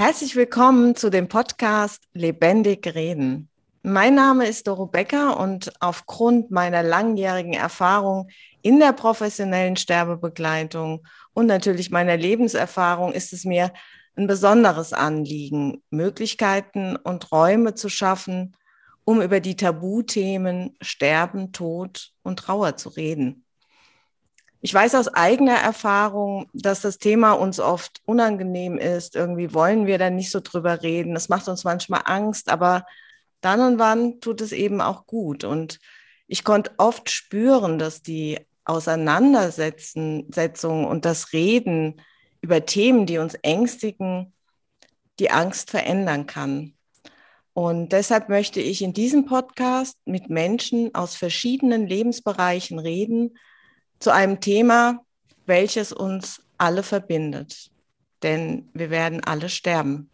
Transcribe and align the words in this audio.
Herzlich 0.00 0.34
willkommen 0.34 0.96
zu 0.96 1.10
dem 1.10 1.28
Podcast 1.28 2.04
Lebendig 2.14 2.94
Reden. 2.94 3.50
Mein 3.82 4.14
Name 4.14 4.46
ist 4.46 4.66
Doro 4.66 4.86
Becker 4.86 5.38
und 5.38 5.74
aufgrund 5.78 6.50
meiner 6.50 6.82
langjährigen 6.82 7.52
Erfahrung 7.52 8.30
in 8.62 8.80
der 8.80 8.94
professionellen 8.94 9.76
Sterbebegleitung 9.76 11.06
und 11.34 11.44
natürlich 11.44 11.90
meiner 11.90 12.16
Lebenserfahrung 12.16 13.12
ist 13.12 13.34
es 13.34 13.44
mir 13.44 13.74
ein 14.16 14.26
besonderes 14.26 14.94
Anliegen, 14.94 15.82
Möglichkeiten 15.90 16.96
und 16.96 17.30
Räume 17.30 17.74
zu 17.74 17.90
schaffen, 17.90 18.56
um 19.04 19.20
über 19.20 19.40
die 19.40 19.56
Tabuthemen 19.56 20.78
Sterben, 20.80 21.52
Tod 21.52 22.12
und 22.22 22.38
Trauer 22.38 22.78
zu 22.78 22.88
reden. 22.88 23.44
Ich 24.62 24.74
weiß 24.74 24.94
aus 24.94 25.08
eigener 25.08 25.56
Erfahrung, 25.56 26.50
dass 26.52 26.82
das 26.82 26.98
Thema 26.98 27.32
uns 27.32 27.60
oft 27.60 28.02
unangenehm 28.04 28.76
ist. 28.76 29.16
Irgendwie 29.16 29.54
wollen 29.54 29.86
wir 29.86 29.96
da 29.96 30.10
nicht 30.10 30.30
so 30.30 30.40
drüber 30.40 30.82
reden. 30.82 31.14
Das 31.14 31.30
macht 31.30 31.48
uns 31.48 31.64
manchmal 31.64 32.02
Angst, 32.04 32.50
aber 32.50 32.84
dann 33.40 33.60
und 33.60 33.78
wann 33.78 34.20
tut 34.20 34.42
es 34.42 34.52
eben 34.52 34.82
auch 34.82 35.06
gut. 35.06 35.44
Und 35.44 35.78
ich 36.26 36.44
konnte 36.44 36.72
oft 36.76 37.08
spüren, 37.10 37.78
dass 37.78 38.02
die 38.02 38.38
Auseinandersetzung 38.64 40.84
und 40.84 41.06
das 41.06 41.32
Reden 41.32 42.02
über 42.42 42.66
Themen, 42.66 43.06
die 43.06 43.18
uns 43.18 43.34
ängstigen, 43.34 44.34
die 45.18 45.30
Angst 45.30 45.70
verändern 45.70 46.26
kann. 46.26 46.74
Und 47.54 47.92
deshalb 47.92 48.28
möchte 48.28 48.60
ich 48.60 48.82
in 48.82 48.92
diesem 48.92 49.24
Podcast 49.24 49.96
mit 50.04 50.28
Menschen 50.30 50.94
aus 50.94 51.16
verschiedenen 51.16 51.86
Lebensbereichen 51.86 52.78
reden, 52.78 53.36
zu 54.00 54.12
einem 54.12 54.40
Thema, 54.40 55.04
welches 55.46 55.92
uns 55.92 56.42
alle 56.56 56.82
verbindet. 56.82 57.70
Denn 58.22 58.70
wir 58.72 58.90
werden 58.90 59.22
alle 59.22 59.48
sterben. 59.48 60.10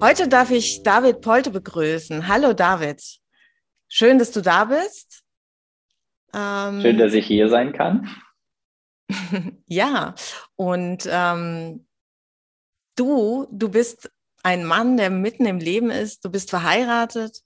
Heute 0.00 0.26
darf 0.28 0.50
ich 0.50 0.82
David 0.82 1.20
Polte 1.20 1.50
begrüßen. 1.50 2.26
Hallo 2.26 2.52
David. 2.52 3.00
Schön, 3.88 4.18
dass 4.18 4.32
du 4.32 4.40
da 4.40 4.64
bist. 4.64 5.22
Ähm, 6.34 6.80
Schön, 6.80 6.98
dass 6.98 7.14
ich 7.14 7.26
hier 7.26 7.48
sein 7.48 7.72
kann. 7.72 8.08
ja, 9.66 10.14
und 10.56 11.08
ähm, 11.08 11.86
du, 12.96 13.46
du 13.52 13.68
bist 13.68 14.11
ein 14.42 14.64
Mann, 14.64 14.96
der 14.96 15.10
mitten 15.10 15.46
im 15.46 15.58
Leben 15.58 15.90
ist. 15.90 16.24
Du 16.24 16.30
bist 16.30 16.50
verheiratet, 16.50 17.42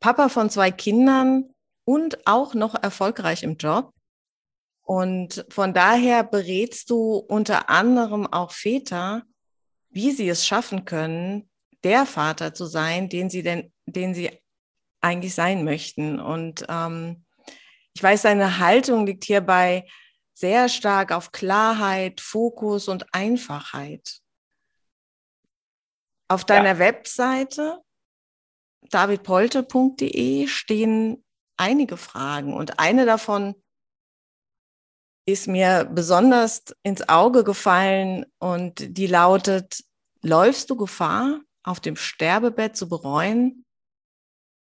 Papa 0.00 0.28
von 0.28 0.50
zwei 0.50 0.70
Kindern 0.70 1.54
und 1.84 2.26
auch 2.26 2.54
noch 2.54 2.74
erfolgreich 2.74 3.42
im 3.42 3.56
Job. 3.56 3.92
Und 4.82 5.44
von 5.50 5.74
daher 5.74 6.24
berätst 6.24 6.90
du 6.90 7.16
unter 7.16 7.68
anderem 7.68 8.26
auch 8.26 8.52
Väter, 8.52 9.22
wie 9.90 10.12
sie 10.12 10.28
es 10.28 10.46
schaffen 10.46 10.84
können, 10.84 11.50
der 11.84 12.06
Vater 12.06 12.54
zu 12.54 12.66
sein, 12.66 13.08
den 13.08 13.30
sie 13.30 13.42
denn, 13.42 13.72
den 13.86 14.14
sie 14.14 14.30
eigentlich 15.00 15.34
sein 15.34 15.64
möchten. 15.64 16.18
Und 16.18 16.64
ähm, 16.68 17.24
ich 17.94 18.02
weiß, 18.02 18.22
deine 18.22 18.58
Haltung 18.58 19.06
liegt 19.06 19.24
hierbei 19.24 19.86
sehr 20.34 20.68
stark 20.68 21.12
auf 21.12 21.32
Klarheit, 21.32 22.20
Fokus 22.20 22.88
und 22.88 23.12
Einfachheit. 23.12 24.20
Auf 26.28 26.44
deiner 26.44 26.74
ja. 26.74 26.78
Webseite 26.78 27.80
davidpolte.de 28.90 30.46
stehen 30.46 31.24
einige 31.56 31.96
Fragen 31.96 32.54
und 32.54 32.78
eine 32.78 33.06
davon 33.06 33.54
ist 35.26 35.46
mir 35.46 35.84
besonders 35.84 36.64
ins 36.82 37.06
Auge 37.08 37.44
gefallen 37.44 38.24
und 38.38 38.96
die 38.96 39.06
lautet, 39.06 39.84
läufst 40.22 40.70
du 40.70 40.76
Gefahr, 40.76 41.40
auf 41.62 41.80
dem 41.80 41.96
Sterbebett 41.96 42.76
zu 42.76 42.88
bereuen, 42.88 43.66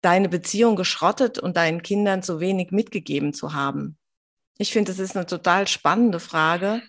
deine 0.02 0.28
Beziehung 0.28 0.76
geschrottet 0.76 1.38
und 1.38 1.56
deinen 1.56 1.82
Kindern 1.82 2.22
zu 2.22 2.40
wenig 2.40 2.72
mitgegeben 2.72 3.32
zu 3.32 3.54
haben? 3.54 3.98
Ich 4.58 4.72
finde, 4.72 4.92
das 4.92 4.98
ist 4.98 5.16
eine 5.16 5.24
total 5.24 5.66
spannende 5.66 6.20
Frage 6.20 6.82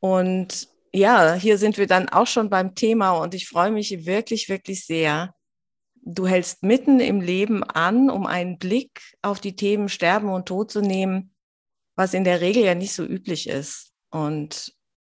und 0.00 0.68
ja, 0.96 1.34
hier 1.34 1.58
sind 1.58 1.76
wir 1.76 1.86
dann 1.86 2.08
auch 2.08 2.26
schon 2.26 2.48
beim 2.48 2.74
Thema 2.74 3.12
und 3.12 3.34
ich 3.34 3.48
freue 3.48 3.70
mich 3.70 4.06
wirklich, 4.06 4.48
wirklich 4.48 4.86
sehr. 4.86 5.34
Du 6.02 6.26
hältst 6.26 6.62
mitten 6.62 7.00
im 7.00 7.20
Leben 7.20 7.62
an, 7.64 8.10
um 8.10 8.26
einen 8.26 8.58
Blick 8.58 9.02
auf 9.22 9.40
die 9.40 9.56
Themen 9.56 9.88
Sterben 9.88 10.30
und 10.30 10.46
Tod 10.46 10.70
zu 10.70 10.80
nehmen, 10.80 11.34
was 11.96 12.14
in 12.14 12.24
der 12.24 12.40
Regel 12.40 12.64
ja 12.64 12.74
nicht 12.74 12.94
so 12.94 13.04
üblich 13.04 13.48
ist. 13.48 13.92
Und 14.10 14.72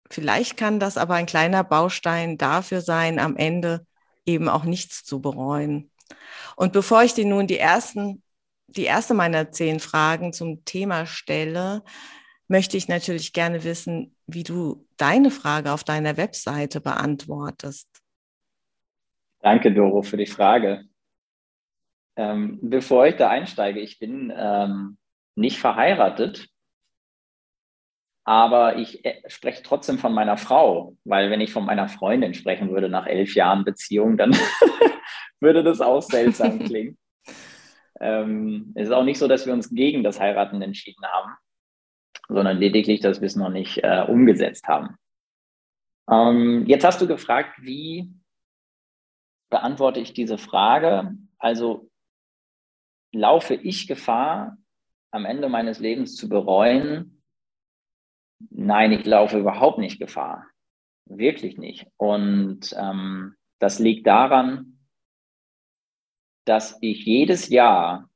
vielleicht 0.09 0.55
kann 0.55 0.79
das 0.79 0.97
aber 0.97 1.15
ein 1.15 1.25
kleiner 1.25 1.63
Baustein 1.63 2.37
dafür 2.37 2.81
sein, 2.81 3.17
am 3.17 3.35
Ende 3.35 3.85
eben 4.25 4.49
auch 4.49 4.65
nichts 4.65 5.03
zu 5.03 5.19
bereuen. 5.21 5.89
Und 6.55 6.73
bevor 6.73 7.03
ich 7.03 7.13
dir 7.13 7.25
nun 7.25 7.47
die 7.47 7.57
ersten, 7.57 8.21
die 8.67 8.83
erste 8.83 9.13
meiner 9.13 9.51
zehn 9.51 9.79
Fragen 9.79 10.33
zum 10.33 10.63
Thema 10.65 11.07
stelle, 11.07 11.83
möchte 12.51 12.75
ich 12.75 12.89
natürlich 12.89 13.31
gerne 13.31 13.63
wissen, 13.63 14.13
wie 14.27 14.43
du 14.43 14.85
deine 14.97 15.31
Frage 15.31 15.71
auf 15.71 15.85
deiner 15.85 16.17
Webseite 16.17 16.81
beantwortest. 16.81 17.87
Danke, 19.39 19.73
Doro, 19.73 20.03
für 20.03 20.17
die 20.17 20.27
Frage. 20.27 20.83
Ähm, 22.17 22.59
bevor 22.61 23.07
ich 23.07 23.15
da 23.15 23.29
einsteige, 23.29 23.79
ich 23.79 23.99
bin 23.99 24.33
ähm, 24.35 24.97
nicht 25.35 25.59
verheiratet, 25.59 26.49
aber 28.25 28.75
ich 28.75 29.05
äh, 29.05 29.23
spreche 29.27 29.63
trotzdem 29.63 29.97
von 29.97 30.13
meiner 30.13 30.35
Frau, 30.35 30.97
weil 31.05 31.31
wenn 31.31 31.39
ich 31.39 31.53
von 31.53 31.65
meiner 31.65 31.87
Freundin 31.87 32.33
sprechen 32.33 32.69
würde 32.69 32.89
nach 32.89 33.07
elf 33.07 33.33
Jahren 33.33 33.63
Beziehung, 33.63 34.17
dann 34.17 34.31
würde 35.39 35.63
das 35.63 35.79
auch 35.79 36.01
seltsam 36.01 36.59
klingen. 36.65 36.97
ähm, 38.01 38.73
es 38.75 38.89
ist 38.89 38.93
auch 38.93 39.05
nicht 39.05 39.19
so, 39.19 39.29
dass 39.29 39.45
wir 39.45 39.53
uns 39.53 39.69
gegen 39.69 40.03
das 40.03 40.19
Heiraten 40.19 40.61
entschieden 40.61 41.05
haben 41.05 41.31
sondern 42.31 42.57
lediglich, 42.57 43.01
dass 43.01 43.21
wir 43.21 43.27
es 43.27 43.35
noch 43.35 43.49
nicht 43.49 43.79
äh, 43.83 44.05
umgesetzt 44.07 44.67
haben. 44.67 44.97
Ähm, 46.09 46.65
jetzt 46.67 46.85
hast 46.85 47.01
du 47.01 47.07
gefragt, 47.07 47.55
wie 47.61 48.11
beantworte 49.49 49.99
ich 49.99 50.13
diese 50.13 50.37
Frage? 50.37 51.15
Also 51.37 51.89
laufe 53.13 53.55
ich 53.55 53.87
Gefahr, 53.87 54.57
am 55.11 55.25
Ende 55.25 55.49
meines 55.49 55.79
Lebens 55.79 56.15
zu 56.15 56.29
bereuen? 56.29 57.21
Nein, 58.49 58.91
ich 58.93 59.05
laufe 59.05 59.37
überhaupt 59.37 59.77
nicht 59.77 59.99
Gefahr. 59.99 60.47
Wirklich 61.05 61.57
nicht. 61.57 61.87
Und 61.97 62.73
ähm, 62.77 63.35
das 63.59 63.79
liegt 63.79 64.07
daran, 64.07 64.79
dass 66.45 66.77
ich 66.81 67.05
jedes 67.05 67.49
Jahr 67.49 68.09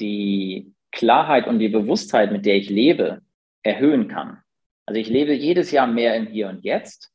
die 0.00 0.71
Klarheit 0.92 1.46
und 1.46 1.58
die 1.58 1.68
Bewusstheit, 1.68 2.30
mit 2.30 2.46
der 2.46 2.56
ich 2.56 2.70
lebe, 2.70 3.22
erhöhen 3.62 4.08
kann. 4.08 4.42
Also 4.86 5.00
ich 5.00 5.08
lebe 5.08 5.32
jedes 5.32 5.70
Jahr 5.70 5.86
mehr 5.86 6.16
im 6.16 6.26
Hier 6.26 6.48
und 6.48 6.64
Jetzt. 6.64 7.12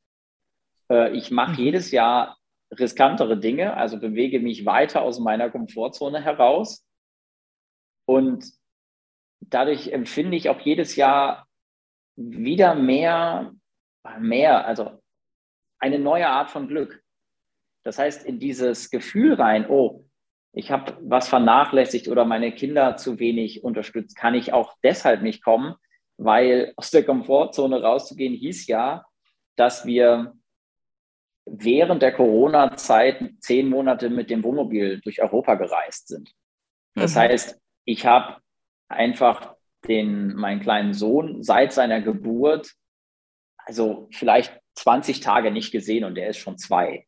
Äh, 0.90 1.16
ich 1.16 1.30
mache 1.30 1.52
mhm. 1.52 1.58
jedes 1.58 1.90
Jahr 1.90 2.36
riskantere 2.76 3.38
Dinge, 3.38 3.74
also 3.76 3.98
bewege 3.98 4.40
mich 4.40 4.66
weiter 4.66 5.02
aus 5.02 5.20
meiner 5.20 5.50
Komfortzone 5.50 6.22
heraus. 6.22 6.86
Und 8.06 8.44
dadurch 9.40 9.88
empfinde 9.88 10.36
ich 10.36 10.48
auch 10.48 10.60
jedes 10.60 10.96
Jahr 10.96 11.46
wieder 12.16 12.74
mehr, 12.74 13.54
mehr, 14.18 14.66
also 14.66 15.00
eine 15.78 15.98
neue 15.98 16.28
Art 16.28 16.50
von 16.50 16.68
Glück. 16.68 17.02
Das 17.84 17.98
heißt, 17.98 18.26
in 18.26 18.38
dieses 18.38 18.90
Gefühl 18.90 19.34
rein, 19.34 19.66
oh, 19.68 20.07
ich 20.58 20.72
habe 20.72 20.98
was 21.00 21.28
vernachlässigt 21.28 22.08
oder 22.08 22.24
meine 22.24 22.50
Kinder 22.50 22.96
zu 22.96 23.20
wenig 23.20 23.62
unterstützt, 23.62 24.16
kann 24.16 24.34
ich 24.34 24.52
auch 24.52 24.74
deshalb 24.82 25.22
nicht 25.22 25.40
kommen, 25.40 25.76
weil 26.16 26.72
aus 26.74 26.90
der 26.90 27.04
Komfortzone 27.04 27.80
rauszugehen 27.80 28.34
hieß 28.34 28.66
ja, 28.66 29.06
dass 29.54 29.86
wir 29.86 30.34
während 31.46 32.02
der 32.02 32.12
Corona-Zeit 32.12 33.34
zehn 33.38 33.68
Monate 33.68 34.10
mit 34.10 34.30
dem 34.30 34.42
Wohnmobil 34.42 35.00
durch 35.00 35.22
Europa 35.22 35.54
gereist 35.54 36.08
sind. 36.08 36.32
Das 36.96 37.14
mhm. 37.14 37.20
heißt, 37.20 37.60
ich 37.84 38.04
habe 38.04 38.38
einfach 38.88 39.54
den, 39.86 40.34
meinen 40.34 40.60
kleinen 40.60 40.92
Sohn 40.92 41.44
seit 41.44 41.72
seiner 41.72 42.00
Geburt, 42.00 42.72
also 43.58 44.08
vielleicht 44.10 44.60
20 44.74 45.20
Tage 45.20 45.52
nicht 45.52 45.70
gesehen 45.70 46.02
und 46.02 46.16
der 46.16 46.30
ist 46.30 46.38
schon 46.38 46.58
zwei. 46.58 47.06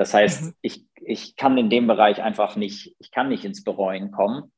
Das 0.00 0.14
heißt, 0.14 0.44
mhm. 0.44 0.54
ich, 0.62 0.86
ich 0.94 1.36
kann 1.36 1.58
in 1.58 1.68
dem 1.68 1.86
Bereich 1.86 2.22
einfach 2.22 2.56
nicht, 2.56 2.96
ich 2.98 3.10
kann 3.10 3.28
nicht 3.28 3.44
ins 3.44 3.62
Bereuen 3.62 4.10
kommen. 4.10 4.50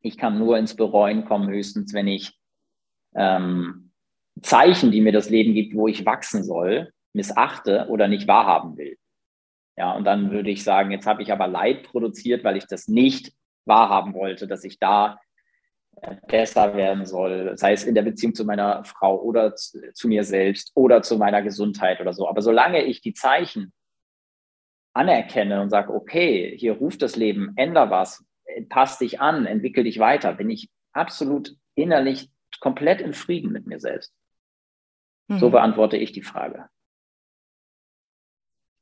Ich 0.00 0.18
kann 0.18 0.36
nur 0.36 0.58
ins 0.58 0.74
Bereuen 0.74 1.26
kommen, 1.26 1.48
höchstens, 1.48 1.94
wenn 1.94 2.08
ich 2.08 2.36
ähm, 3.14 3.92
Zeichen, 4.42 4.90
die 4.90 5.00
mir 5.00 5.12
das 5.12 5.30
Leben 5.30 5.54
gibt, 5.54 5.76
wo 5.76 5.86
ich 5.86 6.04
wachsen 6.04 6.42
soll, 6.42 6.92
missachte 7.12 7.86
oder 7.88 8.08
nicht 8.08 8.26
wahrhaben 8.26 8.76
will. 8.76 8.98
Ja, 9.76 9.92
und 9.92 10.02
dann 10.02 10.32
würde 10.32 10.50
ich 10.50 10.64
sagen, 10.64 10.90
jetzt 10.90 11.06
habe 11.06 11.22
ich 11.22 11.30
aber 11.30 11.46
Leid 11.46 11.84
produziert, 11.84 12.42
weil 12.42 12.56
ich 12.56 12.66
das 12.66 12.88
nicht 12.88 13.32
wahrhaben 13.64 14.12
wollte, 14.12 14.48
dass 14.48 14.64
ich 14.64 14.80
da 14.80 15.20
besser 16.26 16.74
werden 16.74 17.06
soll, 17.06 17.56
sei 17.56 17.74
es 17.74 17.84
in 17.84 17.94
der 17.94 18.02
Beziehung 18.02 18.34
zu 18.34 18.44
meiner 18.44 18.82
Frau 18.82 19.22
oder 19.22 19.54
zu, 19.54 19.92
zu, 19.92 20.08
mir 20.08 20.24
selbst 20.24 20.72
oder 20.74 21.02
zu 21.02 21.16
meiner 21.16 21.42
Gesundheit 21.42 22.00
oder 22.00 22.12
so. 22.12 22.28
Aber 22.28 22.42
solange 22.42 22.82
ich 22.82 23.00
die 23.00 23.14
Zeichen 23.14 23.72
anerkenne 24.98 25.62
und 25.62 25.70
sage, 25.70 25.94
okay, 25.94 26.56
hier 26.58 26.72
ruft 26.74 27.02
das 27.02 27.14
Leben, 27.14 27.52
änder 27.56 27.88
was, 27.88 28.24
pass 28.68 28.98
dich 28.98 29.20
an, 29.20 29.46
entwickel 29.46 29.84
dich 29.84 29.98
weiter, 30.00 30.34
bin 30.34 30.50
ich 30.50 30.70
absolut 30.92 31.56
innerlich 31.76 32.30
komplett 32.60 33.00
im 33.00 33.14
Frieden 33.14 33.52
mit 33.52 33.66
mir 33.66 33.78
selbst. 33.78 34.12
Mhm. 35.28 35.38
So 35.38 35.50
beantworte 35.50 35.96
ich 35.96 36.10
die 36.10 36.22
Frage. 36.22 36.68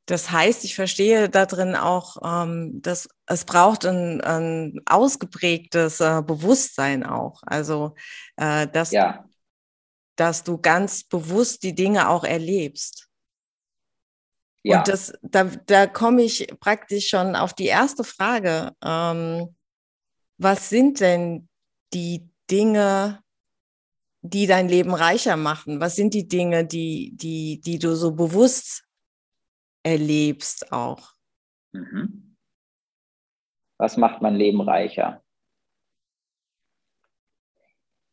Das 0.06 0.30
heißt, 0.30 0.64
ich 0.64 0.76
verstehe 0.76 1.28
da 1.28 1.46
drin 1.46 1.74
auch, 1.74 2.16
ähm, 2.24 2.80
dass 2.80 3.08
es 3.26 3.44
braucht 3.44 3.84
ein, 3.84 4.20
ein 4.20 4.80
ausgeprägtes 4.86 6.00
äh, 6.00 6.22
Bewusstsein 6.24 7.04
auch. 7.04 7.42
Also, 7.44 7.94
äh, 8.36 8.68
dass, 8.68 8.92
ja. 8.92 9.24
dass 10.14 10.44
du 10.44 10.58
ganz 10.58 11.02
bewusst 11.02 11.64
die 11.64 11.74
Dinge 11.74 12.08
auch 12.08 12.22
erlebst. 12.22 13.05
Ja. 14.66 14.78
Und 14.78 14.88
das, 14.88 15.12
da, 15.22 15.44
da 15.44 15.86
komme 15.86 16.22
ich 16.22 16.46
praktisch 16.58 17.08
schon 17.08 17.36
auf 17.36 17.54
die 17.54 17.66
erste 17.66 18.04
Frage. 18.04 18.72
Ähm, 18.84 19.54
was 20.38 20.68
sind 20.68 21.00
denn 21.00 21.48
die 21.92 22.28
Dinge, 22.50 23.22
die 24.22 24.46
dein 24.46 24.68
Leben 24.68 24.94
reicher 24.94 25.36
machen? 25.36 25.80
Was 25.80 25.96
sind 25.96 26.14
die 26.14 26.26
Dinge, 26.26 26.66
die, 26.66 27.12
die, 27.14 27.60
die 27.60 27.78
du 27.78 27.94
so 27.94 28.12
bewusst 28.12 28.86
erlebst 29.86 30.72
auch. 30.72 31.12
Mhm. 31.72 32.36
Was 33.78 33.96
macht 33.96 34.20
mein 34.20 34.34
Leben 34.34 34.60
reicher? 34.60 35.22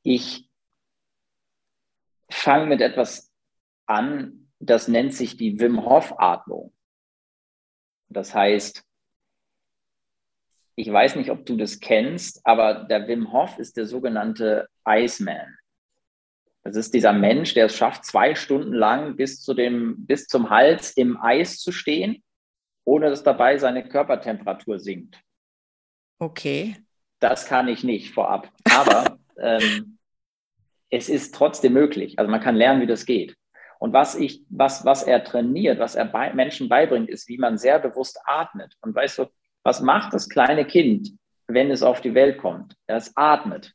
Ich 0.03 0.47
fange 2.29 2.67
mit 2.67 2.81
etwas 2.81 3.33
an, 3.87 4.42
das 4.69 4.87
nennt 4.87 5.13
sich 5.13 5.37
die 5.37 5.59
Wim 5.59 5.85
Hof 5.85 6.13
Atmung. 6.17 6.73
Das 8.09 8.33
heißt, 8.33 8.83
ich 10.75 10.91
weiß 10.91 11.15
nicht, 11.15 11.29
ob 11.29 11.45
du 11.45 11.55
das 11.55 11.79
kennst, 11.79 12.45
aber 12.45 12.85
der 12.85 13.07
Wim 13.07 13.31
Hof 13.31 13.59
ist 13.59 13.77
der 13.77 13.85
sogenannte 13.85 14.67
Iceman. 14.87 15.57
Das 16.63 16.75
ist 16.75 16.93
dieser 16.93 17.13
Mensch, 17.13 17.53
der 17.53 17.65
es 17.65 17.75
schafft, 17.75 18.05
zwei 18.05 18.35
Stunden 18.35 18.73
lang 18.73 19.17
bis, 19.17 19.41
zu 19.41 19.53
dem, 19.53 20.05
bis 20.05 20.27
zum 20.27 20.49
Hals 20.49 20.91
im 20.95 21.21
Eis 21.21 21.59
zu 21.59 21.71
stehen, 21.71 22.23
ohne 22.85 23.09
dass 23.09 23.23
dabei 23.23 23.57
seine 23.57 23.87
Körpertemperatur 23.87 24.79
sinkt. 24.79 25.19
Okay. 26.19 26.77
Das 27.19 27.45
kann 27.45 27.67
ich 27.67 27.83
nicht 27.83 28.13
vorab. 28.13 28.49
Aber 28.71 29.19
ähm, 29.37 29.97
es 30.89 31.09
ist 31.09 31.35
trotzdem 31.35 31.73
möglich. 31.73 32.17
Also 32.17 32.31
man 32.31 32.39
kann 32.41 32.55
lernen, 32.55 32.81
wie 32.81 32.87
das 32.87 33.05
geht. 33.05 33.35
Und 33.83 33.91
was, 33.91 34.15
ich, 34.15 34.45
was, 34.47 34.85
was 34.85 35.03
er 35.03 35.25
trainiert, 35.25 35.77
was 35.77 35.95
er 35.95 36.05
bei, 36.05 36.33
Menschen 36.33 36.69
beibringt, 36.69 37.09
ist, 37.09 37.27
wie 37.27 37.37
man 37.37 37.57
sehr 37.57 37.79
bewusst 37.79 38.17
atmet. 38.23 38.77
Und 38.79 38.95
weißt 38.95 39.17
du, 39.17 39.25
was 39.61 39.81
macht 39.81 40.13
das 40.13 40.29
kleine 40.29 40.63
Kind, 40.63 41.09
wenn 41.47 41.69
es 41.69 41.83
auf 41.83 41.99
die 41.99 42.13
Welt 42.13 42.37
kommt? 42.37 42.77
Es 42.87 43.11
atmet. 43.17 43.73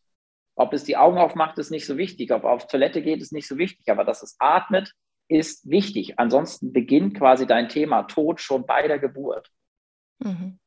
Ob 0.57 0.73
es 0.73 0.85
die 0.85 0.97
Augen 0.97 1.19
aufmacht, 1.19 1.59
ist 1.59 1.71
nicht 1.71 1.85
so 1.85 1.99
wichtig. 1.99 2.33
Ob 2.33 2.45
auf 2.45 2.69
Toilette 2.69 3.03
geht, 3.03 3.21
ist 3.21 3.35
nicht 3.35 3.47
so 3.47 3.59
wichtig. 3.59 3.91
Aber 3.91 4.03
dass 4.03 4.23
es 4.23 4.37
atmet, 4.39 4.95
ist 5.29 5.69
wichtig. 5.69 6.19
Ansonsten 6.19 6.73
beginnt 6.73 7.15
quasi 7.15 7.47
dein 7.47 7.69
Thema 7.69 8.05
Tod 8.05 8.41
schon 8.41 8.65
bei 8.65 8.89
der 8.89 8.99
Geburt. 8.99 9.51
Mhm. 10.21 10.59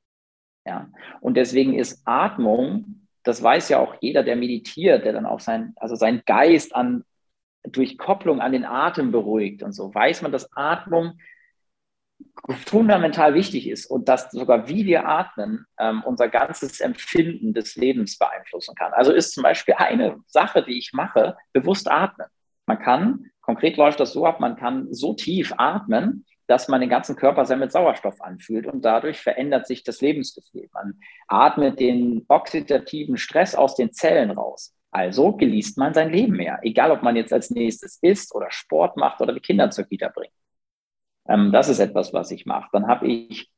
Ja. 0.68 0.92
Und 1.20 1.34
deswegen 1.34 1.74
ist 1.74 2.04
Atmung, 2.06 3.08
das 3.24 3.42
weiß 3.42 3.70
ja 3.70 3.80
auch 3.80 3.96
jeder, 4.02 4.22
der 4.22 4.36
meditiert, 4.36 5.04
der 5.04 5.14
dann 5.14 5.26
auch 5.26 5.40
sein, 5.40 5.74
also 5.78 5.96
sein 5.96 6.22
Geist 6.28 6.76
an, 6.76 7.06
durch 7.64 7.98
Kopplung 7.98 8.42
an 8.42 8.52
den 8.52 8.66
Atem 8.66 9.12
beruhigt 9.12 9.64
und 9.64 9.74
so, 9.74 9.94
weiß 9.94 10.22
man, 10.22 10.32
dass 10.32 10.52
Atmung 10.56 11.20
fundamental 12.66 13.34
wichtig 13.34 13.70
ist 13.70 13.86
und 13.86 14.08
dass 14.08 14.32
sogar 14.32 14.68
wie 14.68 14.86
wir 14.86 15.08
atmen 15.08 15.66
ähm, 15.80 16.04
unser 16.06 16.28
ganzes 16.28 16.80
Empfinden 16.80 17.54
des 17.54 17.76
Lebens 17.76 18.18
beeinflussen 18.18 18.76
kann. 18.76 18.94
Also 18.94 19.12
ist 19.12 19.34
zum 19.34 19.44
Beispiel 19.44 19.76
eine 19.76 20.20
Sache, 20.28 20.64
die 20.64 20.78
ich 20.78 20.94
mache, 20.94 21.38
bewusst 21.54 21.90
atmen. 21.90 22.28
Man 22.66 22.80
kann, 22.80 23.32
konkret 23.42 23.78
läuft 23.78 24.00
das 24.00 24.14
so 24.14 24.26
ab, 24.26 24.40
man 24.40 24.56
kann 24.56 24.88
so 24.94 25.14
tief 25.14 25.54
atmen, 25.58 26.26
dass 26.48 26.68
man 26.68 26.82
den 26.82 26.90
ganzen 26.90 27.16
Körper 27.16 27.46
sehr 27.46 27.58
mit 27.58 27.72
Sauerstoff 27.72 28.22
anfühlt 28.22 28.68
und 28.68 28.84
dadurch 28.84 29.20
verändert 29.20 29.68
sich 29.68 29.84
das 29.84 30.02
Lebensgefühl. 30.02 30.70
Man 30.74 31.00
atmet 31.28 31.80
den 31.80 32.26
oxidativen 32.28 33.18
Stress 33.18 33.56
aus 33.56 33.76
den 33.76 33.94
Zellen 33.94 34.32
raus. 34.32 34.76
Also 34.92 35.32
genießt 35.32 35.78
man 35.78 35.94
sein 35.94 36.12
Leben 36.12 36.36
mehr, 36.36 36.60
egal 36.64 36.92
ob 36.92 37.02
man 37.02 37.16
jetzt 37.16 37.32
als 37.32 37.50
nächstes 37.50 37.98
isst 38.02 38.36
oder 38.36 38.52
Sport 38.52 38.98
macht 38.98 39.22
oder 39.22 39.34
die 39.34 39.40
Kinder 39.40 39.72
zur 39.72 39.86
Kita 39.86 40.10
bringt. 40.10 40.34
Ähm, 41.28 41.52
das 41.52 41.70
ist 41.70 41.80
etwas, 41.80 42.14
was 42.14 42.32
ich 42.32 42.46
mache. 42.46 42.70
Dann 42.74 42.88
habe 42.88 43.08
ich 43.08 43.50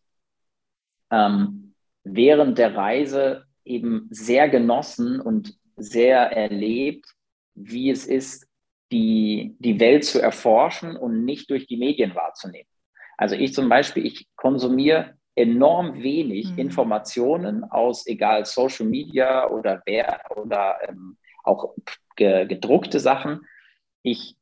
ähm, 1.12 1.74
während 2.04 2.58
der 2.58 2.76
Reise 2.76 3.46
eben 3.66 4.08
sehr 4.12 4.48
genossen 4.50 5.20
und 5.20 5.58
sehr 5.76 6.20
erlebt, 6.20 7.08
wie 7.56 7.90
es 7.90 8.06
ist, 8.06 8.48
die, 8.92 9.56
die 9.60 9.80
Welt 9.80 10.06
zu 10.06 10.22
erforschen 10.22 10.96
und 10.96 11.26
nicht 11.26 11.50
durch 11.50 11.66
die 11.66 11.78
Medien 11.78 12.14
wahrzunehmen. 12.14 12.70
Also 13.18 13.36
ich 13.36 13.54
zum 13.54 13.70
Beispiel, 13.70 14.06
ich 14.06 14.28
konsumiere 14.36 15.18
enorm 15.36 16.04
wenig 16.04 16.52
mhm. 16.52 16.60
Informationen 16.60 17.64
aus, 17.64 18.06
egal 18.06 18.46
Social 18.46 18.86
Media 18.86 19.50
oder 19.50 19.82
wer 19.86 20.22
oder 20.36 20.78
ähm, 20.88 21.18
auch 21.44 21.76
gedruckte 22.16 23.00
Sachen. 23.00 23.42
Ich 24.02 24.36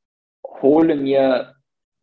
hole 0.44 0.95
mir 0.95 1.56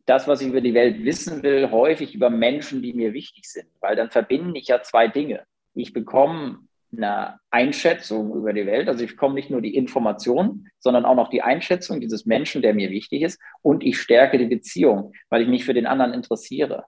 das, 0.07 0.27
was 0.27 0.41
ich 0.41 0.49
über 0.49 0.61
die 0.61 0.75
Welt 0.75 1.05
wissen 1.05 1.43
will, 1.43 1.71
häufig 1.71 2.15
über 2.15 2.31
Menschen, 2.31 2.83
die 2.83 2.95
mir 2.95 3.13
wichtig 3.13 3.45
sind, 3.45 3.69
weil 3.81 3.95
dann 3.95 4.11
verbinde 4.11 4.59
ich 4.59 4.69
ja 4.69 4.83
zwei 4.83 5.09
Dinge. 5.09 5.45
Ich 5.75 5.93
bekomme 5.93 6.61
eine 6.91 7.39
Einschätzung 7.51 8.35
über 8.35 8.55
die 8.55 8.65
Welt, 8.65 8.89
also 8.89 9.05
ich 9.05 9.11
bekomme 9.11 9.35
nicht 9.35 9.51
nur 9.51 9.61
die 9.61 9.77
Information, 9.77 10.67
sondern 10.79 11.05
auch 11.05 11.15
noch 11.15 11.29
die 11.29 11.43
Einschätzung 11.43 12.01
dieses 12.01 12.25
Menschen, 12.25 12.63
der 12.63 12.73
mir 12.73 12.91
wichtig 12.91 13.23
ist, 13.23 13.39
und 13.61 13.85
ich 13.85 14.01
stärke 14.01 14.39
die 14.39 14.47
Beziehung, 14.47 15.13
weil 15.29 15.43
ich 15.43 15.49
mich 15.49 15.67
für 15.67 15.75
den 15.75 15.87
anderen 15.87 16.15
interessiere. 16.15 16.87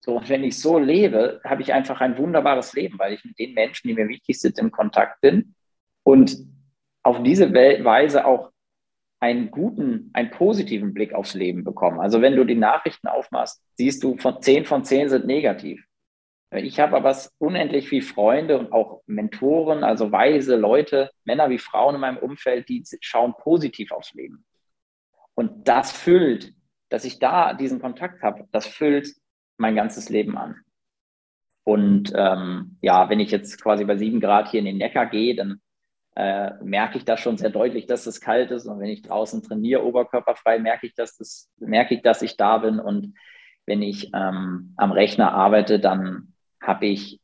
So, 0.00 0.18
und 0.18 0.28
wenn 0.28 0.44
ich 0.44 0.60
so 0.60 0.78
lebe, 0.78 1.40
habe 1.44 1.62
ich 1.62 1.72
einfach 1.72 2.02
ein 2.02 2.18
wunderbares 2.18 2.74
Leben, 2.74 2.98
weil 2.98 3.14
ich 3.14 3.24
mit 3.24 3.38
den 3.38 3.54
Menschen, 3.54 3.88
die 3.88 3.94
mir 3.94 4.08
wichtig 4.08 4.38
sind, 4.38 4.58
in 4.58 4.70
Kontakt 4.70 5.22
bin 5.22 5.54
und 6.02 6.36
auf 7.04 7.22
diese 7.22 7.52
Weise 7.52 8.24
auch 8.26 8.50
einen 9.20 9.50
guten, 9.50 10.10
einen 10.12 10.30
positiven 10.30 10.92
Blick 10.92 11.14
aufs 11.14 11.34
Leben 11.34 11.64
bekommen. 11.64 12.00
Also 12.00 12.20
wenn 12.20 12.36
du 12.36 12.44
die 12.44 12.56
Nachrichten 12.56 13.06
aufmachst, 13.08 13.62
siehst 13.76 14.02
du, 14.02 14.16
von 14.16 14.42
zehn 14.42 14.64
von 14.64 14.84
zehn 14.84 15.08
sind 15.08 15.26
negativ. 15.26 15.84
Ich 16.50 16.78
habe 16.78 16.96
aber 16.96 17.16
unendlich 17.38 17.88
viele 17.88 18.02
Freunde 18.02 18.58
und 18.58 18.72
auch 18.72 19.02
Mentoren, 19.06 19.82
also 19.82 20.12
weise 20.12 20.56
Leute, 20.56 21.10
Männer 21.24 21.50
wie 21.50 21.58
Frauen 21.58 21.96
in 21.96 22.00
meinem 22.00 22.18
Umfeld, 22.18 22.68
die 22.68 22.84
schauen 23.00 23.34
positiv 23.38 23.92
aufs 23.92 24.14
Leben. 24.14 24.44
Und 25.34 25.66
das 25.68 25.90
füllt, 25.90 26.54
dass 26.90 27.04
ich 27.04 27.18
da 27.18 27.54
diesen 27.54 27.80
Kontakt 27.80 28.22
habe, 28.22 28.46
das 28.52 28.66
füllt 28.66 29.08
mein 29.56 29.74
ganzes 29.74 30.10
Leben 30.10 30.36
an. 30.38 30.56
Und 31.64 32.12
ähm, 32.14 32.78
ja, 32.82 33.08
wenn 33.08 33.20
ich 33.20 33.30
jetzt 33.30 33.60
quasi 33.60 33.84
bei 33.84 33.96
sieben 33.96 34.20
Grad 34.20 34.50
hier 34.50 34.60
in 34.60 34.66
den 34.66 34.76
Neckar 34.76 35.06
gehe, 35.06 35.34
dann 35.34 35.60
äh, 36.16 36.52
merke 36.62 36.98
ich 36.98 37.04
das 37.04 37.20
schon 37.20 37.36
sehr 37.36 37.50
deutlich, 37.50 37.86
dass 37.86 38.06
es 38.06 38.20
kalt 38.20 38.50
ist. 38.50 38.66
Und 38.66 38.78
wenn 38.78 38.90
ich 38.90 39.02
draußen 39.02 39.42
trainiere, 39.42 39.84
oberkörperfrei, 39.84 40.58
merke 40.58 40.86
ich, 40.86 40.94
dass 40.94 41.16
das, 41.16 41.50
merke 41.58 41.94
ich, 41.94 42.02
dass 42.02 42.22
ich 42.22 42.36
da 42.36 42.58
bin. 42.58 42.78
Und 42.78 43.14
wenn 43.66 43.82
ich 43.82 44.10
ähm, 44.14 44.74
am 44.76 44.92
Rechner 44.92 45.32
arbeite, 45.32 45.80
dann 45.80 46.34
habe 46.60 46.86
ich, 46.86 47.20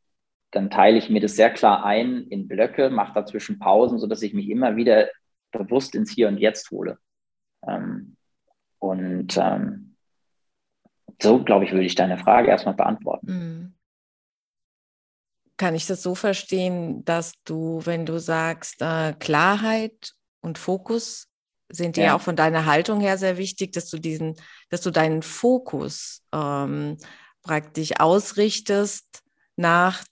dann 0.51 0.71
teile 0.71 0.99
ich 0.99 1.09
mir 1.09 1.21
das 1.21 1.37
sehr 1.37 1.51
klar 1.51 1.85
ein 1.85 2.27
in 2.29 2.49
Blöcke, 2.49 2.91
mache 2.91 3.15
dazwischen 3.15 3.59
Pausen, 3.59 3.99
sodass 3.99 4.23
ich 4.23 4.35
mich 4.35 4.49
immer 4.49 4.77
wieder 4.77 5.09
bewusst 5.53 5.95
ins 5.95 6.11
Hier 6.11 6.29
und 6.29 6.39
Jetzt 6.39 6.71
hole. 6.71 6.99
Ähm, 7.67 8.17
und 8.79 9.37
ähm, 9.37 9.95
so, 11.23 11.45
glaube 11.45 11.65
ich, 11.65 11.73
würde 11.73 11.85
ich 11.85 11.95
deine 11.95 12.19
Frage 12.19 12.49
erstmal 12.49 12.75
beantworten. 12.75 13.27
Kann 15.61 15.75
ich 15.75 15.87
das 15.87 16.03
so 16.03 16.15
verstehen, 16.15 17.05
dass 17.05 17.35
du, 17.45 17.83
wenn 17.85 18.07
du 18.07 18.19
sagst, 18.19 18.81
äh, 18.81 19.13
Klarheit 19.13 20.15
und 20.41 20.57
Fokus 20.57 21.29
sind 21.69 21.97
dir 21.97 22.05
ja. 22.05 22.17
auch 22.17 22.23
von 22.23 22.35
deiner 22.35 22.65
Haltung 22.65 22.99
her 23.01 23.19
sehr 23.19 23.37
wichtig, 23.37 23.73
dass 23.73 23.91
du 23.91 23.99
diesen, 23.99 24.37
dass 24.71 24.81
du 24.81 24.91
deinen 24.91 25.21
Fokus 25.21 26.23
ähm, 26.33 26.97
praktisch 27.43 28.01
ausrichtest 28.01 29.23
nach 29.57 30.03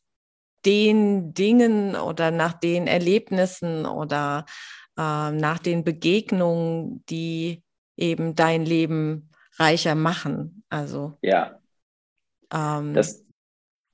den 0.67 1.33
Dingen 1.33 1.97
oder 1.97 2.31
nach 2.31 2.53
den 2.53 2.87
Erlebnissen 2.87 3.87
oder 3.87 4.45
äh, 4.99 5.31
nach 5.31 5.61
den 5.61 5.83
Begegnungen, 5.83 7.07
die 7.07 7.63
eben 7.97 8.35
dein 8.35 8.67
Leben 8.67 9.31
reicher 9.57 9.95
machen. 9.95 10.63
Also 10.69 11.17
ja, 11.23 11.59
ähm, 12.53 12.93
das, 12.93 13.25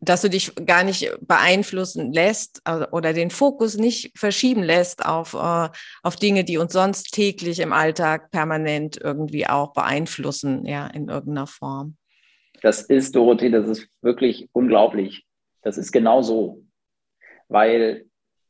dass 0.04 0.22
du 0.22 0.30
dich 0.30 0.54
gar 0.66 0.84
nicht 0.84 1.10
beeinflussen 1.20 2.12
lässt 2.12 2.60
also, 2.64 2.86
oder 2.90 3.12
den 3.12 3.30
Fokus 3.30 3.76
nicht 3.76 4.16
verschieben 4.18 4.62
lässt 4.62 5.04
auf, 5.04 5.34
äh, 5.34 5.68
auf 6.02 6.16
Dinge, 6.16 6.44
die 6.44 6.58
uns 6.58 6.72
sonst 6.72 7.12
täglich 7.12 7.60
im 7.60 7.72
Alltag 7.72 8.30
permanent 8.30 8.98
irgendwie 9.00 9.46
auch 9.46 9.72
beeinflussen, 9.72 10.66
ja, 10.66 10.86
in 10.86 11.08
irgendeiner 11.08 11.46
Form. 11.46 11.96
Das 12.62 12.82
ist, 12.82 13.14
Dorothee, 13.14 13.50
das 13.50 13.68
ist 13.68 13.88
wirklich 14.00 14.48
unglaublich. 14.52 15.26
Das 15.62 15.76
ist 15.78 15.92
genau 15.92 16.22
so. 16.22 16.62
Weil, 17.48 18.06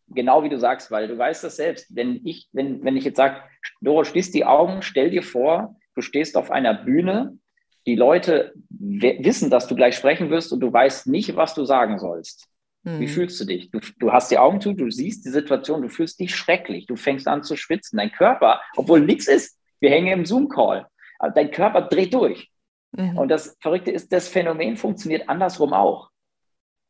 genau 0.08 0.44
wie 0.44 0.49
du 0.49 0.58
sagst, 0.58 0.90
weil 0.90 1.08
du 1.08 1.18
weißt 1.18 1.44
das 1.44 1.56
selbst, 1.56 1.94
wenn 1.94 2.20
ich, 2.25 2.49
wenn, 2.52 2.84
wenn 2.84 2.96
ich 2.96 3.04
jetzt 3.04 3.16
sage, 3.16 3.40
Doro, 3.80 4.04
schließ 4.04 4.30
die 4.30 4.44
Augen, 4.44 4.82
stell 4.82 5.11
dir 5.11 5.23
vor, 5.23 5.76
du 5.94 6.00
stehst 6.00 6.37
auf 6.37 6.50
einer 6.50 6.75
Bühne 6.75 7.38
die 7.86 7.96
Leute 7.96 8.54
wissen, 8.68 9.50
dass 9.50 9.66
du 9.66 9.74
gleich 9.74 9.96
sprechen 9.96 10.30
wirst 10.30 10.52
und 10.52 10.60
du 10.60 10.72
weißt 10.72 11.06
nicht, 11.06 11.36
was 11.36 11.54
du 11.54 11.64
sagen 11.64 11.98
sollst. 11.98 12.48
Mhm. 12.82 13.00
Wie 13.00 13.08
fühlst 13.08 13.40
du 13.40 13.44
dich? 13.44 13.70
Du, 13.70 13.80
du, 13.98 14.12
hast 14.12 14.30
die 14.30 14.38
Augen 14.38 14.60
zu, 14.60 14.72
du 14.72 14.90
siehst 14.90 15.24
die 15.24 15.30
Situation, 15.30 15.82
du 15.82 15.88
fühlst 15.88 16.20
dich 16.20 16.34
schrecklich, 16.34 16.86
du 16.86 16.96
fängst 16.96 17.26
an 17.26 17.42
zu 17.42 17.56
schwitzen. 17.56 17.98
Dein 17.98 18.12
Körper, 18.12 18.60
obwohl 18.76 19.00
nichts 19.00 19.26
ist, 19.26 19.58
wir 19.80 19.90
hängen 19.90 20.12
im 20.12 20.26
Zoom-Call, 20.26 20.86
dein 21.34 21.50
Körper 21.50 21.82
dreht 21.82 22.14
durch. 22.14 22.50
Mhm. 22.92 23.18
Und 23.18 23.28
das 23.28 23.56
Verrückte 23.60 23.90
ist, 23.90 24.12
das 24.12 24.28
Phänomen 24.28 24.76
funktioniert 24.76 25.28
andersrum 25.28 25.72
auch. 25.72 26.10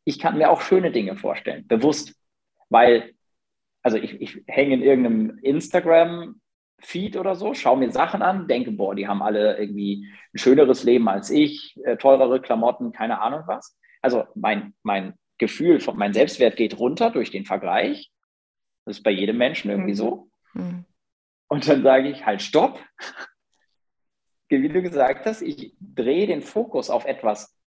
Ich 0.04 0.18
kann 0.18 0.36
mir 0.36 0.50
auch 0.50 0.60
schöne 0.60 0.92
Dinge 0.92 1.16
vorstellen, 1.16 1.66
bewusst, 1.66 2.14
weil, 2.68 3.14
also 3.82 3.96
ich, 3.96 4.20
ich 4.20 4.42
hänge 4.46 4.74
in 4.74 4.82
irgendeinem 4.82 5.38
Instagram 5.38 6.40
Feed 6.80 7.16
oder 7.16 7.34
so, 7.34 7.54
schaue 7.54 7.78
mir 7.78 7.90
Sachen 7.90 8.22
an, 8.22 8.46
denke, 8.46 8.70
boah, 8.72 8.94
die 8.94 9.08
haben 9.08 9.22
alle 9.22 9.58
irgendwie 9.58 10.08
ein 10.34 10.38
schöneres 10.38 10.84
Leben 10.84 11.08
als 11.08 11.30
ich, 11.30 11.78
äh, 11.84 11.96
teurere 11.96 12.40
Klamotten, 12.40 12.92
keine 12.92 13.20
Ahnung 13.20 13.42
was. 13.46 13.78
Also 14.02 14.24
mein, 14.34 14.74
mein 14.82 15.14
Gefühl, 15.38 15.80
von, 15.80 15.96
mein 15.96 16.12
Selbstwert 16.12 16.56
geht 16.56 16.78
runter 16.78 17.10
durch 17.10 17.30
den 17.30 17.46
Vergleich. 17.46 18.10
Das 18.84 18.98
ist 18.98 19.02
bei 19.02 19.10
jedem 19.10 19.38
Menschen 19.38 19.70
irgendwie 19.70 19.94
so. 19.94 20.28
Mhm. 20.52 20.84
Und 21.48 21.68
dann 21.68 21.82
sage 21.82 22.08
ich, 22.08 22.26
halt, 22.26 22.42
stopp. 22.42 22.80
Wie 24.48 24.68
du 24.68 24.82
gesagt 24.82 25.26
hast, 25.26 25.42
ich 25.42 25.74
drehe 25.80 26.26
den 26.26 26.42
Fokus 26.42 26.90
auf 26.90 27.06
etwas, 27.06 27.58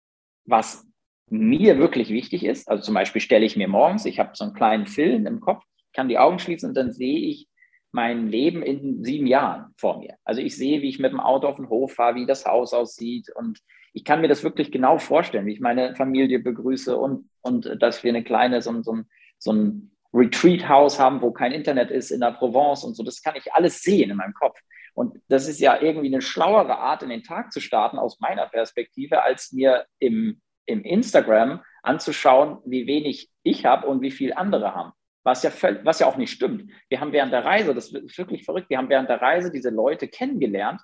was 0.45 0.87
mir 1.29 1.79
wirklich 1.79 2.11
wichtig 2.11 2.45
ist. 2.45 2.69
Also 2.69 2.85
zum 2.85 2.95
Beispiel 2.95 3.21
stelle 3.21 3.45
ich 3.45 3.57
mir 3.57 3.67
morgens, 3.67 4.05
ich 4.05 4.21
habe 4.21 4.31
so 4.35 4.45
einen 4.45 4.55
kleinen 4.55 4.87
Film 4.87 5.27
im 5.27 5.41
Kopf, 5.41 5.65
kann 5.93 6.09
die 6.09 6.19
Augen 6.19 6.39
schließen 6.39 6.69
und 6.69 6.75
dann 6.75 6.93
sehe 6.93 7.19
ich 7.19 7.49
mein 7.97 8.29
Leben 8.29 8.63
in 8.63 9.03
sieben 9.03 9.27
Jahren 9.27 9.73
vor 9.79 9.99
mir. 9.99 10.17
Also 10.23 10.43
ich 10.43 10.55
sehe, 10.55 10.83
wie 10.83 10.91
ich 10.91 10.99
mit 10.99 11.13
dem 11.13 11.19
Auto 11.19 11.49
auf 11.49 11.57
den 11.57 11.71
Hof 11.71 11.95
fahre, 11.95 12.17
wie 12.17 12.27
das 12.27 12.45
Haus 12.45 12.75
aussieht 12.75 13.31
und 13.35 13.59
ich 13.95 14.05
kann 14.05 14.21
mir 14.21 14.29
das 14.29 14.45
wirklich 14.45 14.71
genau 14.71 14.99
vorstellen, 14.99 15.47
wie 15.47 15.55
ich 15.55 15.61
meine 15.61 15.97
Familie 15.97 16.39
begrüße 16.41 16.95
und, 16.95 17.31
und 17.41 17.75
dass 17.81 18.05
wir 18.05 18.11
eine 18.11 18.23
kleine, 18.23 18.61
so, 18.61 18.83
so, 18.83 18.99
so 19.39 19.53
ein 19.55 19.91
Retreat-Haus 20.13 21.01
haben, 21.01 21.23
wo 21.23 21.31
kein 21.31 21.53
Internet 21.53 21.91
ist 21.91 22.11
in 22.11 22.21
der 22.21 22.33
Provence 22.33 22.85
und 22.85 22.95
so. 22.95 23.03
Das 23.03 23.23
kann 23.23 23.37
ich 23.37 23.55
alles 23.55 23.81
sehen 23.81 24.11
in 24.11 24.19
meinem 24.19 24.35
Kopf. 24.35 24.61
Und 24.93 25.19
das 25.29 25.49
ist 25.49 25.61
ja 25.61 25.81
irgendwie 25.81 26.09
eine 26.09 26.21
schlauere 26.21 26.79
Art, 26.79 27.03
in 27.03 27.09
den 27.09 27.23
Tag 27.23 27.51
zu 27.51 27.61
starten, 27.61 27.99
aus 27.99 28.21
meiner 28.21 28.47
Perspektive, 28.47 29.23
als 29.23 29.53
mir 29.53 29.87
im, 29.99 30.43
im 30.67 30.83
Instagram 30.85 31.63
anzuschauen, 31.83 32.59
wie 32.67 32.87
wenig 32.87 33.31
ich 33.43 33.65
habe 33.65 33.87
und 33.87 34.03
wie 34.03 34.11
viel 34.11 34.35
andere 34.35 34.75
haben 34.75 34.93
was 35.27 35.43
ja, 35.43 35.51
was 35.83 35.99
ja 35.99 36.07
auch 36.07 36.17
nicht 36.17 36.31
stimmt. 36.31 36.71
Wir 36.89 37.01
haben 37.01 37.13
während 37.13 37.33
der 37.33 37.45
Reise, 37.45 37.75
das 37.75 37.93
ist 37.93 38.17
wirklich 38.17 38.45
verrückt, 38.45 38.71
wir 38.71 38.79
haben 38.79 38.89
während 38.89 39.11
der 39.11 39.21
Reise 39.21 39.51
diese 39.51 39.71
Leute 39.71 40.07
kennengelernt 40.07 40.81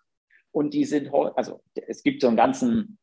und 0.50 0.74
die 0.74 0.84
sind, 0.84 1.10
also 1.36 1.62
es 1.86 2.02
gibt 2.02 2.20
so 2.20 2.26
einen 2.26 2.36
ganzen, 2.36 2.98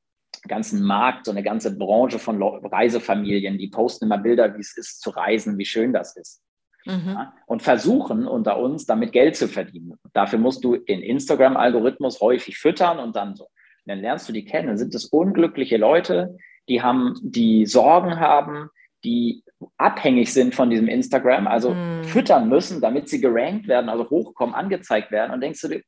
ganzen 0.49 0.83
Markt, 0.83 1.25
so 1.25 1.31
eine 1.31 1.41
ganze 1.41 1.77
Branche 1.77 2.19
von 2.19 2.43
Reisefamilien, 2.43 3.57
die 3.57 3.69
posten 3.69 4.05
immer 4.05 4.17
Bilder, 4.17 4.53
wie 4.55 4.59
es 4.59 4.77
ist 4.77 4.99
zu 5.01 5.11
reisen, 5.11 5.57
wie 5.57 5.65
schön 5.65 5.93
das 5.93 6.17
ist. 6.17 6.43
Mhm. 6.85 7.07
Ja, 7.07 7.33
und 7.45 7.61
versuchen 7.61 8.27
unter 8.27 8.59
uns 8.59 8.85
damit 8.85 9.13
Geld 9.13 9.37
zu 9.37 9.47
verdienen. 9.47 9.95
Dafür 10.11 10.39
musst 10.39 10.63
du 10.65 10.75
den 10.75 11.01
Instagram-Algorithmus 11.01 12.19
häufig 12.19 12.57
füttern 12.57 12.99
und 12.99 13.15
dann 13.15 13.37
so. 13.37 13.45
Und 13.45 13.51
dann 13.85 13.99
lernst 13.99 14.27
du 14.27 14.33
die 14.33 14.45
kennen. 14.45 14.67
Dann 14.67 14.77
sind 14.77 14.93
es 14.93 15.05
unglückliche 15.05 15.77
Leute, 15.77 16.37
die 16.67 16.81
haben, 16.81 17.15
die 17.21 17.65
Sorgen 17.65 18.19
haben, 18.19 18.69
die 19.03 19.43
abhängig 19.77 20.33
sind 20.33 20.55
von 20.55 20.69
diesem 20.69 20.87
Instagram, 20.87 21.47
also 21.47 21.73
mm. 21.73 22.03
füttern 22.03 22.49
müssen, 22.49 22.81
damit 22.81 23.09
sie 23.09 23.19
gerankt 23.19 23.67
werden, 23.67 23.89
also 23.89 24.09
hochkommen, 24.09 24.55
angezeigt 24.55 25.11
werden. 25.11 25.33
Und 25.33 25.41
denkst 25.41 25.61
du 25.61 25.67
dir, 25.67 25.81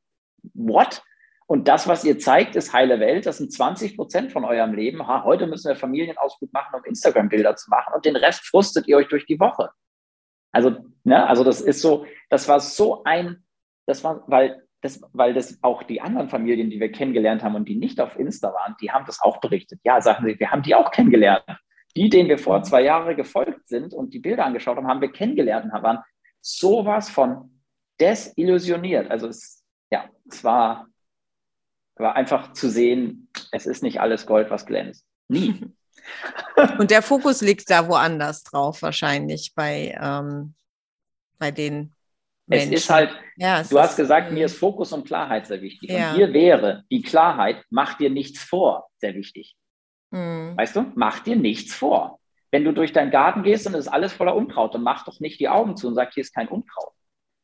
what? 0.54 1.02
Und 1.48 1.68
das, 1.68 1.88
was 1.88 2.06
ihr 2.06 2.18
zeigt, 2.18 2.56
ist 2.56 2.74
heile 2.74 3.00
Welt. 3.00 3.26
Das 3.26 3.38
sind 3.38 3.52
20 3.52 3.98
Prozent 3.98 4.32
von 4.32 4.46
eurem 4.46 4.74
Leben. 4.74 5.06
Ha, 5.08 5.24
heute 5.24 5.48
müssen 5.48 5.68
wir 5.68 5.76
Familienausflug 5.76 6.52
machen, 6.54 6.76
um 6.80 6.86
Instagram-Bilder 6.86 7.56
zu 7.56 7.70
machen. 7.70 7.94
Und 7.94 8.06
den 8.06 8.16
Rest 8.16 8.46
frustet 8.46 8.88
ihr 8.88 8.98
euch 8.98 9.10
durch 9.10 9.26
die 9.26 9.40
Woche. 9.40 9.70
Also, 10.54 10.78
ne, 11.04 11.28
also 11.28 11.44
das 11.44 11.62
ist 11.62 11.82
so, 11.82 12.06
das 12.30 12.48
war 12.48 12.60
so 12.60 13.04
ein, 13.04 13.44
das 13.86 14.04
war, 14.04 14.24
weil 14.28 14.64
das, 14.82 15.02
weil 15.14 15.34
das 15.34 15.60
auch 15.62 15.84
die 15.84 16.02
anderen 16.02 16.30
Familien, 16.30 16.70
die 16.70 16.80
wir 16.80 16.92
kennengelernt 16.92 17.44
haben 17.44 17.56
und 17.56 17.68
die 17.68 17.76
nicht 17.76 18.02
auf 18.02 18.18
Insta 18.18 18.54
waren, 18.54 18.76
die 18.82 18.92
haben 18.92 19.06
das 19.06 19.22
auch 19.22 19.40
berichtet. 19.40 19.80
Ja, 19.84 20.02
sagen 20.02 20.26
sie, 20.26 20.40
wir 20.40 20.52
haben 20.52 20.64
die 20.64 20.74
auch 20.74 20.92
kennengelernt. 20.92 21.44
Die, 21.96 22.10
denen 22.10 22.30
wir 22.30 22.38
vor 22.38 22.64
zwei 22.64 22.84
Jahren 22.84 23.16
gefolgt 23.16 23.68
sind 23.68 23.94
und 23.94 24.14
die 24.14 24.20
Bilder 24.20 24.46
angeschaut 24.46 24.78
haben, 24.78 24.88
haben 24.88 25.02
wir 25.02 25.12
kennengelernt 25.12 25.66
und 25.66 25.84
waren 25.84 26.00
sowas 26.42 27.10
von 27.10 27.62
desillusioniert. 28.00 29.12
Also 29.12 29.28
es, 29.28 29.64
ja, 29.92 30.10
es 30.30 30.44
war, 30.44 30.88
war 31.96 32.16
einfach 32.16 32.54
zu 32.54 32.70
sehen, 32.70 33.30
es 33.52 33.66
ist 33.66 33.84
nicht 33.84 34.00
alles 34.00 34.26
Gold, 34.26 34.50
was 34.50 34.66
glänzt. 34.66 35.06
Nie. 35.28 35.60
Und 36.80 36.92
der 36.92 37.02
Fokus 37.02 37.42
liegt 37.42 37.70
da 37.70 37.88
woanders 37.88 38.44
drauf, 38.44 38.82
wahrscheinlich 38.82 39.54
bei, 39.56 39.98
ähm, 40.02 40.56
bei 41.38 41.52
den 41.52 41.94
Menschen. 42.48 42.74
Es 42.74 42.82
ist 42.82 42.90
halt, 42.90 43.12
ja, 43.38 43.64
du 43.64 43.80
hast 43.80 43.96
gesagt, 43.96 44.32
mir 44.32 44.46
ist 44.46 44.58
Fokus 44.58 44.92
und 44.94 45.06
Klarheit 45.06 45.48
sehr 45.48 45.62
wichtig. 45.62 45.90
Ja. 45.90 46.12
Und 46.12 46.18
hier 46.18 46.34
wäre 46.34 46.84
die 46.92 47.02
Klarheit, 47.02 47.64
mach 47.70 47.98
dir 47.98 48.10
nichts 48.10 48.44
vor, 48.44 48.90
sehr 48.98 49.14
wichtig. 49.16 49.56
Mhm. 50.12 50.56
Weißt 50.56 50.76
du, 50.76 50.92
mach 50.96 51.20
dir 51.20 51.36
nichts 51.36 51.74
vor. 51.74 52.20
Wenn 52.52 52.66
du 52.66 52.74
durch 52.74 52.92
deinen 52.92 53.12
Garten 53.12 53.44
gehst 53.44 53.66
und 53.66 53.74
es 53.74 53.86
ist 53.86 53.92
alles 53.92 54.14
voller 54.14 54.36
Unkraut, 54.36 54.76
dann 54.76 54.84
mach 54.84 55.06
doch 55.06 55.20
nicht 55.20 55.40
die 55.40 55.50
Augen 55.50 55.78
zu 55.78 55.88
und 55.88 55.96
sag, 55.96 56.14
hier 56.14 56.22
ist 56.22 56.36
kein 56.36 56.50
Unkraut. 56.50 56.94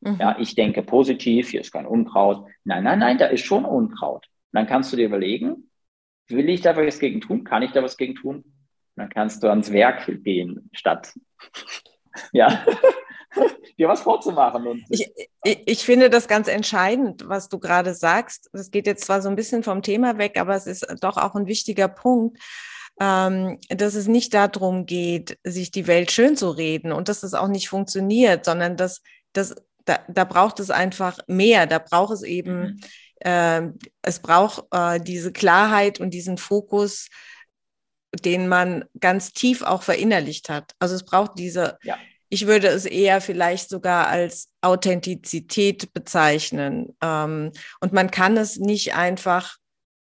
Mhm. 0.00 0.16
Ja, 0.20 0.36
ich 0.38 0.54
denke 0.54 0.82
positiv, 0.82 1.48
hier 1.48 1.62
ist 1.62 1.72
kein 1.72 1.86
Unkraut. 1.86 2.46
Nein, 2.64 2.84
nein, 2.84 2.98
nein, 2.98 3.18
da 3.18 3.26
ist 3.26 3.44
schon 3.44 3.64
Unkraut. 3.64 4.26
Und 4.26 4.56
dann 4.56 4.66
kannst 4.66 4.92
du 4.92 4.96
dir 4.96 5.06
überlegen, 5.06 5.70
will 6.28 6.48
ich 6.48 6.60
da 6.60 6.76
was 6.76 6.98
gegen 6.98 7.20
tun? 7.20 7.44
Kann 7.44 7.62
ich 7.62 7.72
da 7.72 7.82
was 7.82 7.96
gegen 7.96 8.14
tun? 8.14 8.36
Und 8.36 8.44
dann 8.96 9.08
kannst 9.08 9.42
du 9.42 9.48
ans 9.48 9.72
Werk 9.72 10.06
gehen, 10.22 10.68
statt 10.72 11.14
ja, 12.32 12.64
dir 13.78 13.88
was 13.88 14.00
vorzumachen. 14.00 14.84
ich, 14.90 15.10
ich, 15.44 15.60
ich, 15.66 15.84
finde 15.84 16.10
das 16.10 16.28
ganz 16.28 16.48
entscheidend, 16.48 17.28
was 17.28 17.48
du 17.48 17.58
gerade 17.58 17.94
sagst. 17.94 18.50
Das 18.52 18.70
geht 18.70 18.86
jetzt 18.86 19.04
zwar 19.04 19.22
so 19.22 19.28
ein 19.28 19.36
bisschen 19.36 19.62
vom 19.62 19.82
Thema 19.82 20.18
weg, 20.18 20.38
aber 20.38 20.56
es 20.56 20.66
ist 20.66 20.86
doch 21.00 21.16
auch 21.16 21.34
ein 21.34 21.46
wichtiger 21.46 21.88
Punkt, 21.88 22.38
ähm, 23.00 23.58
dass 23.68 23.94
es 23.94 24.08
nicht 24.08 24.34
darum 24.34 24.86
geht, 24.86 25.38
sich 25.44 25.70
die 25.70 25.86
Welt 25.86 26.10
schön 26.10 26.36
zu 26.36 26.50
reden 26.50 26.92
und 26.92 27.08
dass 27.08 27.22
es 27.22 27.34
auch 27.34 27.48
nicht 27.48 27.68
funktioniert, 27.68 28.44
sondern 28.44 28.76
dass, 28.76 29.00
dass 29.32 29.54
da, 29.84 30.00
da 30.08 30.24
braucht 30.24 30.58
es 30.58 30.70
einfach 30.70 31.18
mehr. 31.28 31.66
Da 31.66 31.78
braucht 31.78 32.12
es 32.12 32.22
eben, 32.22 32.60
mhm. 32.60 32.80
äh, 33.20 33.62
es 34.02 34.18
braucht 34.18 34.64
äh, 34.72 35.00
diese 35.00 35.32
Klarheit 35.32 36.00
und 36.00 36.10
diesen 36.10 36.36
Fokus, 36.36 37.08
den 38.24 38.48
man 38.48 38.84
ganz 38.98 39.32
tief 39.32 39.62
auch 39.62 39.82
verinnerlicht 39.82 40.48
hat. 40.48 40.72
Also 40.80 40.96
es 40.96 41.04
braucht 41.04 41.38
diese, 41.38 41.78
ja 41.82 41.96
ich 42.28 42.46
würde 42.46 42.68
es 42.68 42.84
eher 42.84 43.20
vielleicht 43.20 43.68
sogar 43.68 44.08
als 44.08 44.48
Authentizität 44.60 45.92
bezeichnen. 45.92 46.96
Ähm, 47.02 47.52
und 47.80 47.92
man 47.92 48.10
kann 48.10 48.36
es 48.36 48.58
nicht 48.58 48.94
einfach 48.94 49.56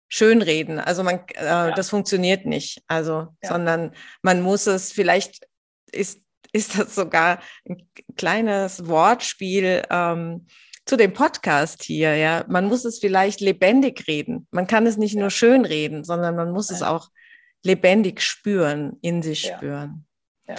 schönreden. 0.07 0.79
Also 0.79 1.03
man, 1.03 1.19
äh, 1.35 1.43
ja. 1.43 1.71
das 1.71 1.89
funktioniert 1.89 2.45
nicht. 2.45 2.81
Also, 2.87 3.27
ja. 3.43 3.49
sondern 3.49 3.91
man 4.21 4.41
muss 4.41 4.67
es, 4.67 4.91
vielleicht 4.91 5.45
ist, 5.91 6.21
ist 6.53 6.79
das 6.79 6.95
sogar 6.95 7.41
ein 7.67 7.89
kleines 8.15 8.87
Wortspiel 8.87 9.83
ähm, 9.89 10.47
zu 10.85 10.97
dem 10.97 11.13
Podcast 11.13 11.83
hier, 11.83 12.15
ja. 12.15 12.45
Man 12.47 12.67
muss 12.67 12.85
es 12.85 12.99
vielleicht 12.99 13.41
lebendig 13.41 14.07
reden. 14.07 14.47
Man 14.51 14.67
kann 14.67 14.85
es 14.85 14.97
nicht 14.97 15.15
ja. 15.15 15.21
nur 15.21 15.31
schön 15.31 15.65
reden, 15.65 16.03
sondern 16.03 16.35
man 16.35 16.51
muss 16.51 16.69
es 16.69 16.83
auch 16.83 17.09
lebendig 17.63 18.21
spüren, 18.21 18.97
in 19.01 19.23
sich 19.23 19.41
spüren. 19.47 20.05
Ja. 20.47 20.55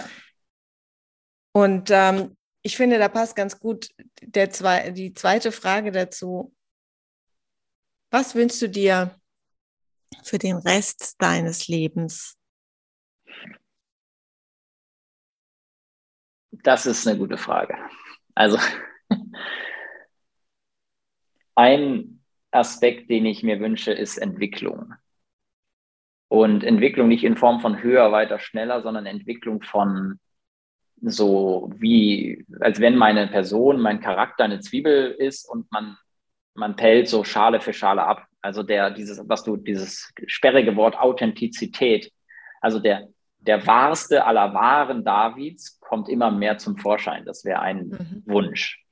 Und 1.57 1.89
ähm, 1.89 2.37
ich 2.61 2.77
finde, 2.77 2.99
da 2.99 3.09
passt 3.09 3.35
ganz 3.35 3.59
gut 3.59 3.89
der 4.21 4.51
zwei, 4.51 4.91
die 4.91 5.15
zweite 5.15 5.51
Frage 5.51 5.91
dazu. 5.91 6.55
Was 8.11 8.35
wünschst 8.35 8.61
du 8.61 8.69
dir 8.69 9.19
für 10.23 10.37
den 10.37 10.57
Rest 10.57 11.15
deines 11.19 11.67
Lebens? 11.67 12.37
Das 16.51 16.85
ist 16.85 17.07
eine 17.07 17.17
gute 17.17 17.39
Frage. 17.39 17.75
Also 18.35 18.59
ein 21.55 22.23
Aspekt, 22.51 23.09
den 23.09 23.25
ich 23.25 23.41
mir 23.41 23.59
wünsche, 23.59 23.93
ist 23.93 24.19
Entwicklung. 24.19 24.93
Und 26.27 26.63
Entwicklung 26.63 27.07
nicht 27.07 27.23
in 27.23 27.35
Form 27.35 27.61
von 27.61 27.81
höher, 27.81 28.11
weiter, 28.11 28.37
schneller, 28.37 28.83
sondern 28.83 29.07
Entwicklung 29.07 29.63
von 29.63 30.19
so 31.01 31.71
wie, 31.75 32.45
als 32.59 32.79
wenn 32.79 32.95
meine 32.95 33.27
Person, 33.27 33.79
mein 33.79 33.99
Charakter 33.99 34.43
eine 34.43 34.59
Zwiebel 34.59 35.11
ist 35.11 35.47
und 35.49 35.71
man, 35.71 35.97
man 36.53 36.75
pellt 36.75 37.07
so 37.07 37.23
Schale 37.23 37.61
für 37.61 37.73
Schale 37.73 38.03
ab. 38.03 38.25
Also 38.41 38.63
der, 38.63 38.91
dieses, 38.91 39.21
was 39.27 39.43
du, 39.43 39.57
dieses 39.57 40.11
sperrige 40.25 40.75
Wort 40.75 40.97
Authentizität, 40.97 42.11
also 42.61 42.79
der, 42.79 43.07
der 43.39 43.65
wahrste 43.67 44.25
aller 44.25 44.53
wahren 44.53 45.03
Davids 45.03 45.79
kommt 45.79 46.09
immer 46.09 46.31
mehr 46.31 46.57
zum 46.57 46.77
Vorschein. 46.77 47.25
Das 47.25 47.45
wäre 47.45 47.59
ein 47.59 47.87
mhm. 47.87 48.23
Wunsch. 48.25 48.83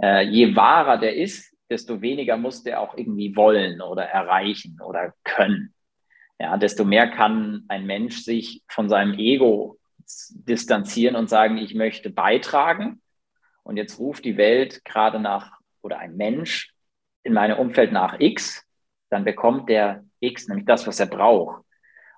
Äh, 0.00 0.24
je 0.24 0.54
wahrer 0.56 0.98
der 0.98 1.16
ist, 1.16 1.54
desto 1.70 2.00
weniger 2.00 2.36
muss 2.36 2.62
der 2.62 2.80
auch 2.80 2.96
irgendwie 2.96 3.34
wollen 3.34 3.80
oder 3.80 4.04
erreichen 4.04 4.78
oder 4.84 5.14
können. 5.24 5.74
Ja, 6.38 6.56
desto 6.58 6.84
mehr 6.84 7.08
kann 7.08 7.64
ein 7.68 7.86
Mensch 7.86 8.22
sich 8.22 8.62
von 8.68 8.88
seinem 8.88 9.18
Ego 9.18 9.78
distanzieren 10.30 11.16
und 11.16 11.28
sagen, 11.28 11.58
ich 11.58 11.74
möchte 11.74 12.10
beitragen. 12.10 13.02
Und 13.62 13.76
jetzt 13.76 13.98
ruft 13.98 14.24
die 14.24 14.36
Welt 14.36 14.84
gerade 14.84 15.18
nach, 15.18 15.52
oder 15.82 15.98
ein 15.98 16.16
Mensch 16.16 16.72
in 17.22 17.32
meinem 17.32 17.58
Umfeld 17.58 17.92
nach 17.92 18.20
X, 18.20 18.64
dann 19.10 19.24
bekommt 19.24 19.68
der 19.68 20.04
X 20.20 20.48
nämlich 20.48 20.66
das, 20.66 20.86
was 20.86 21.00
er 21.00 21.06
braucht. 21.06 21.64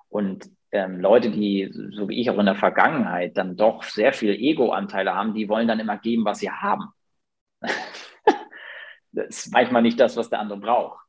Und 0.07 0.49
ähm, 0.71 0.99
Leute, 0.99 1.31
die, 1.31 1.71
so 1.91 2.09
wie 2.09 2.21
ich 2.21 2.29
auch 2.29 2.37
in 2.37 2.45
der 2.45 2.55
Vergangenheit, 2.55 3.37
dann 3.37 3.57
doch 3.57 3.83
sehr 3.83 4.13
viel 4.13 4.35
Ego-Anteile 4.35 5.15
haben, 5.15 5.33
die 5.33 5.49
wollen 5.49 5.67
dann 5.67 5.79
immer 5.79 5.97
geben, 5.97 6.25
was 6.25 6.39
sie 6.39 6.51
haben. 6.51 6.89
das 9.11 9.45
ist 9.45 9.53
manchmal 9.53 9.81
nicht 9.81 9.99
das, 9.99 10.15
was 10.15 10.29
der 10.29 10.39
andere 10.39 10.59
braucht. 10.59 10.99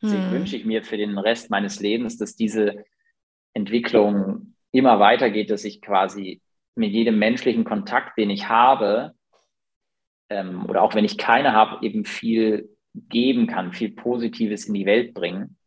Deswegen 0.00 0.26
hm. 0.26 0.32
wünsche 0.32 0.56
ich 0.56 0.64
mir 0.64 0.84
für 0.84 0.96
den 0.96 1.18
Rest 1.18 1.50
meines 1.50 1.80
Lebens, 1.80 2.16
dass 2.18 2.36
diese 2.36 2.84
Entwicklung 3.52 4.54
immer 4.78 5.00
weitergeht, 5.00 5.50
dass 5.50 5.64
ich 5.64 5.80
quasi 5.80 6.40
mit 6.74 6.92
jedem 6.92 7.18
menschlichen 7.18 7.64
Kontakt, 7.64 8.16
den 8.18 8.30
ich 8.30 8.48
habe, 8.48 9.12
ähm, 10.30 10.66
oder 10.66 10.82
auch 10.82 10.94
wenn 10.94 11.04
ich 11.04 11.18
keine 11.18 11.52
habe, 11.52 11.84
eben 11.84 12.04
viel 12.04 12.70
geben 12.94 13.46
kann, 13.46 13.72
viel 13.72 13.90
Positives 13.90 14.66
in 14.66 14.74
die 14.74 14.86
Welt 14.86 15.14
bringen 15.14 15.58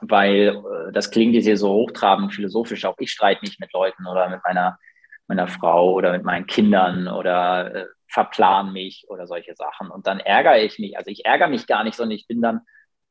weil 0.00 0.48
äh, 0.88 0.92
das 0.92 1.10
klingt 1.10 1.34
jetzt 1.34 1.44
hier 1.44 1.56
so 1.56 1.72
hochtrabend 1.72 2.32
philosophisch. 2.32 2.84
Auch 2.84 2.96
ich 2.98 3.10
streite 3.10 3.44
nicht 3.44 3.60
mit 3.60 3.72
Leuten 3.72 4.06
oder 4.06 4.28
mit 4.28 4.40
meiner, 4.44 4.78
meiner 5.26 5.48
Frau 5.48 5.92
oder 5.92 6.12
mit 6.12 6.24
meinen 6.24 6.46
Kindern 6.46 7.08
oder 7.08 7.74
äh, 7.74 7.86
verplan 8.08 8.72
mich 8.72 9.04
oder 9.08 9.26
solche 9.26 9.54
Sachen. 9.54 9.90
Und 9.90 10.06
dann 10.06 10.20
ärgere 10.20 10.62
ich 10.62 10.78
mich. 10.78 10.96
Also 10.96 11.10
ich 11.10 11.24
ärgere 11.24 11.48
mich 11.48 11.66
gar 11.66 11.84
nicht, 11.84 11.96
sondern 11.96 12.16
ich 12.16 12.26
bin 12.26 12.42
dann, 12.42 12.60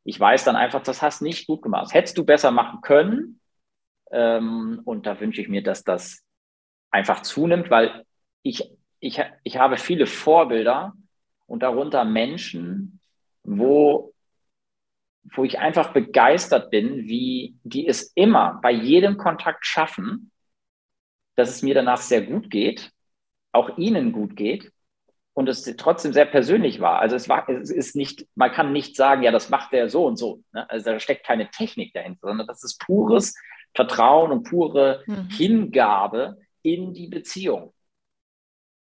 ich 0.03 0.19
weiß 0.19 0.43
dann 0.43 0.55
einfach, 0.55 0.83
das 0.83 1.01
hast 1.01 1.21
nicht 1.21 1.47
gut 1.47 1.61
gemacht. 1.61 1.93
Hättest 1.93 2.17
du 2.17 2.25
besser 2.25 2.51
machen 2.51 2.81
können. 2.81 3.39
Ähm, 4.13 4.81
und 4.85 5.05
da 5.05 5.19
wünsche 5.19 5.41
ich 5.41 5.49
mir, 5.49 5.63
dass 5.63 5.83
das 5.83 6.23
einfach 6.91 7.23
zunimmt, 7.23 7.69
weil 7.69 8.05
ich, 8.43 8.71
ich, 8.99 9.21
ich 9.43 9.57
habe 9.57 9.77
viele 9.77 10.05
Vorbilder 10.05 10.93
und 11.47 11.63
darunter 11.63 12.05
Menschen, 12.05 13.01
wo 13.43 14.13
wo 15.35 15.43
ich 15.43 15.59
einfach 15.59 15.93
begeistert 15.93 16.69
bin, 16.69 17.07
wie 17.07 17.55
die 17.63 17.87
es 17.87 18.11
immer 18.15 18.59
bei 18.61 18.71
jedem 18.71 19.17
Kontakt 19.17 19.65
schaffen, 19.65 20.31
dass 21.35 21.49
es 21.49 21.61
mir 21.61 21.73
danach 21.73 21.97
sehr 21.97 22.21
gut 22.21 22.49
geht, 22.49 22.91
auch 23.51 23.77
ihnen 23.77 24.11
gut 24.11 24.35
geht 24.35 24.71
und 25.33 25.49
es 25.49 25.63
trotzdem 25.77 26.13
sehr 26.13 26.25
persönlich 26.25 26.79
war. 26.79 26.99
Also 26.99 27.15
es 27.15 27.29
war, 27.29 27.47
es 27.49 27.71
ist 27.71 27.95
nicht, 27.95 28.27
man 28.35 28.51
kann 28.51 28.73
nicht 28.73 28.95
sagen, 28.95 29.23
ja, 29.23 29.31
das 29.31 29.49
macht 29.49 29.71
der 29.71 29.89
so 29.89 30.05
und 30.05 30.17
so. 30.17 30.43
Ne? 30.51 30.69
Also 30.69 30.91
da 30.91 30.99
steckt 30.99 31.25
keine 31.25 31.49
Technik 31.49 31.93
dahinter, 31.93 32.27
sondern 32.27 32.47
das 32.47 32.63
ist 32.63 32.79
pures 32.79 33.33
Vertrauen 33.75 34.31
und 34.31 34.43
pure 34.43 35.03
mhm. 35.05 35.29
Hingabe 35.29 36.37
in 36.61 36.93
die 36.93 37.07
Beziehung. 37.07 37.73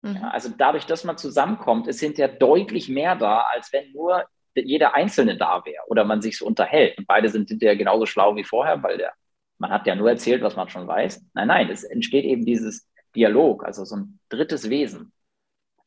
Mhm. 0.03 0.17
Ja, 0.17 0.29
also 0.31 0.51
dadurch, 0.57 0.87
dass 0.87 1.05
man 1.05 1.17
zusammenkommt, 1.17 1.87
ist 1.87 2.01
hinterher 2.01 2.35
deutlich 2.35 2.89
mehr 2.89 3.17
da, 3.17 3.45
als 3.53 3.73
wenn 3.73 3.93
nur 3.93 4.25
jeder 4.55 4.95
Einzelne 4.95 5.37
da 5.37 5.65
wäre 5.65 5.83
oder 5.89 6.05
man 6.05 6.23
sich 6.23 6.39
so 6.39 6.47
unterhält. 6.47 6.99
Und 6.99 7.07
beide 7.07 7.29
sind 7.29 7.49
hinterher 7.49 7.77
genauso 7.77 8.07
schlau 8.07 8.37
wie 8.37 8.45
vorher, 8.45 8.83
weil 8.83 8.99
der, 8.99 9.13
man 9.59 9.71
hat 9.71 9.87
ja 9.87 9.95
nur 9.95 10.11
erzählt, 10.11 10.43
was 10.43 10.57
man 10.57 10.69
schon 10.69 10.87
weiß. 10.87 11.25
Nein, 11.35 11.49
nein, 11.49 11.71
es 11.71 11.83
entsteht 11.83 12.25
eben 12.25 12.45
dieses 12.45 12.89
Dialog, 13.17 13.65
also 13.65 13.85
so 13.85 13.97
ein 13.97 14.21
drittes 14.29 14.71
Wesen. 14.71 15.13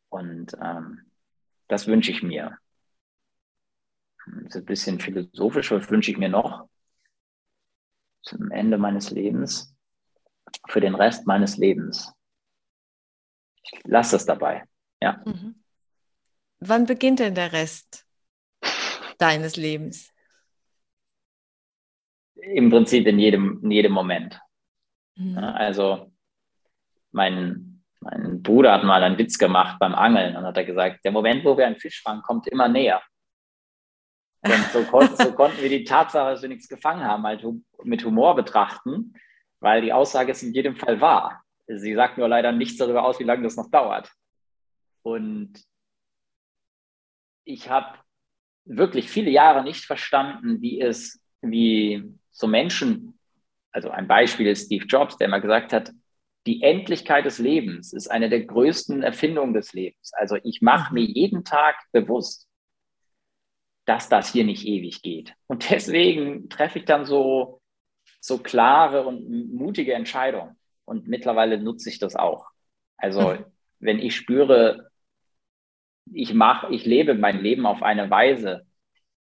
Und 0.10 0.58
ähm, 0.62 1.02
das 1.68 1.88
wünsche 1.88 2.12
ich 2.12 2.24
mir. 2.24 2.58
Das 4.26 4.56
ist 4.56 4.62
ein 4.62 4.66
bisschen 4.66 5.00
philosophisch, 5.00 5.72
was 5.72 5.90
wünsche 5.90 6.12
ich 6.12 6.18
mir 6.18 6.30
noch 6.30 6.68
zum 8.28 8.52
Ende 8.52 8.78
meines 8.78 9.12
Lebens, 9.12 9.76
für 10.68 10.82
den 10.82 10.96
Rest 10.96 11.28
meines 11.28 11.58
Lebens. 11.58 12.14
Ich 13.64 13.80
lasse 13.86 14.16
das 14.16 14.26
dabei. 14.26 14.64
Ja. 15.02 15.22
Mhm. 15.26 15.64
Wann 16.60 16.86
beginnt 16.86 17.20
denn 17.20 17.36
der 17.36 17.54
Rest? 17.54 18.08
deines 19.18 19.56
Lebens? 19.56 20.14
Im 22.36 22.70
Prinzip 22.70 23.08
in 23.08 23.20
jedem, 23.20 23.60
in 23.64 23.72
jedem 23.72 23.92
Moment. 23.92 24.40
Mhm. 25.16 25.38
Also 25.38 26.12
mein, 27.12 27.84
mein 28.00 28.42
Bruder 28.42 28.74
hat 28.74 28.84
mal 28.84 29.04
einen 29.04 29.18
Witz 29.18 29.38
gemacht 29.38 29.78
beim 29.80 29.96
Angeln 29.96 30.36
und 30.36 30.46
hat 30.46 30.58
er 30.58 30.66
gesagt, 30.66 31.04
der 31.04 31.12
Moment, 31.12 31.44
wo 31.44 31.58
wir 31.58 31.66
einen 31.66 31.80
Fisch 31.80 32.02
fangen, 32.02 32.22
kommt 32.22 32.48
immer 32.48 32.68
näher. 32.68 33.02
Und 34.42 34.64
so, 34.72 34.84
kon 34.84 35.10
so 35.16 35.32
konnten 35.34 35.62
wir 35.62 35.70
die 35.70 35.84
Tatsache, 35.84 36.32
dass 36.32 36.42
wir 36.42 36.50
nichts 36.50 36.68
gefangen 36.68 37.04
haben, 37.04 37.24
halt 37.24 37.46
mit 37.84 38.06
Humor 38.06 38.36
betrachten, 38.36 39.14
weil 39.60 39.82
die 39.82 39.94
Aussage 39.94 40.32
ist 40.32 40.44
in 40.44 40.54
jedem 40.54 40.76
Fall 40.76 41.02
wahr. 41.02 41.44
Sie 41.68 41.94
sagt 41.96 42.18
nur 42.18 42.28
leider 42.28 42.52
nichts 42.52 42.78
darüber 42.78 43.04
aus, 43.04 43.20
wie 43.20 43.26
lange 43.26 43.44
das 43.44 43.58
noch 43.58 43.70
dauert. 43.70 44.12
Und 45.02 45.54
ich 47.44 47.70
habe 47.70 47.98
wirklich 48.66 49.10
viele 49.10 49.32
Jahre 49.32 49.64
nicht 49.64 49.86
verstanden, 49.86 50.62
wie 50.62 50.82
es, 50.82 51.22
wie 51.42 52.04
so 52.32 52.48
Menschen, 52.48 53.18
also 53.72 53.90
ein 53.90 54.08
Beispiel 54.08 54.48
ist 54.48 54.66
Steve 54.66 54.86
Jobs, 54.86 55.18
der 55.18 55.30
mal 55.30 55.42
gesagt 55.42 55.74
hat, 55.74 55.92
die 56.46 56.62
Endlichkeit 56.62 57.26
des 57.26 57.40
Lebens 57.40 57.92
ist 57.92 58.10
eine 58.10 58.30
der 58.30 58.46
größten 58.46 59.04
Erfindungen 59.04 59.54
des 59.54 59.74
Lebens. 59.74 60.12
Also 60.14 60.38
ich 60.44 60.62
mache 60.62 60.94
mir 60.94 61.04
jeden 61.04 61.44
Tag 61.44 61.76
bewusst, 61.92 62.47
dass 63.88 64.10
das 64.10 64.32
hier 64.32 64.44
nicht 64.44 64.68
ewig 64.68 65.02
geht. 65.02 65.34
Und 65.48 65.72
deswegen 65.72 66.50
treffe 66.50 66.80
ich 66.80 66.86
dann 66.86 67.06
so, 67.06 67.62
so 68.20 68.38
klare 68.38 69.08
und 69.08 69.54
mutige 69.54 69.94
Entscheidungen. 69.94 70.58
Und 70.86 71.08
mittlerweile 71.08 71.58
nutze 71.58 71.90
ich 71.90 71.98
das 71.98 72.16
auch. 72.16 72.48
Also 72.98 73.34
mhm. 73.34 73.46
wenn 73.80 74.00
ich 74.00 74.16
spüre, 74.16 74.92
ich 76.12 76.34
mache, 76.34 76.74
ich 76.74 76.86
lebe 76.86 77.16
mein 77.16 77.40
Leben 77.40 77.66
auf 77.66 77.82
eine 77.82 78.10
Weise, 78.10 78.66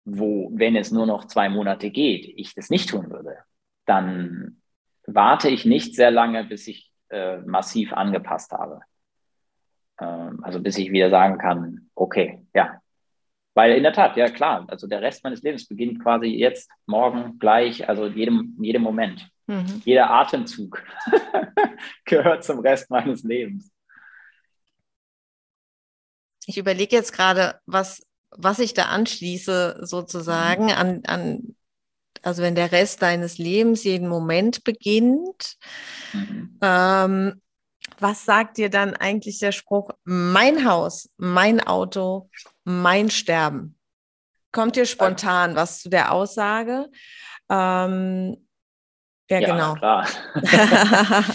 wo, 0.04 0.50
wenn 0.54 0.76
es 0.76 0.90
nur 0.90 1.06
noch 1.06 1.26
zwei 1.26 1.50
Monate 1.50 1.90
geht, 1.90 2.32
ich 2.36 2.54
das 2.54 2.70
nicht 2.70 2.88
tun 2.88 3.10
würde, 3.10 3.36
dann 3.84 4.62
warte 5.06 5.50
ich 5.50 5.66
nicht 5.66 5.94
sehr 5.94 6.10
lange, 6.10 6.44
bis 6.44 6.66
ich 6.68 6.90
äh, 7.10 7.38
massiv 7.38 7.92
angepasst 7.92 8.52
habe. 8.52 8.80
Ähm, 10.00 10.42
also 10.42 10.60
bis 10.60 10.78
ich 10.78 10.90
wieder 10.90 11.10
sagen 11.10 11.36
kann, 11.36 11.90
okay, 11.94 12.46
ja. 12.54 12.80
Weil 13.58 13.72
in 13.72 13.82
der 13.82 13.92
Tat, 13.92 14.16
ja 14.16 14.28
klar, 14.28 14.66
also 14.68 14.86
der 14.86 15.02
Rest 15.02 15.24
meines 15.24 15.42
Lebens 15.42 15.66
beginnt 15.66 16.00
quasi 16.00 16.28
jetzt, 16.28 16.70
morgen, 16.86 17.40
gleich, 17.40 17.88
also 17.88 18.06
jedem, 18.06 18.56
jedem 18.60 18.82
Moment. 18.82 19.28
Mhm. 19.48 19.82
Jeder 19.84 20.10
Atemzug 20.10 20.80
gehört 22.04 22.44
zum 22.44 22.60
Rest 22.60 22.88
meines 22.88 23.24
Lebens. 23.24 23.72
Ich 26.46 26.56
überlege 26.56 26.94
jetzt 26.94 27.12
gerade, 27.12 27.58
was, 27.66 28.00
was 28.30 28.60
ich 28.60 28.74
da 28.74 28.84
anschließe, 28.84 29.80
sozusagen, 29.82 30.66
mhm. 30.66 30.70
an, 30.70 31.02
an, 31.06 31.56
also 32.22 32.44
wenn 32.44 32.54
der 32.54 32.70
Rest 32.70 33.02
deines 33.02 33.38
Lebens 33.38 33.82
jeden 33.82 34.06
Moment 34.06 34.62
beginnt, 34.62 35.56
mhm. 36.12 36.60
ähm, 36.62 37.42
was 38.00 38.24
sagt 38.24 38.58
dir 38.58 38.70
dann 38.70 38.94
eigentlich 38.94 39.38
der 39.38 39.52
Spruch, 39.52 39.90
mein 40.04 40.68
Haus, 40.68 41.10
mein 41.16 41.60
Auto, 41.60 42.30
mein 42.64 43.10
Sterben? 43.10 43.78
Kommt 44.52 44.76
dir 44.76 44.86
spontan 44.86 45.56
was 45.56 45.82
zu 45.82 45.90
der 45.90 46.12
Aussage? 46.12 46.88
Ähm, 47.50 48.48
ja, 49.28 49.40
ja, 49.40 49.52
genau. 49.52 49.74
Klar. 49.74 50.08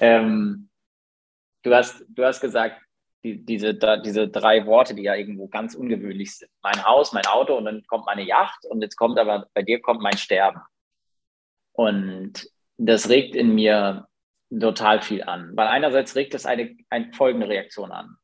ähm, 0.00 0.68
du, 1.62 1.74
hast, 1.74 2.04
du 2.08 2.24
hast 2.24 2.40
gesagt, 2.40 2.80
die, 3.24 3.44
diese, 3.44 3.74
da, 3.74 3.96
diese 3.96 4.28
drei 4.28 4.66
Worte, 4.66 4.94
die 4.94 5.02
ja 5.02 5.14
irgendwo 5.14 5.48
ganz 5.48 5.74
ungewöhnlich 5.74 6.36
sind. 6.36 6.50
Mein 6.62 6.84
Haus, 6.84 7.12
mein 7.12 7.26
Auto 7.26 7.56
und 7.56 7.64
dann 7.64 7.84
kommt 7.86 8.06
meine 8.06 8.22
Yacht 8.22 8.64
und 8.66 8.82
jetzt 8.82 8.96
kommt 8.96 9.18
aber, 9.18 9.46
bei 9.54 9.62
dir 9.62 9.80
kommt 9.80 10.00
mein 10.00 10.18
Sterben. 10.18 10.60
Und 11.72 12.50
das 12.76 13.08
regt 13.08 13.34
in 13.34 13.54
mir 13.54 14.08
total 14.50 15.02
viel 15.02 15.22
an, 15.22 15.56
weil 15.56 15.68
einerseits 15.68 16.16
regt 16.16 16.34
es 16.34 16.46
eine, 16.46 16.76
eine 16.90 17.12
folgende 17.12 17.48
Reaktion 17.48 17.92
an. 17.92 18.16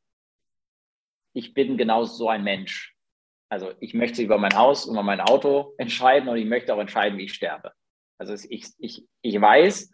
Ich 1.35 1.53
bin 1.53 1.77
genau 1.77 2.05
so 2.05 2.29
ein 2.29 2.45
Mensch. 2.45 2.95
Also 3.51 3.73
ich 3.81 3.95
möchte 3.95 4.23
über 4.23 4.39
mein 4.39 4.57
Haus, 4.57 4.87
über 4.87 5.03
mein 5.03 5.21
Auto 5.21 5.75
entscheiden 5.79 6.29
und 6.29 6.37
ich 6.37 6.47
möchte 6.47 6.75
auch 6.75 6.81
entscheiden, 6.81 7.19
wie 7.19 7.25
ich 7.25 7.35
sterbe. 7.35 7.73
Also 8.19 8.35
ich, 8.49 8.69
ich, 8.79 9.05
ich 9.21 9.41
weiß, 9.41 9.93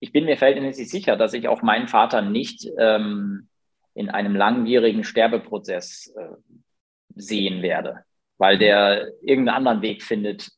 ich 0.00 0.12
bin 0.12 0.26
mir 0.26 0.36
verhältnismäßig 0.36 0.88
sicher, 0.90 1.16
dass 1.16 1.32
ich 1.32 1.48
auch 1.48 1.62
meinen 1.62 1.88
Vater 1.88 2.22
nicht 2.22 2.68
ähm, 2.78 3.48
in 3.94 4.10
einem 4.10 4.36
langwierigen 4.36 5.02
Sterbeprozess 5.02 6.14
äh, 6.16 6.36
sehen 7.16 7.62
werde, 7.62 8.04
weil 8.36 8.58
der 8.58 9.08
irgendeinen 9.22 9.56
anderen 9.56 9.82
Weg 9.82 10.04
findet, 10.04 10.52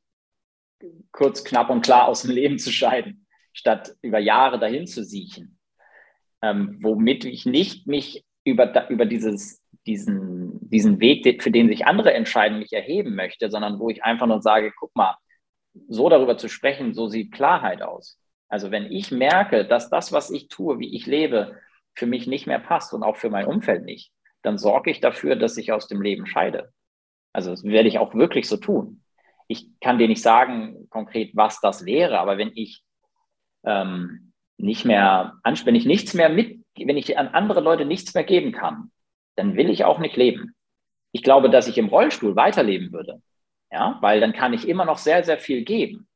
kurz, 1.10 1.44
knapp 1.44 1.70
und 1.70 1.82
klar 1.82 2.06
aus 2.06 2.22
dem 2.22 2.32
Leben 2.32 2.58
zu 2.58 2.70
scheiden, 2.70 3.26
statt 3.60 3.94
über 4.02 4.18
Jahre 4.18 4.58
dahin 4.58 4.86
zu 4.86 5.04
siechen. 5.04 5.58
Ähm, 6.42 6.78
womit 6.80 7.24
ich 7.24 7.46
nicht 7.46 7.86
mich 7.86 8.24
über, 8.44 8.88
über 8.90 9.06
dieses, 9.06 9.62
diesen, 9.86 10.58
diesen 10.68 10.98
Weg, 11.00 11.42
für 11.42 11.50
den 11.50 11.68
sich 11.68 11.86
andere 11.86 12.14
entscheiden, 12.14 12.58
mich 12.58 12.72
erheben 12.72 13.14
möchte, 13.14 13.50
sondern 13.50 13.78
wo 13.78 13.90
ich 13.90 14.02
einfach 14.02 14.26
nur 14.26 14.42
sage, 14.42 14.72
guck 14.78 14.94
mal, 14.96 15.16
so 15.88 16.08
darüber 16.08 16.36
zu 16.36 16.48
sprechen, 16.48 16.94
so 16.94 17.06
sieht 17.06 17.32
Klarheit 17.32 17.82
aus. 17.82 18.18
Also 18.48 18.70
wenn 18.70 18.90
ich 18.90 19.12
merke, 19.12 19.64
dass 19.64 19.90
das, 19.90 20.10
was 20.12 20.30
ich 20.30 20.48
tue, 20.48 20.78
wie 20.80 20.96
ich 20.96 21.06
lebe, 21.06 21.56
für 21.94 22.06
mich 22.06 22.26
nicht 22.26 22.46
mehr 22.46 22.58
passt 22.58 22.92
und 22.94 23.02
auch 23.02 23.16
für 23.16 23.30
mein 23.30 23.46
Umfeld 23.46 23.84
nicht, 23.84 24.10
dann 24.42 24.58
sorge 24.58 24.90
ich 24.90 25.00
dafür, 25.00 25.36
dass 25.36 25.56
ich 25.56 25.72
aus 25.72 25.86
dem 25.86 26.00
Leben 26.00 26.26
scheide. 26.26 26.72
Also 27.32 27.50
das 27.50 27.62
werde 27.62 27.88
ich 27.88 27.98
auch 27.98 28.14
wirklich 28.14 28.48
so 28.48 28.56
tun. 28.56 29.04
Ich 29.46 29.68
kann 29.80 29.98
dir 29.98 30.08
nicht 30.08 30.22
sagen 30.22 30.88
konkret, 30.90 31.30
was 31.34 31.60
das 31.60 31.84
wäre, 31.84 32.18
aber 32.18 32.38
wenn 32.38 32.52
ich 32.54 32.82
ähm, 33.64 34.32
nicht 34.56 34.84
mehr, 34.84 35.38
wenn 35.44 35.74
ich 35.74 35.86
nichts 35.86 36.14
mehr 36.14 36.28
mit, 36.28 36.60
wenn 36.76 36.96
ich 36.96 37.18
an 37.18 37.28
andere 37.28 37.60
Leute 37.60 37.84
nichts 37.84 38.14
mehr 38.14 38.24
geben 38.24 38.52
kann, 38.52 38.90
dann 39.36 39.56
will 39.56 39.70
ich 39.70 39.84
auch 39.84 39.98
nicht 39.98 40.16
leben. 40.16 40.54
Ich 41.12 41.22
glaube, 41.22 41.50
dass 41.50 41.66
ich 41.66 41.78
im 41.78 41.88
Rollstuhl 41.88 42.36
weiterleben 42.36 42.92
würde. 42.92 43.20
Ja, 43.72 43.98
weil 44.00 44.20
dann 44.20 44.32
kann 44.32 44.52
ich 44.52 44.68
immer 44.68 44.84
noch 44.84 44.98
sehr, 44.98 45.22
sehr 45.22 45.38
viel 45.38 45.64
geben. 45.64 46.08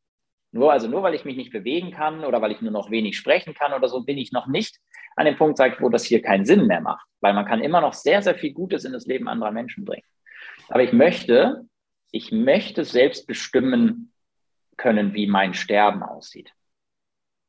Nur, 0.50 0.72
also 0.72 0.88
nur 0.88 1.02
weil 1.02 1.14
ich 1.14 1.24
mich 1.24 1.36
nicht 1.36 1.52
bewegen 1.52 1.90
kann 1.90 2.24
oder 2.24 2.40
weil 2.40 2.52
ich 2.52 2.60
nur 2.60 2.70
noch 2.70 2.90
wenig 2.90 3.16
sprechen 3.16 3.54
kann 3.54 3.72
oder 3.72 3.88
so, 3.88 4.04
bin 4.04 4.18
ich 4.18 4.32
noch 4.32 4.46
nicht 4.46 4.78
an 5.16 5.26
dem 5.26 5.36
Punkt, 5.36 5.58
wo 5.80 5.88
das 5.88 6.04
hier 6.04 6.22
keinen 6.22 6.44
Sinn 6.44 6.66
mehr 6.66 6.80
macht. 6.80 7.06
Weil 7.20 7.34
man 7.34 7.44
kann 7.44 7.60
immer 7.60 7.80
noch 7.80 7.92
sehr, 7.92 8.22
sehr 8.22 8.34
viel 8.34 8.52
Gutes 8.52 8.84
in 8.84 8.92
das 8.92 9.06
Leben 9.06 9.28
anderer 9.28 9.50
Menschen 9.50 9.84
bringen. 9.84 10.06
Aber 10.68 10.82
ich 10.82 10.92
möchte, 10.92 11.66
ich 12.10 12.32
möchte 12.32 12.84
selbst 12.84 13.26
bestimmen 13.26 14.12
können, 14.76 15.14
wie 15.14 15.26
mein 15.26 15.54
Sterben 15.54 16.02
aussieht. 16.02 16.52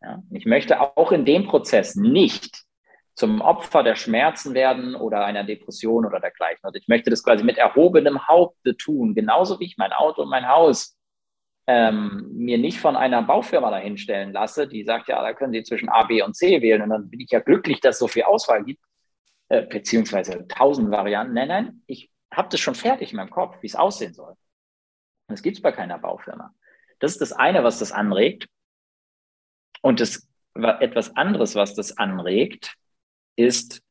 Ja? 0.01 0.21
Ich 0.31 0.45
möchte 0.45 0.79
auch 0.81 1.11
in 1.11 1.25
dem 1.25 1.47
Prozess 1.47 1.95
nicht 1.95 2.65
zum 3.15 3.41
Opfer 3.41 3.81
der 3.81 3.95
Schmerzen 3.95 4.53
werden 4.53 4.93
oder 4.93 5.25
einer 5.25 5.45
Depression 5.45 6.05
oder 6.05 6.19
dergleichen. 6.19 6.59
Also 6.63 6.77
ich 6.77 6.87
möchte 6.87 7.09
das 7.09 7.23
quasi 7.23 7.43
mit 7.43 7.57
erhobenem 7.57 8.27
Haupte 8.27 8.75
tun, 8.75 9.15
genauso 9.15 9.59
wie 9.59 9.65
ich 9.65 9.77
mein 9.77 9.93
Auto 9.93 10.23
und 10.23 10.29
mein 10.29 10.49
Haus 10.49 10.97
ähm, 11.67 12.29
mir 12.33 12.57
nicht 12.57 12.79
von 12.79 12.95
einer 12.95 13.23
Baufirma 13.23 13.71
dahinstellen 13.71 14.33
lasse, 14.33 14.67
die 14.67 14.83
sagt, 14.83 15.07
ja, 15.07 15.21
da 15.21 15.33
können 15.33 15.53
Sie 15.53 15.63
zwischen 15.63 15.89
A, 15.89 16.03
B 16.03 16.21
und 16.21 16.35
C 16.35 16.61
wählen 16.61 16.81
und 16.81 16.89
dann 16.89 17.09
bin 17.09 17.21
ich 17.21 17.31
ja 17.31 17.39
glücklich, 17.39 17.79
dass 17.79 17.95
es 17.95 17.99
so 17.99 18.07
viel 18.07 18.23
Auswahl 18.23 18.63
gibt, 18.63 18.83
äh, 19.49 19.65
beziehungsweise 19.65 20.47
tausend 20.47 20.91
Varianten. 20.91 21.33
Nein, 21.33 21.47
nein, 21.47 21.81
ich 21.87 22.11
habe 22.31 22.49
das 22.49 22.59
schon 22.59 22.75
fertig 22.75 23.11
in 23.11 23.17
meinem 23.17 23.31
Kopf, 23.31 23.57
wie 23.61 23.67
es 23.67 23.75
aussehen 23.75 24.13
soll. 24.13 24.31
Und 24.31 24.37
das 25.29 25.41
gibt 25.41 25.57
es 25.57 25.63
bei 25.63 25.71
keiner 25.71 25.97
Baufirma. 25.97 26.53
Das 26.99 27.13
ist 27.13 27.21
das 27.21 27.31
eine, 27.31 27.63
was 27.63 27.79
das 27.79 27.91
anregt. 27.91 28.47
Und 29.85 29.99
das 29.99 30.27
etwas 30.79 31.15
anderes, 31.15 31.53
was 31.53 31.75
das 31.75 31.95
anregt, 31.95 32.73
ist 33.35 33.83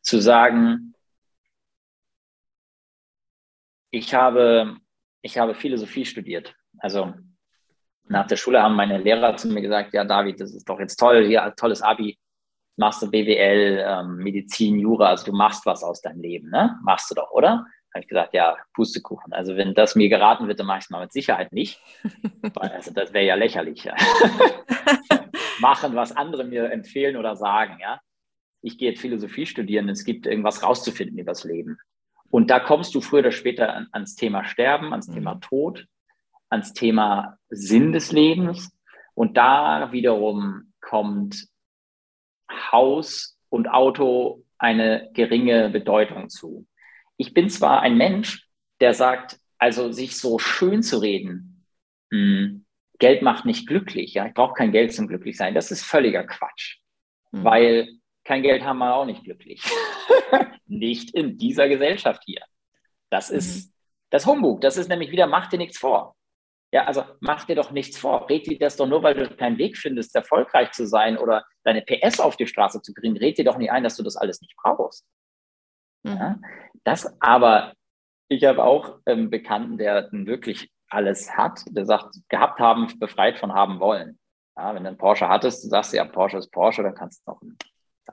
zu 0.00 0.20
sagen, 0.20 0.94
ich 3.90 4.14
habe, 4.14 4.76
ich 5.22 5.38
habe 5.38 5.56
Philosophie 5.56 6.04
studiert. 6.04 6.54
Also 6.78 7.12
nach 8.04 8.28
der 8.28 8.36
Schule 8.36 8.62
haben 8.62 8.76
meine 8.76 8.98
Lehrer 8.98 9.36
zu 9.36 9.48
mir 9.48 9.60
gesagt, 9.60 9.92
ja 9.92 10.04
David, 10.04 10.40
das 10.40 10.54
ist 10.54 10.68
doch 10.68 10.78
jetzt 10.78 10.94
toll, 10.94 11.26
hier 11.26 11.52
tolles 11.56 11.82
Abi, 11.82 12.16
machst 12.76 13.02
du 13.02 13.10
BWL, 13.10 13.84
ähm, 13.88 14.18
Medizin, 14.18 14.78
Jura, 14.78 15.08
also 15.08 15.24
du 15.24 15.32
machst 15.32 15.66
was 15.66 15.82
aus 15.82 16.00
deinem 16.00 16.20
Leben, 16.20 16.48
ne? 16.50 16.78
Machst 16.84 17.10
du 17.10 17.16
doch, 17.16 17.32
oder? 17.32 17.66
Habe 17.92 18.02
ich 18.02 18.08
gesagt, 18.08 18.34
ja, 18.34 18.56
Pustekuchen. 18.74 19.32
Also 19.32 19.56
wenn 19.56 19.74
das 19.74 19.96
mir 19.96 20.08
geraten 20.08 20.46
wird, 20.46 20.60
dann 20.60 20.66
mache 20.66 20.78
ich 20.78 20.84
es 20.84 20.90
mal 20.90 21.00
mit 21.00 21.12
Sicherheit 21.12 21.52
nicht. 21.52 21.80
also 22.54 22.92
das 22.92 23.12
wäre 23.12 23.24
ja 23.24 23.34
lächerlich. 23.34 23.84
Ja. 23.84 23.96
Machen, 25.60 25.94
was 25.94 26.16
andere 26.16 26.44
mir 26.44 26.70
empfehlen 26.70 27.16
oder 27.16 27.36
sagen, 27.36 27.78
ja. 27.80 28.00
Ich 28.62 28.78
gehe 28.78 28.90
jetzt 28.90 29.00
Philosophie 29.00 29.46
studieren, 29.46 29.88
es 29.88 30.04
gibt 30.04 30.26
irgendwas 30.26 30.62
rauszufinden 30.62 31.18
über 31.18 31.32
das 31.32 31.44
Leben. 31.44 31.78
Und 32.30 32.50
da 32.50 32.60
kommst 32.60 32.94
du 32.94 33.00
früher 33.00 33.20
oder 33.20 33.32
später 33.32 33.74
an, 33.74 33.88
ans 33.92 34.14
Thema 34.14 34.44
Sterben, 34.44 34.92
ans 34.92 35.08
mhm. 35.08 35.14
Thema 35.14 35.34
Tod, 35.36 35.86
ans 36.48 36.72
Thema 36.72 37.38
Sinn 37.48 37.92
des 37.92 38.12
Lebens. 38.12 38.70
Und 39.14 39.36
da 39.36 39.90
wiederum 39.92 40.72
kommt 40.80 41.48
Haus 42.50 43.36
und 43.48 43.68
Auto 43.68 44.44
eine 44.58 45.10
geringe 45.14 45.70
Bedeutung 45.70 46.28
zu. 46.28 46.66
Ich 47.20 47.34
bin 47.34 47.50
zwar 47.50 47.82
ein 47.82 47.98
Mensch, 47.98 48.48
der 48.80 48.94
sagt, 48.94 49.38
also 49.58 49.92
sich 49.92 50.16
so 50.16 50.38
schön 50.38 50.82
zu 50.82 50.96
reden, 50.98 51.66
mh, 52.10 52.18
hm, 52.18 52.66
Geld 52.98 53.20
macht 53.20 53.44
nicht 53.44 53.66
glücklich, 53.66 54.14
ja, 54.14 54.26
ich 54.26 54.32
brauche 54.32 54.54
kein 54.54 54.72
Geld 54.72 54.94
zum 54.94 55.06
glücklich 55.06 55.36
sein. 55.36 55.54
Das 55.54 55.70
ist 55.70 55.84
völliger 55.84 56.24
Quatsch, 56.24 56.78
mhm. 57.30 57.44
weil 57.44 57.88
kein 58.24 58.42
Geld 58.42 58.62
haben 58.64 58.78
wir 58.78 58.94
auch 58.94 59.04
nicht 59.04 59.22
glücklich. 59.24 59.62
nicht 60.66 61.10
in 61.10 61.36
dieser 61.36 61.68
Gesellschaft 61.68 62.22
hier. 62.24 62.40
Das 63.10 63.28
ist 63.28 63.68
mhm. 63.68 63.72
das 64.08 64.26
Humbug. 64.26 64.62
Das 64.62 64.78
ist 64.78 64.88
nämlich 64.88 65.10
wieder, 65.10 65.26
mach 65.26 65.48
dir 65.48 65.58
nichts 65.58 65.76
vor. 65.76 66.16
Ja, 66.72 66.84
also 66.84 67.04
mach 67.20 67.44
dir 67.44 67.56
doch 67.56 67.70
nichts 67.70 67.98
vor. 67.98 68.30
Red 68.30 68.46
dir 68.46 68.58
das 68.58 68.76
doch 68.76 68.86
nur, 68.86 69.02
weil 69.02 69.14
du 69.14 69.28
keinen 69.36 69.58
Weg 69.58 69.76
findest, 69.76 70.16
erfolgreich 70.16 70.70
zu 70.70 70.86
sein 70.86 71.18
oder 71.18 71.44
deine 71.64 71.82
PS 71.82 72.18
auf 72.18 72.36
die 72.36 72.46
Straße 72.46 72.80
zu 72.80 72.94
kriegen. 72.94 73.18
Red 73.18 73.36
dir 73.36 73.44
doch 73.44 73.58
nicht 73.58 73.72
ein, 73.72 73.84
dass 73.84 73.96
du 73.96 74.02
das 74.02 74.16
alles 74.16 74.40
nicht 74.40 74.56
brauchst. 74.56 75.04
Mhm. 76.02 76.16
Ja, 76.16 76.40
das 76.84 77.20
aber, 77.20 77.74
ich 78.28 78.44
habe 78.44 78.64
auch 78.64 79.00
einen 79.04 79.24
ähm, 79.24 79.30
Bekannten, 79.30 79.78
der 79.78 80.08
wirklich 80.12 80.70
alles 80.88 81.36
hat, 81.36 81.62
der 81.68 81.86
sagt, 81.86 82.16
gehabt 82.28 82.58
haben, 82.58 82.88
befreit 82.98 83.38
von 83.38 83.52
haben 83.52 83.80
wollen. 83.80 84.18
Ja, 84.56 84.74
wenn 84.74 84.82
du 84.82 84.88
einen 84.88 84.98
Porsche 84.98 85.28
hattest, 85.28 85.64
du 85.64 85.68
sagst 85.68 85.92
ja, 85.92 86.04
Porsche 86.04 86.38
ist 86.38 86.50
Porsche, 86.50 86.82
dann 86.82 86.94
kannst 86.94 87.26
du 87.26 87.30
noch 87.30 87.42
ein 87.42 87.56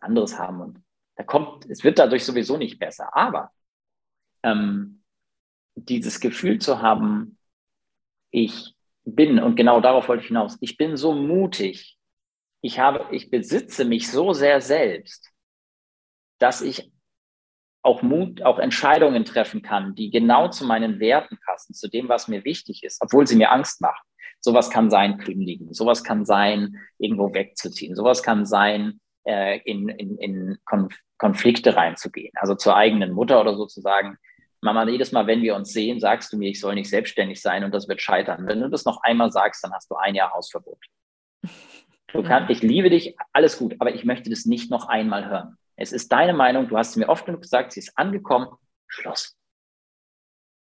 anderes 0.01 0.37
haben. 0.37 0.61
Und 0.61 0.83
da 1.15 1.23
kommt, 1.23 1.65
es 1.65 1.83
wird 1.83 1.99
dadurch 1.99 2.23
sowieso 2.23 2.57
nicht 2.57 2.79
besser. 2.79 3.15
Aber 3.15 3.51
ähm, 4.43 5.03
dieses 5.75 6.19
Gefühl 6.19 6.59
zu 6.59 6.81
haben, 6.81 7.37
ich 8.31 8.75
bin, 9.05 9.39
und 9.39 9.55
genau 9.55 9.81
darauf 9.81 10.07
wollte 10.07 10.21
ich 10.21 10.27
hinaus, 10.27 10.57
ich 10.61 10.77
bin 10.77 10.97
so 10.97 11.13
mutig, 11.13 11.97
ich 12.61 12.79
habe, 12.79 13.15
ich 13.15 13.29
besitze 13.29 13.85
mich 13.85 14.11
so 14.11 14.33
sehr 14.33 14.61
selbst, 14.61 15.31
dass 16.39 16.61
ich 16.61 16.91
auch 17.87 18.01
Mut, 18.01 18.43
auch 18.43 18.59
Entscheidungen 18.59 19.23
treffen 19.23 19.61
kann, 19.61 19.95
die 19.95 20.11
genau 20.11 20.49
zu 20.49 20.65
meinen 20.65 20.99
Werten 20.99 21.39
passen, 21.45 21.73
zu 21.73 21.87
dem, 21.87 22.09
was 22.09 22.27
mir 22.27 22.43
wichtig 22.43 22.83
ist, 22.83 23.01
obwohl 23.01 23.25
sie 23.25 23.37
mir 23.37 23.51
Angst 23.51 23.79
machen. 23.81 24.05
Sowas 24.41 24.69
kann 24.69 24.89
sein, 24.89 25.17
kündigen. 25.17 25.73
Sowas 25.73 26.03
kann 26.03 26.25
sein, 26.25 26.75
irgendwo 26.99 27.33
wegzuziehen. 27.33 27.95
Sowas 27.95 28.21
kann 28.21 28.45
sein, 28.45 28.99
äh, 29.25 29.59
in, 29.63 29.87
in, 29.89 30.17
in 30.17 30.57
Konf 30.65 30.93
Konflikte 31.17 31.75
reinzugehen. 31.75 32.31
Also 32.35 32.53
zur 32.53 32.75
eigenen 32.75 33.11
Mutter 33.11 33.41
oder 33.41 33.55
so 33.55 33.65
zu 33.65 33.81
sagen, 33.81 34.17
Mama, 34.61 34.87
jedes 34.87 35.11
Mal, 35.11 35.25
wenn 35.25 35.41
wir 35.41 35.55
uns 35.55 35.71
sehen, 35.71 35.99
sagst 35.99 36.31
du 36.31 36.37
mir, 36.37 36.49
ich 36.49 36.59
soll 36.59 36.75
nicht 36.75 36.89
selbstständig 36.89 37.41
sein 37.41 37.63
und 37.63 37.73
das 37.73 37.87
wird 37.87 38.01
scheitern. 38.01 38.45
Wenn 38.45 38.59
du 38.59 38.69
das 38.69 38.85
noch 38.85 39.01
einmal 39.01 39.31
sagst, 39.31 39.63
dann 39.63 39.73
hast 39.73 39.89
du 39.89 39.95
ein 39.95 40.13
Jahr 40.13 40.33
Hausverbot. 40.33 40.77
Du 42.11 42.21
kannst, 42.21 42.49
ich 42.51 42.61
liebe 42.61 42.89
dich, 42.89 43.15
alles 43.33 43.57
gut, 43.57 43.75
aber 43.79 43.95
ich 43.95 44.03
möchte 44.03 44.29
das 44.29 44.45
nicht 44.45 44.69
noch 44.69 44.87
einmal 44.87 45.27
hören. 45.27 45.57
Es 45.77 45.93
ist 45.93 46.11
deine 46.11 46.33
Meinung, 46.33 46.67
du 46.67 46.77
hast 46.77 46.89
es 46.89 46.95
mir 46.97 47.07
oft 47.07 47.25
genug 47.25 47.41
gesagt, 47.41 47.71
sie 47.71 47.79
ist 47.79 47.97
angekommen, 47.97 48.49
Schluss. 48.87 49.37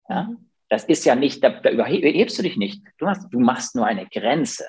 Ja? 0.09 0.31
Das 0.69 0.85
ist 0.85 1.05
ja 1.05 1.17
nicht, 1.17 1.43
da, 1.43 1.51
da 1.51 1.71
überhebst 1.71 2.39
du 2.39 2.43
dich 2.43 2.57
nicht. 2.57 2.85
Du, 2.99 3.09
hast, 3.09 3.29
du 3.33 3.41
machst 3.41 3.75
nur 3.75 3.87
eine 3.87 4.07
Grenze, 4.07 4.67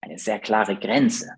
eine 0.00 0.18
sehr 0.18 0.38
klare 0.38 0.78
Grenze 0.78 1.36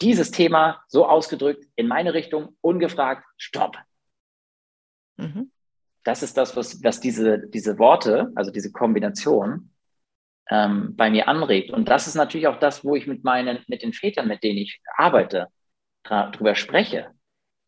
dieses 0.00 0.30
Thema 0.30 0.82
so 0.88 1.06
ausgedrückt 1.06 1.66
in 1.76 1.86
meine 1.86 2.14
Richtung, 2.14 2.56
ungefragt, 2.60 3.24
stopp. 3.36 3.76
Mhm. 5.16 5.50
Das 6.04 6.22
ist 6.22 6.36
das, 6.36 6.56
was, 6.56 6.82
was 6.82 7.00
diese, 7.00 7.46
diese 7.48 7.78
Worte, 7.78 8.32
also 8.34 8.50
diese 8.50 8.72
Kombination 8.72 9.70
ähm, 10.48 10.96
bei 10.96 11.10
mir 11.10 11.28
anregt. 11.28 11.70
Und 11.70 11.88
das 11.88 12.06
ist 12.06 12.14
natürlich 12.14 12.46
auch 12.46 12.58
das, 12.58 12.84
wo 12.84 12.96
ich 12.96 13.06
mit 13.06 13.24
meinen, 13.24 13.62
mit 13.68 13.82
den 13.82 13.92
Vätern, 13.92 14.28
mit 14.28 14.42
denen 14.42 14.58
ich 14.58 14.80
arbeite, 14.96 15.48
drüber 16.02 16.54
spreche. 16.54 17.10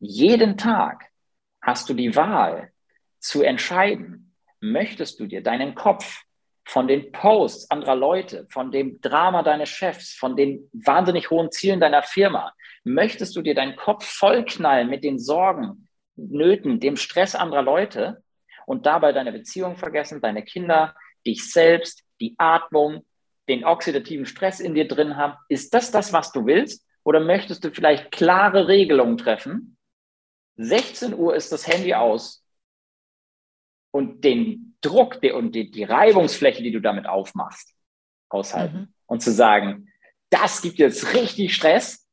Jeden 0.04 0.56
Tag 0.56 1.12
hast 1.60 1.88
du 1.88 1.94
die 1.94 2.16
Wahl 2.16 2.72
zu 3.20 3.42
entscheiden, 3.42 4.34
möchtest 4.58 5.20
du 5.20 5.28
dir 5.28 5.44
deinen 5.44 5.76
Kopf 5.76 6.24
von 6.64 6.88
den 6.88 7.12
Posts 7.12 7.70
anderer 7.70 7.94
Leute, 7.94 8.48
von 8.50 8.72
dem 8.72 9.00
Drama 9.00 9.44
deines 9.44 9.68
Chefs, 9.68 10.12
von 10.12 10.34
den 10.34 10.68
wahnsinnig 10.72 11.30
hohen 11.30 11.52
Zielen 11.52 11.78
deiner 11.78 12.02
Firma, 12.02 12.52
möchtest 12.82 13.36
du 13.36 13.42
dir 13.42 13.54
deinen 13.54 13.76
Kopf 13.76 14.04
vollknallen 14.04 14.90
mit 14.90 15.04
den 15.04 15.20
Sorgen, 15.20 15.86
Nöten, 16.16 16.80
dem 16.80 16.96
Stress 16.96 17.36
anderer 17.36 17.62
Leute 17.62 18.24
und 18.66 18.86
dabei 18.86 19.12
deine 19.12 19.30
Beziehung 19.30 19.76
vergessen, 19.76 20.20
deine 20.20 20.42
Kinder, 20.42 20.96
dich 21.24 21.48
selbst, 21.52 22.02
die 22.20 22.34
Atmung, 22.38 23.06
den 23.48 23.64
oxidativen 23.64 24.26
Stress 24.26 24.58
in 24.58 24.74
dir 24.74 24.88
drin 24.88 25.16
haben. 25.16 25.34
Ist 25.48 25.72
das 25.72 25.92
das, 25.92 26.12
was 26.12 26.32
du 26.32 26.44
willst? 26.44 26.84
Oder 27.04 27.20
möchtest 27.20 27.62
du 27.62 27.70
vielleicht 27.70 28.10
klare 28.10 28.66
Regelungen 28.66 29.16
treffen? 29.16 29.76
16 30.56 31.14
Uhr 31.14 31.34
ist 31.34 31.52
das 31.52 31.66
Handy 31.66 31.94
aus 31.94 32.44
und 33.90 34.24
den 34.24 34.76
Druck 34.80 35.22
und 35.22 35.52
die, 35.54 35.70
die 35.70 35.84
Reibungsfläche, 35.84 36.62
die 36.62 36.72
du 36.72 36.80
damit 36.80 37.06
aufmachst, 37.06 37.74
aushalten. 38.28 38.78
Mhm. 38.78 38.94
Und 39.06 39.22
zu 39.22 39.32
sagen, 39.32 39.88
das 40.30 40.62
gibt 40.62 40.78
jetzt 40.78 41.14
richtig 41.14 41.54
Stress. 41.54 42.06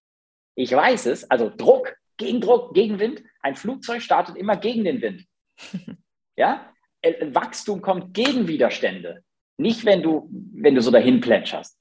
Ich 0.55 0.71
weiß 0.71 1.05
es. 1.07 1.29
Also 1.31 1.49
Druck, 1.55 1.95
Gegendruck, 2.17 2.73
Gegenwind. 2.73 3.23
Ein 3.41 3.55
Flugzeug 3.55 4.01
startet 4.01 4.35
immer 4.35 4.57
gegen 4.57 4.83
den 4.83 5.01
Wind. 5.01 5.25
Ja? 6.35 6.73
Äh, 7.01 7.35
Wachstum 7.35 7.81
kommt 7.81 8.13
gegen 8.13 8.47
Widerstände. 8.47 9.25
Nicht, 9.57 9.83
wenn 9.83 10.01
du, 10.01 10.29
wenn 10.53 10.73
du 10.73 10.81
so 10.81 10.89
dahin 10.89 11.19
plätscherst. 11.19 11.77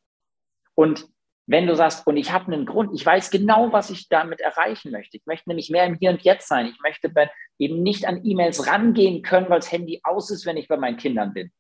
Und 0.74 1.06
wenn 1.48 1.66
du 1.66 1.74
sagst, 1.74 2.06
und 2.06 2.18
ich 2.18 2.30
habe 2.30 2.52
einen 2.52 2.66
Grund, 2.66 2.90
ich 2.94 3.04
weiß 3.04 3.30
genau, 3.30 3.72
was 3.72 3.88
ich 3.88 4.08
damit 4.08 4.40
erreichen 4.40 4.92
möchte. 4.92 5.16
Ich 5.16 5.24
möchte 5.26 5.48
nämlich 5.48 5.70
mehr 5.70 5.86
im 5.86 5.94
Hier 5.94 6.10
und 6.10 6.22
Jetzt 6.22 6.46
sein. 6.46 6.66
Ich 6.66 6.78
möchte 6.82 7.10
eben 7.58 7.82
nicht 7.82 8.06
an 8.06 8.20
E-Mails 8.22 8.66
rangehen 8.66 9.22
können, 9.22 9.48
weil 9.48 9.60
das 9.60 9.72
Handy 9.72 10.00
aus 10.04 10.30
ist, 10.30 10.44
wenn 10.44 10.58
ich 10.58 10.68
bei 10.68 10.76
meinen 10.76 10.98
Kindern 10.98 11.32
bin. 11.32 11.50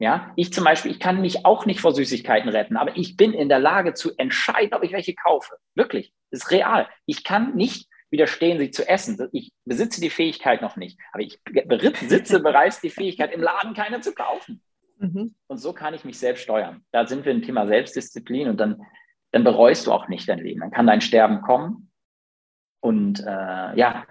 Ja, 0.00 0.32
ich 0.34 0.52
zum 0.52 0.64
Beispiel, 0.64 0.90
ich 0.90 0.98
kann 0.98 1.20
mich 1.20 1.44
auch 1.44 1.64
nicht 1.64 1.80
vor 1.80 1.94
Süßigkeiten 1.94 2.48
retten, 2.48 2.76
aber 2.76 2.96
ich 2.96 3.16
bin 3.16 3.32
in 3.32 3.48
der 3.48 3.60
Lage 3.60 3.94
zu 3.94 4.16
entscheiden, 4.16 4.74
ob 4.74 4.82
ich 4.82 4.92
welche 4.92 5.14
kaufe. 5.14 5.56
Wirklich, 5.74 6.12
das 6.30 6.40
ist 6.40 6.50
real. 6.50 6.88
Ich 7.06 7.22
kann 7.22 7.54
nicht 7.54 7.86
widerstehen, 8.10 8.58
sie 8.58 8.70
zu 8.70 8.88
essen. 8.88 9.28
Ich 9.32 9.52
besitze 9.64 10.00
die 10.00 10.10
Fähigkeit 10.10 10.62
noch 10.62 10.76
nicht, 10.76 10.98
aber 11.12 11.22
ich 11.22 11.38
besitze 11.44 12.40
bereits 12.42 12.80
die 12.80 12.90
Fähigkeit, 12.90 13.32
im 13.32 13.42
Laden 13.42 13.74
keine 13.74 14.00
zu 14.00 14.12
kaufen. 14.12 14.62
Mhm. 15.00 15.34
Und 15.46 15.58
so 15.58 15.72
kann 15.72 15.94
ich 15.94 16.04
mich 16.04 16.18
selbst 16.18 16.42
steuern. 16.42 16.84
Da 16.92 17.06
sind 17.06 17.24
wir 17.24 17.32
im 17.32 17.42
Thema 17.42 17.66
Selbstdisziplin 17.66 18.48
und 18.48 18.58
dann, 18.58 18.82
dann 19.32 19.44
bereust 19.44 19.86
du 19.86 19.92
auch 19.92 20.08
nicht 20.08 20.28
dein 20.28 20.38
Leben. 20.38 20.60
Dann 20.60 20.70
kann 20.70 20.86
dein 20.86 21.00
Sterben 21.00 21.42
kommen. 21.42 21.90
Und 22.80 23.20
äh, 23.20 23.78
ja, 23.78 24.04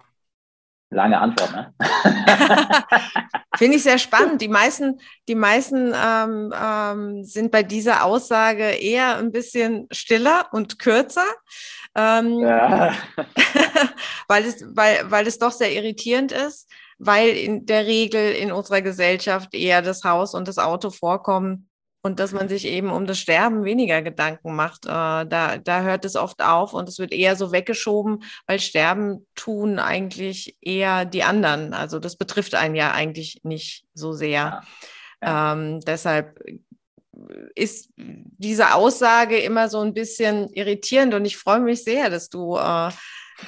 lange 0.90 1.20
Antwort, 1.20 1.52
ne? 1.52 1.74
Finde 3.56 3.78
ich 3.78 3.84
sehr 3.84 3.98
spannend. 3.98 4.42
Die 4.42 4.48
meisten, 4.48 5.00
die 5.28 5.36
meisten 5.36 5.94
ähm, 5.94 6.54
ähm, 6.56 7.24
sind 7.24 7.52
bei 7.52 7.64
dieser 7.64 8.06
Aussage 8.06 8.64
eher 8.64 9.18
ein 9.18 9.32
bisschen 9.32 9.88
stiller 9.92 10.48
und 10.52 10.80
kürzer. 10.80 11.26
Ähm, 11.96 12.40
ja. 12.40 12.94
weil, 14.28 14.46
es, 14.46 14.64
weil, 14.76 15.12
weil 15.12 15.28
es 15.28 15.40
doch 15.40 15.52
sehr 15.52 15.74
irritierend 15.74 16.32
ist 16.32 16.70
weil 17.00 17.30
in 17.30 17.66
der 17.66 17.88
Regel 17.88 18.34
in 18.34 18.52
unserer 18.52 18.82
Gesellschaft 18.82 19.56
eher 19.56 19.82
das 19.82 20.04
Haus 20.04 20.36
und 20.36 20.48
das 20.48 20.58
Auto 20.58 20.90
vorkommen 20.90 21.69
und 22.02 22.20
dass 22.20 22.32
man 22.32 22.48
sich 22.48 22.66
eben 22.66 22.90
um 22.92 23.06
das 23.06 23.20
Sterben 23.20 23.64
weniger 23.64 24.02
Gedanken 24.02 24.56
macht. 24.56 24.86
Äh, 24.86 24.90
da, 24.90 25.58
da 25.58 25.82
hört 25.82 26.06
es 26.06 26.16
oft 26.16 26.42
auf 26.42 26.74
und 26.74 26.88
es 26.88 27.00
wird 27.00 27.12
eher 27.12 27.36
so 27.36 27.52
weggeschoben, 27.52 28.24
weil 28.48 28.60
Sterben 28.60 29.28
tun 29.36 29.80
eigentlich 29.80 30.58
eher 30.62 31.06
die 31.06 31.24
anderen. 31.24 31.74
Also 31.74 32.00
das 32.00 32.16
betrifft 32.16 32.56
einen 32.56 32.76
ja 32.76 32.92
eigentlich 32.92 33.42
nicht 33.44 33.86
so 33.94 34.14
sehr. 34.14 34.30
Ja. 34.30 34.62
Ja. 35.22 35.54
Ähm, 35.54 35.82
deshalb 35.82 36.40
ist 37.56 37.90
diese 37.96 38.74
Aussage 38.74 39.38
immer 39.38 39.68
so 39.68 39.82
ein 39.82 39.94
bisschen 39.94 40.50
irritierend 40.54 41.14
und 41.14 41.26
ich 41.26 41.38
freue 41.38 41.60
mich 41.60 41.84
sehr, 41.84 42.10
dass 42.10 42.30
du 42.30 42.56
äh, 42.56 42.92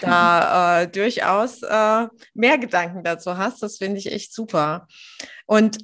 da 0.01 0.81
äh, 0.81 0.87
durchaus 0.87 1.61
äh, 1.63 2.07
mehr 2.33 2.57
Gedanken 2.57 3.03
dazu 3.03 3.37
hast. 3.37 3.63
Das 3.63 3.77
finde 3.77 3.97
ich 3.99 4.11
echt 4.11 4.33
super. 4.33 4.87
Und 5.45 5.79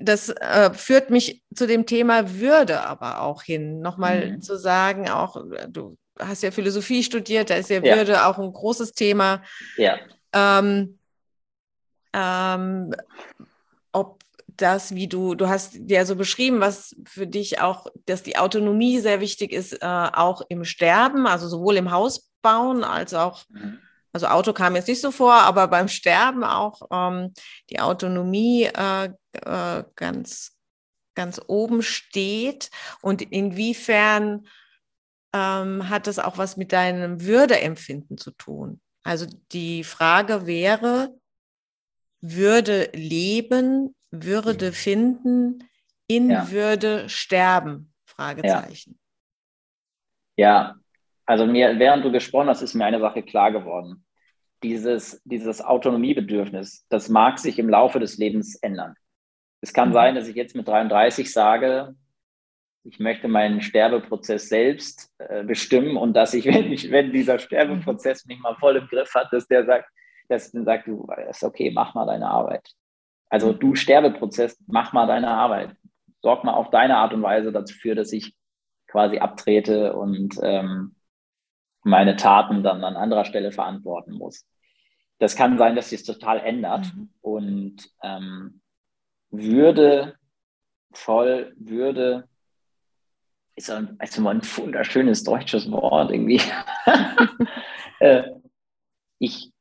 das 0.00 0.28
äh, 0.28 0.72
führt 0.72 1.10
mich 1.10 1.42
zu 1.54 1.66
dem 1.66 1.86
Thema 1.86 2.38
Würde 2.38 2.82
aber 2.82 3.22
auch 3.22 3.42
hin. 3.42 3.80
Nochmal 3.80 4.32
mhm. 4.32 4.40
zu 4.40 4.58
sagen, 4.58 5.08
auch 5.10 5.36
äh, 5.36 5.68
du 5.68 5.96
hast 6.18 6.42
ja 6.42 6.50
Philosophie 6.50 7.02
studiert, 7.02 7.50
da 7.50 7.56
ist 7.56 7.70
ja, 7.70 7.82
ja. 7.82 7.96
Würde 7.96 8.26
auch 8.26 8.38
ein 8.38 8.52
großes 8.52 8.92
Thema. 8.92 9.42
Ja. 9.76 9.98
Ähm, 10.32 10.98
ähm, 12.12 12.94
ob 13.92 14.22
das, 14.48 14.94
wie 14.94 15.08
du, 15.08 15.34
du 15.34 15.48
hast 15.48 15.78
ja 15.88 16.04
so 16.04 16.16
beschrieben, 16.16 16.60
was 16.60 16.94
für 17.06 17.26
dich 17.26 17.60
auch, 17.60 17.86
dass 18.06 18.22
die 18.22 18.36
Autonomie 18.36 19.00
sehr 19.00 19.20
wichtig 19.20 19.52
ist, 19.52 19.82
äh, 19.82 19.86
auch 19.86 20.42
im 20.48 20.64
Sterben, 20.64 21.26
also 21.26 21.48
sowohl 21.48 21.76
im 21.76 21.90
Haus 21.90 22.30
bauen, 22.42 22.84
als 22.84 23.14
auch, 23.14 23.44
mhm. 23.48 23.78
also 24.12 24.26
Auto 24.26 24.52
kam 24.52 24.76
jetzt 24.76 24.88
nicht 24.88 25.00
so 25.00 25.10
vor, 25.10 25.34
aber 25.34 25.68
beim 25.68 25.88
Sterben 25.88 26.44
auch 26.44 26.82
ähm, 26.90 27.32
die 27.70 27.80
Autonomie 27.80 28.64
äh, 28.64 29.10
äh, 29.32 29.84
ganz, 29.96 30.58
ganz 31.14 31.40
oben 31.46 31.82
steht 31.82 32.70
und 33.00 33.22
inwiefern 33.22 34.46
ähm, 35.32 35.88
hat 35.88 36.06
das 36.06 36.18
auch 36.18 36.38
was 36.38 36.56
mit 36.56 36.72
deinem 36.72 37.22
Würdeempfinden 37.22 38.18
zu 38.18 38.30
tun? 38.32 38.80
Also 39.02 39.26
die 39.52 39.84
Frage 39.84 40.46
wäre, 40.46 41.14
würde 42.20 42.90
leben, 42.94 43.94
Würde 44.10 44.68
mhm. 44.68 44.72
finden, 44.72 45.68
in 46.06 46.30
ja. 46.30 46.50
Würde 46.50 47.08
sterben? 47.08 47.92
Fragezeichen. 48.04 48.98
Ja. 50.36 50.46
ja, 50.46 50.76
also 51.24 51.46
mir, 51.46 51.78
während 51.78 52.04
du 52.04 52.12
gesprochen 52.12 52.48
hast, 52.48 52.62
ist 52.62 52.74
mir 52.74 52.84
eine 52.84 53.00
Sache 53.00 53.22
klar 53.22 53.50
geworden. 53.52 54.04
Dieses, 54.62 55.20
dieses 55.24 55.62
Autonomiebedürfnis, 55.62 56.86
das 56.88 57.08
mag 57.08 57.38
sich 57.38 57.58
im 57.58 57.68
Laufe 57.68 57.98
des 57.98 58.18
Lebens 58.18 58.54
ändern. 58.56 58.94
Es 59.62 59.72
kann 59.72 59.90
mhm. 59.90 59.94
sein, 59.94 60.14
dass 60.14 60.28
ich 60.28 60.36
jetzt 60.36 60.54
mit 60.54 60.68
33 60.68 61.32
sage, 61.32 61.94
ich 62.84 62.98
möchte 62.98 63.28
meinen 63.28 63.62
Sterbeprozess 63.62 64.48
selbst 64.48 65.14
äh, 65.18 65.44
bestimmen 65.44 65.96
und 65.96 66.14
dass 66.14 66.34
ich, 66.34 66.44
wenn, 66.46 66.70
ich, 66.72 66.90
wenn 66.90 67.12
dieser 67.12 67.38
Sterbeprozess 67.38 68.26
mich 68.26 68.40
mal 68.40 68.56
voll 68.56 68.76
im 68.76 68.88
Griff 68.88 69.14
hat, 69.14 69.32
dass 69.32 69.46
der 69.46 69.64
sagt, 69.64 69.88
dass 70.28 70.52
dann 70.52 70.64
sagt, 70.64 70.86
du, 70.88 71.06
ist 71.30 71.44
okay, 71.44 71.70
mach 71.70 71.94
mal 71.94 72.06
deine 72.06 72.28
Arbeit. 72.28 72.68
Also 73.28 73.52
du 73.52 73.74
Sterbeprozess, 73.74 74.62
mach 74.66 74.92
mal 74.92 75.06
deine 75.06 75.28
Arbeit. 75.28 75.74
Sorg 76.20 76.44
mal 76.44 76.54
auf 76.54 76.70
deine 76.70 76.96
Art 76.98 77.14
und 77.14 77.22
Weise 77.22 77.52
dafür, 77.52 77.94
dass 77.94 78.12
ich 78.12 78.34
quasi 78.86 79.18
abtrete 79.18 79.94
und 79.94 80.38
ähm, 80.42 80.96
meine 81.82 82.16
Taten 82.16 82.62
dann 82.62 82.84
an 82.84 82.96
anderer 82.96 83.24
Stelle 83.24 83.52
verantworten 83.52 84.12
muss. 84.12 84.46
Das 85.18 85.36
kann 85.36 85.58
sein, 85.58 85.76
dass 85.76 85.90
sich 85.90 86.00
es 86.00 86.06
total 86.06 86.40
ändert 86.40 86.92
mhm. 86.94 87.10
und 87.20 87.90
ähm, 88.02 88.61
Würde, 89.32 90.16
voll 90.92 91.52
Würde, 91.56 92.28
ist 93.56 93.70
ein, 93.70 93.96
also 93.98 94.28
ein 94.28 94.42
wunderschönes 94.42 95.24
deutsches 95.24 95.70
Wort 95.70 96.10
irgendwie. 96.12 96.40
äh, 98.00 98.30
ich, 99.18 99.52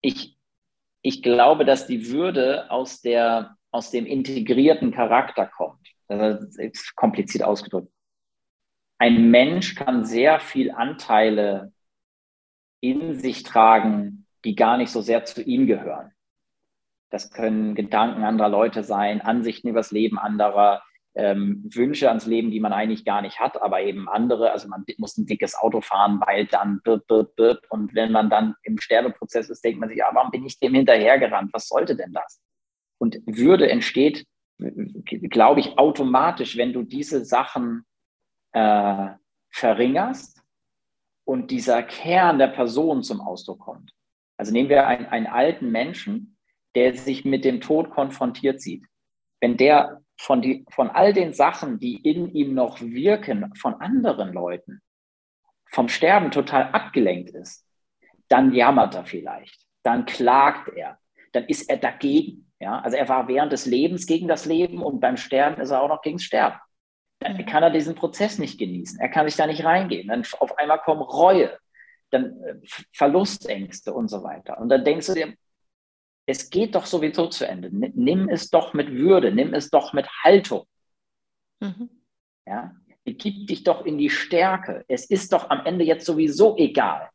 ich, 0.00 0.36
ich 1.02 1.22
glaube, 1.22 1.64
dass 1.64 1.86
die 1.86 2.10
Würde 2.10 2.70
aus, 2.70 3.00
der, 3.00 3.56
aus 3.70 3.90
dem 3.90 4.06
integrierten 4.06 4.92
Charakter 4.92 5.46
kommt. 5.46 5.86
Das 6.08 6.56
ist 6.56 6.96
kompliziert 6.96 7.44
ausgedrückt 7.44 7.92
ein 9.02 9.32
Mensch 9.32 9.74
kann 9.74 10.04
sehr 10.04 10.38
viel 10.38 10.70
Anteile 10.70 11.72
in 12.80 13.18
sich 13.18 13.42
tragen, 13.42 14.28
die 14.44 14.54
gar 14.54 14.76
nicht 14.76 14.90
so 14.90 15.00
sehr 15.00 15.24
zu 15.24 15.42
ihm 15.42 15.66
gehören. 15.66 16.12
Das 17.12 17.30
können 17.30 17.74
Gedanken 17.74 18.24
anderer 18.24 18.48
Leute 18.48 18.82
sein, 18.82 19.20
Ansichten 19.20 19.68
über 19.68 19.80
das 19.80 19.90
Leben 19.90 20.18
anderer, 20.18 20.82
ähm, 21.14 21.62
Wünsche 21.70 22.08
ans 22.08 22.24
Leben, 22.24 22.50
die 22.50 22.58
man 22.58 22.72
eigentlich 22.72 23.04
gar 23.04 23.20
nicht 23.20 23.38
hat, 23.38 23.60
aber 23.60 23.82
eben 23.82 24.08
andere. 24.08 24.50
Also 24.50 24.66
man 24.68 24.82
muss 24.96 25.18
ein 25.18 25.26
dickes 25.26 25.54
Auto 25.54 25.82
fahren, 25.82 26.22
weil 26.26 26.46
dann 26.46 26.80
birp, 26.82 27.06
birp, 27.06 27.36
birp. 27.36 27.66
und 27.68 27.94
wenn 27.94 28.12
man 28.12 28.30
dann 28.30 28.54
im 28.62 28.78
Sterbeprozess 28.78 29.50
ist, 29.50 29.62
denkt 29.62 29.78
man 29.78 29.90
sich, 29.90 29.98
ja, 29.98 30.08
warum 30.14 30.30
bin 30.30 30.46
ich 30.46 30.58
dem 30.58 30.72
hinterhergerannt? 30.72 31.52
Was 31.52 31.68
sollte 31.68 31.96
denn 31.96 32.14
das? 32.14 32.40
Und 32.98 33.18
Würde 33.26 33.68
entsteht, 33.68 34.24
glaube 34.58 35.60
ich, 35.60 35.76
automatisch, 35.76 36.56
wenn 36.56 36.72
du 36.72 36.82
diese 36.82 37.26
Sachen 37.26 37.84
äh, 38.52 39.08
verringerst 39.50 40.42
und 41.24 41.50
dieser 41.50 41.82
Kern 41.82 42.38
der 42.38 42.48
Person 42.48 43.02
zum 43.02 43.20
Ausdruck 43.20 43.60
kommt. 43.60 43.92
Also 44.38 44.52
nehmen 44.52 44.70
wir 44.70 44.86
einen, 44.86 45.04
einen 45.06 45.26
alten 45.26 45.70
Menschen, 45.70 46.31
der 46.74 46.94
sich 46.94 47.24
mit 47.24 47.44
dem 47.44 47.60
Tod 47.60 47.90
konfrontiert 47.90 48.60
sieht. 48.60 48.84
Wenn 49.40 49.56
der 49.56 50.00
von, 50.18 50.40
die, 50.40 50.64
von 50.70 50.90
all 50.90 51.12
den 51.12 51.32
Sachen, 51.32 51.78
die 51.78 51.96
in 51.96 52.32
ihm 52.32 52.54
noch 52.54 52.80
wirken, 52.80 53.52
von 53.56 53.74
anderen 53.74 54.32
Leuten, 54.32 54.80
vom 55.70 55.88
Sterben 55.88 56.30
total 56.30 56.70
abgelenkt 56.70 57.30
ist, 57.30 57.66
dann 58.28 58.52
jammert 58.54 58.94
er 58.94 59.04
vielleicht, 59.04 59.66
dann 59.82 60.06
klagt 60.06 60.68
er, 60.76 60.98
dann 61.32 61.44
ist 61.44 61.68
er 61.68 61.78
dagegen. 61.78 62.50
Ja? 62.60 62.80
Also 62.80 62.96
er 62.96 63.08
war 63.08 63.26
während 63.28 63.52
des 63.52 63.66
Lebens 63.66 64.06
gegen 64.06 64.28
das 64.28 64.44
Leben 64.44 64.82
und 64.82 65.00
beim 65.00 65.16
Sterben 65.16 65.60
ist 65.60 65.70
er 65.70 65.82
auch 65.82 65.88
noch 65.88 66.02
gegen 66.02 66.18
das 66.18 66.24
Sterben. 66.24 66.58
Dann 67.18 67.44
kann 67.46 67.62
er 67.62 67.70
diesen 67.70 67.94
Prozess 67.94 68.38
nicht 68.38 68.58
genießen. 68.58 68.98
Er 69.00 69.08
kann 69.08 69.26
sich 69.26 69.36
da 69.36 69.46
nicht 69.46 69.64
reingehen. 69.64 70.08
Dann 70.08 70.24
auf 70.40 70.58
einmal 70.58 70.80
kommt 70.80 71.02
Reue. 71.02 71.56
dann 72.10 72.42
äh, 72.42 72.54
Verlustängste 72.92 73.92
und 73.92 74.08
so 74.08 74.22
weiter. 74.22 74.58
Und 74.58 74.68
dann 74.68 74.84
denkst 74.84 75.06
du 75.06 75.14
dir, 75.14 75.34
es 76.32 76.48
geht 76.48 76.74
doch 76.74 76.86
sowieso 76.86 77.26
zu 77.26 77.46
Ende. 77.46 77.68
Nimm 77.70 78.30
es 78.30 78.48
doch 78.48 78.72
mit 78.72 78.90
Würde, 78.90 79.30
nimm 79.30 79.52
es 79.52 79.68
doch 79.68 79.92
mit 79.92 80.08
Haltung. 80.24 80.64
Mhm. 81.60 81.90
Ja, 82.46 82.74
begib 83.04 83.46
dich 83.48 83.64
doch 83.64 83.84
in 83.84 83.98
die 83.98 84.08
Stärke. 84.08 84.82
Es 84.88 85.04
ist 85.04 85.34
doch 85.34 85.50
am 85.50 85.66
Ende 85.66 85.84
jetzt 85.84 86.06
sowieso 86.06 86.56
egal. 86.56 87.10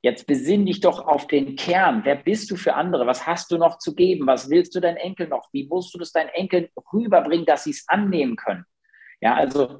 Jetzt 0.00 0.26
besinn 0.26 0.64
dich 0.64 0.80
doch 0.80 1.06
auf 1.06 1.26
den 1.26 1.56
Kern. 1.56 2.04
Wer 2.04 2.16
bist 2.16 2.50
du 2.50 2.56
für 2.56 2.74
andere? 2.74 3.06
Was 3.06 3.26
hast 3.26 3.50
du 3.52 3.58
noch 3.58 3.78
zu 3.78 3.94
geben? 3.94 4.26
Was 4.26 4.48
willst 4.48 4.74
du 4.74 4.80
deinen 4.80 4.96
Enkel 4.96 5.28
noch? 5.28 5.48
Wie 5.52 5.66
musst 5.66 5.92
du 5.94 5.98
das 5.98 6.12
deinen 6.12 6.30
Enkeln 6.30 6.68
rüberbringen, 6.90 7.44
dass 7.44 7.64
sie 7.64 7.70
es 7.70 7.84
annehmen 7.86 8.36
können? 8.36 8.64
Ja, 9.20 9.34
also, 9.34 9.78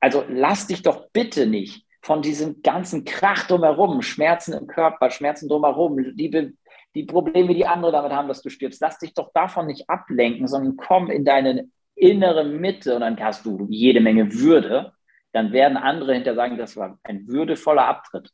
also 0.00 0.24
lass 0.28 0.66
dich 0.66 0.82
doch 0.82 1.10
bitte 1.12 1.46
nicht 1.46 1.86
von 2.02 2.22
diesem 2.22 2.62
ganzen 2.62 3.04
Krach 3.04 3.46
drumherum, 3.46 4.02
Schmerzen 4.02 4.52
im 4.52 4.66
Körper, 4.66 5.10
Schmerzen 5.10 5.48
drumherum, 5.48 6.16
die, 6.16 6.56
die 6.94 7.04
Probleme, 7.04 7.54
die 7.54 7.66
andere 7.66 7.92
damit 7.92 8.12
haben, 8.12 8.28
dass 8.28 8.42
du 8.42 8.50
stirbst. 8.50 8.80
Lass 8.80 8.98
dich 8.98 9.14
doch 9.14 9.32
davon 9.32 9.66
nicht 9.66 9.88
ablenken, 9.88 10.48
sondern 10.48 10.76
komm 10.76 11.10
in 11.10 11.24
deine 11.24 11.68
innere 11.94 12.44
Mitte 12.44 12.94
und 12.94 13.02
dann 13.02 13.20
hast 13.20 13.44
du 13.46 13.66
jede 13.68 14.00
Menge 14.00 14.32
Würde. 14.32 14.92
Dann 15.32 15.52
werden 15.52 15.76
andere 15.76 16.14
hinter 16.14 16.34
sagen, 16.34 16.58
das 16.58 16.76
war 16.76 16.98
ein 17.04 17.28
würdevoller 17.28 17.86
Abtritt. 17.86 18.30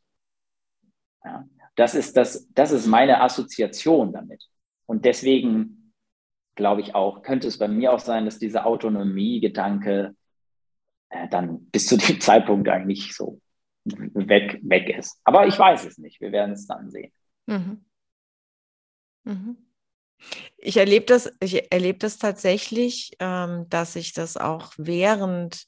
Ja, 1.24 1.44
das, 1.74 1.94
ist 1.94 2.16
das, 2.16 2.48
das 2.52 2.70
ist 2.70 2.86
meine 2.86 3.20
Assoziation 3.20 4.12
damit. 4.12 4.44
Und 4.86 5.04
deswegen 5.04 5.92
glaube 6.54 6.80
ich 6.80 6.94
auch, 6.94 7.22
könnte 7.22 7.48
es 7.48 7.58
bei 7.58 7.68
mir 7.68 7.92
auch 7.92 7.98
sein, 7.98 8.24
dass 8.24 8.38
dieser 8.38 8.64
Autonomie-Gedanke 8.66 10.14
äh, 11.10 11.28
dann 11.28 11.66
bis 11.66 11.86
zu 11.86 11.98
dem 11.98 12.20
Zeitpunkt 12.20 12.68
eigentlich 12.68 13.14
so 13.14 13.40
weg, 13.84 14.58
weg 14.62 14.88
ist. 14.96 15.20
Aber 15.24 15.46
ich 15.46 15.58
weiß 15.58 15.84
es 15.84 15.98
nicht. 15.98 16.20
Wir 16.20 16.32
werden 16.32 16.52
es 16.52 16.66
dann 16.66 16.90
sehen. 16.90 17.12
Mhm. 17.46 17.84
Mhm. 19.26 19.56
Ich 20.56 20.78
erlebe 20.78 21.04
das, 21.06 21.30
ich 21.40 21.70
erlebe 21.70 21.98
das 21.98 22.18
tatsächlich, 22.18 23.12
ähm, 23.18 23.68
dass 23.68 23.92
sich 23.92 24.14
das 24.14 24.36
auch 24.36 24.72
während 24.78 25.66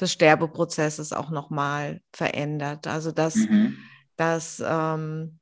des 0.00 0.12
Sterbeprozesses 0.12 1.12
auch 1.12 1.30
nochmal 1.30 2.00
verändert. 2.12 2.86
Also 2.86 3.12
dass, 3.12 3.36
mhm. 3.36 3.78
dass 4.16 4.62
ähm, 4.66 5.38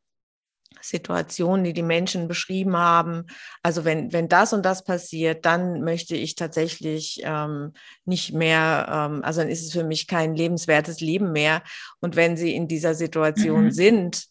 Situationen, 0.80 1.64
die 1.64 1.72
die 1.72 1.82
Menschen 1.82 2.28
beschrieben 2.28 2.76
haben. 2.76 3.26
Also 3.62 3.84
wenn, 3.84 4.12
wenn 4.12 4.28
das 4.28 4.52
und 4.52 4.64
das 4.64 4.84
passiert, 4.84 5.44
dann 5.46 5.82
möchte 5.82 6.16
ich 6.16 6.34
tatsächlich 6.34 7.20
ähm, 7.24 7.72
nicht 8.04 8.32
mehr, 8.32 8.86
ähm, 8.90 9.22
also 9.24 9.40
dann 9.40 9.50
ist 9.50 9.64
es 9.64 9.72
für 9.72 9.84
mich 9.84 10.06
kein 10.06 10.34
lebenswertes 10.34 11.00
Leben 11.00 11.32
mehr. 11.32 11.62
Und 12.00 12.16
wenn 12.16 12.36
sie 12.36 12.54
in 12.54 12.68
dieser 12.68 12.94
Situation 12.94 13.64
mhm. 13.66 13.70
sind, 13.70 14.26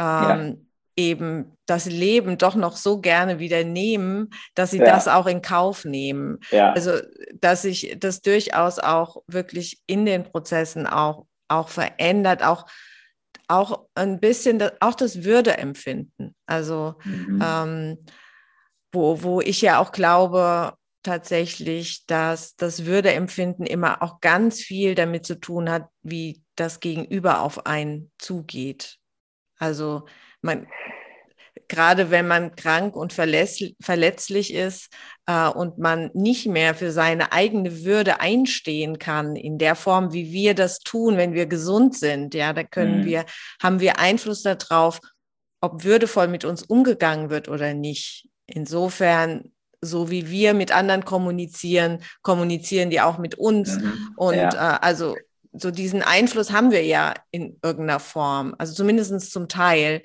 ähm, 0.00 0.06
ja. 0.06 0.54
Eben 0.96 1.56
das 1.66 1.86
Leben 1.86 2.38
doch 2.38 2.54
noch 2.54 2.76
so 2.76 3.00
gerne 3.00 3.38
wieder 3.38 3.64
nehmen, 3.64 4.30
dass 4.54 4.70
sie 4.70 4.78
ja. 4.78 4.84
das 4.84 5.08
auch 5.08 5.26
in 5.26 5.42
Kauf 5.42 5.84
nehmen. 5.84 6.38
Ja. 6.50 6.72
Also 6.72 6.92
dass 7.40 7.62
sich 7.62 7.96
das 7.98 8.20
durchaus 8.20 8.78
auch 8.78 9.22
wirklich 9.26 9.82
in 9.86 10.06
den 10.06 10.24
Prozessen 10.24 10.86
auch, 10.86 11.26
auch 11.48 11.68
verändert, 11.68 12.42
auch 12.42 12.66
auch 13.48 13.86
ein 13.94 14.20
bisschen, 14.20 14.58
das, 14.58 14.72
auch 14.80 14.94
das 14.94 15.24
Würdeempfinden. 15.24 16.34
Also, 16.46 16.94
mhm. 17.04 17.42
ähm, 17.44 17.98
wo, 18.92 19.22
wo 19.22 19.40
ich 19.40 19.60
ja 19.60 19.80
auch 19.80 19.92
glaube, 19.92 20.72
tatsächlich, 21.02 22.06
dass 22.06 22.56
das 22.56 22.86
Würdeempfinden 22.86 23.66
immer 23.66 24.02
auch 24.02 24.20
ganz 24.20 24.60
viel 24.60 24.94
damit 24.94 25.26
zu 25.26 25.38
tun 25.38 25.70
hat, 25.70 25.88
wie 26.02 26.42
das 26.56 26.80
Gegenüber 26.80 27.40
auf 27.40 27.66
einen 27.66 28.10
zugeht. 28.18 28.96
Also 29.58 30.06
man, 30.44 30.66
gerade 31.68 32.10
wenn 32.10 32.26
man 32.26 32.54
krank 32.54 32.94
und 32.94 33.12
verletzlich 33.12 34.54
ist 34.54 34.92
äh, 35.26 35.48
und 35.48 35.78
man 35.78 36.10
nicht 36.14 36.46
mehr 36.46 36.74
für 36.74 36.92
seine 36.92 37.32
eigene 37.32 37.84
Würde 37.84 38.20
einstehen 38.20 38.98
kann 38.98 39.36
in 39.36 39.58
der 39.58 39.74
Form, 39.74 40.12
wie 40.12 40.32
wir 40.32 40.54
das 40.54 40.80
tun, 40.80 41.16
wenn 41.16 41.32
wir 41.32 41.46
gesund 41.46 41.96
sind, 41.96 42.34
ja, 42.34 42.52
da 42.52 42.62
können 42.62 43.00
mhm. 43.00 43.04
wir, 43.06 43.24
haben 43.62 43.80
wir 43.80 43.98
Einfluss 43.98 44.42
darauf, 44.42 45.00
ob 45.60 45.84
würdevoll 45.84 46.28
mit 46.28 46.44
uns 46.44 46.62
umgegangen 46.62 47.30
wird 47.30 47.48
oder 47.48 47.72
nicht. 47.72 48.28
Insofern 48.46 49.50
so 49.80 50.10
wie 50.10 50.30
wir 50.30 50.54
mit 50.54 50.72
anderen 50.72 51.04
kommunizieren, 51.04 52.00
kommunizieren 52.22 52.90
die 52.90 53.00
auch 53.00 53.18
mit 53.18 53.36
uns. 53.36 53.76
Mhm. 53.76 54.14
Und 54.16 54.36
ja. 54.36 54.48
äh, 54.48 54.78
also 54.80 55.14
so 55.52 55.70
diesen 55.70 56.02
Einfluss 56.02 56.52
haben 56.52 56.70
wir 56.70 56.84
ja 56.84 57.14
in 57.30 57.58
irgendeiner 57.62 58.00
Form, 58.00 58.54
also 58.58 58.74
zumindest 58.74 59.30
zum 59.30 59.48
Teil. 59.48 60.02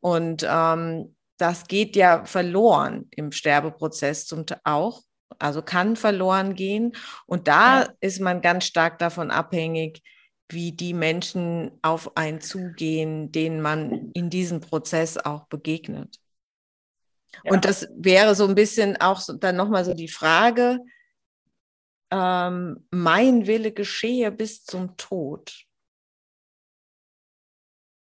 Und 0.00 0.46
ähm, 0.48 1.14
das 1.36 1.66
geht 1.66 1.96
ja 1.96 2.24
verloren 2.24 3.08
im 3.10 3.32
Sterbeprozess 3.32 4.26
zum 4.26 4.44
auch, 4.64 5.02
also 5.38 5.62
kann 5.62 5.96
verloren 5.96 6.54
gehen. 6.54 6.92
Und 7.26 7.48
da 7.48 7.82
ja. 7.82 7.88
ist 8.00 8.20
man 8.20 8.40
ganz 8.42 8.64
stark 8.64 8.98
davon 8.98 9.30
abhängig, 9.30 10.02
wie 10.48 10.72
die 10.72 10.94
Menschen 10.94 11.70
auf 11.82 12.16
einen 12.16 12.40
zugehen, 12.40 13.30
denen 13.32 13.60
man 13.60 14.10
in 14.12 14.30
diesem 14.30 14.60
Prozess 14.60 15.16
auch 15.16 15.46
begegnet. 15.46 16.18
Ja. 17.44 17.52
Und 17.52 17.64
das 17.64 17.88
wäre 17.94 18.34
so 18.34 18.46
ein 18.46 18.54
bisschen 18.54 19.00
auch 19.00 19.20
so, 19.20 19.34
dann 19.34 19.56
nochmal 19.56 19.84
so 19.84 19.94
die 19.94 20.08
Frage, 20.08 20.80
ähm, 22.10 22.86
mein 22.90 23.46
Wille 23.46 23.72
geschehe 23.72 24.32
bis 24.32 24.64
zum 24.64 24.96
Tod. 24.96 25.64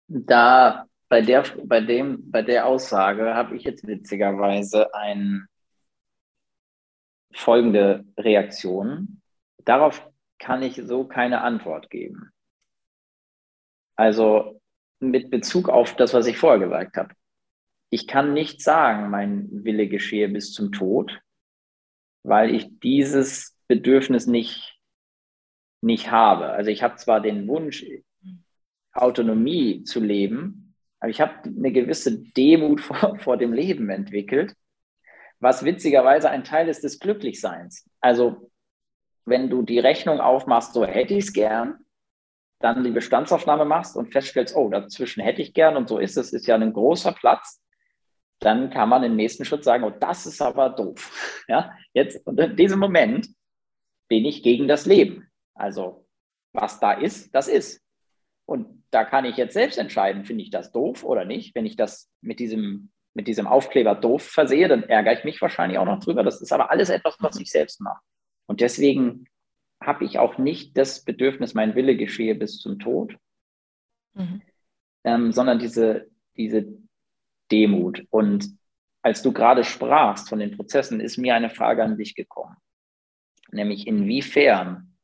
Da 0.08 0.86
bei 1.14 1.20
der, 1.20 1.44
bei 1.62 1.80
dem, 1.80 2.28
bei 2.28 2.42
der 2.42 2.66
Aussage 2.66 3.36
habe 3.36 3.54
ich 3.54 3.62
jetzt 3.62 3.86
witzigerweise 3.86 4.92
ein, 4.96 5.46
folgende 7.32 8.04
Reaktion. 8.18 9.22
Darauf 9.64 10.10
kann 10.40 10.60
ich 10.64 10.82
so 10.84 11.04
keine 11.04 11.42
Antwort 11.42 11.88
geben. 11.88 12.32
Also 13.94 14.60
mit 14.98 15.30
Bezug 15.30 15.68
auf 15.68 15.94
das, 15.94 16.14
was 16.14 16.26
ich 16.26 16.36
vorher 16.36 16.58
gesagt 16.58 16.96
habe. 16.96 17.14
Ich 17.90 18.08
kann 18.08 18.32
nicht 18.32 18.60
sagen, 18.60 19.08
mein 19.08 19.64
Wille 19.64 19.86
geschehe 19.86 20.28
bis 20.28 20.52
zum 20.52 20.72
Tod, 20.72 21.20
weil 22.24 22.52
ich 22.52 22.80
dieses 22.80 23.56
Bedürfnis 23.68 24.26
nicht, 24.26 24.80
nicht 25.80 26.10
habe. 26.10 26.48
Also 26.48 26.72
ich 26.72 26.82
habe 26.82 26.96
zwar 26.96 27.20
den 27.20 27.46
Wunsch, 27.46 27.86
Autonomie 28.92 29.84
zu 29.84 30.00
leben, 30.00 30.63
aber 31.04 31.10
ich 31.10 31.20
habe 31.20 31.34
eine 31.44 31.70
gewisse 31.70 32.18
Demut 32.18 32.80
vor, 32.80 33.18
vor 33.20 33.36
dem 33.36 33.52
Leben 33.52 33.90
entwickelt, 33.90 34.54
was 35.38 35.62
witzigerweise 35.62 36.30
ein 36.30 36.44
Teil 36.44 36.66
ist 36.66 36.82
des 36.82 36.98
Glücklichseins. 36.98 37.86
Also 38.00 38.50
wenn 39.26 39.50
du 39.50 39.60
die 39.60 39.78
Rechnung 39.78 40.18
aufmachst, 40.18 40.72
so 40.72 40.86
hätte 40.86 41.12
ich 41.12 41.26
es 41.26 41.32
gern, 41.34 41.76
dann 42.58 42.84
die 42.84 42.90
Bestandsaufnahme 42.90 43.66
machst 43.66 43.98
und 43.98 44.12
feststellst, 44.12 44.56
oh, 44.56 44.70
dazwischen 44.70 45.22
hätte 45.22 45.42
ich 45.42 45.52
gern 45.52 45.76
und 45.76 45.90
so 45.90 45.98
ist 45.98 46.16
es, 46.16 46.32
ist 46.32 46.46
ja 46.46 46.54
ein 46.54 46.72
großer 46.72 47.12
Platz, 47.12 47.62
dann 48.38 48.70
kann 48.70 48.88
man 48.88 49.04
im 49.04 49.14
nächsten 49.14 49.44
Schritt 49.44 49.62
sagen, 49.62 49.84
oh, 49.84 49.90
das 49.90 50.24
ist 50.24 50.40
aber 50.40 50.70
doof. 50.70 51.42
Ja, 51.48 51.76
jetzt, 51.92 52.26
und 52.26 52.40
in 52.40 52.56
diesem 52.56 52.78
Moment 52.78 53.28
bin 54.08 54.24
ich 54.24 54.42
gegen 54.42 54.68
das 54.68 54.86
Leben. 54.86 55.30
Also, 55.52 56.06
was 56.54 56.80
da 56.80 56.92
ist, 56.92 57.34
das 57.34 57.48
ist. 57.48 57.83
Und 58.46 58.84
da 58.90 59.04
kann 59.04 59.24
ich 59.24 59.36
jetzt 59.36 59.54
selbst 59.54 59.78
entscheiden, 59.78 60.24
finde 60.24 60.42
ich 60.42 60.50
das 60.50 60.70
doof 60.72 61.04
oder 61.04 61.24
nicht. 61.24 61.54
Wenn 61.54 61.66
ich 61.66 61.76
das 61.76 62.10
mit 62.20 62.38
diesem, 62.38 62.90
mit 63.14 63.26
diesem 63.26 63.46
Aufkleber 63.46 63.94
doof 63.94 64.22
versehe, 64.22 64.68
dann 64.68 64.82
ärgere 64.84 65.18
ich 65.18 65.24
mich 65.24 65.40
wahrscheinlich 65.40 65.78
auch 65.78 65.86
noch 65.86 66.00
drüber. 66.00 66.22
Das 66.22 66.40
ist 66.40 66.52
aber 66.52 66.70
alles 66.70 66.90
etwas, 66.90 67.16
was 67.20 67.40
ich 67.40 67.50
selbst 67.50 67.80
mache. 67.80 68.02
Und 68.46 68.60
deswegen 68.60 69.26
habe 69.82 70.04
ich 70.04 70.18
auch 70.18 70.38
nicht 70.38 70.76
das 70.76 71.04
Bedürfnis, 71.04 71.54
mein 71.54 71.74
Wille 71.74 71.96
geschehe 71.96 72.34
bis 72.34 72.58
zum 72.58 72.78
Tod, 72.78 73.16
mhm. 74.14 74.42
ähm, 75.04 75.32
sondern 75.32 75.58
diese, 75.58 76.10
diese 76.36 76.66
Demut. 77.50 78.06
Und 78.10 78.48
als 79.02 79.22
du 79.22 79.32
gerade 79.32 79.64
sprachst 79.64 80.28
von 80.28 80.38
den 80.38 80.56
Prozessen, 80.56 81.00
ist 81.00 81.18
mir 81.18 81.34
eine 81.34 81.50
Frage 81.50 81.82
an 81.82 81.96
dich 81.96 82.14
gekommen. 82.14 82.56
Nämlich, 83.50 83.86
inwiefern 83.86 84.96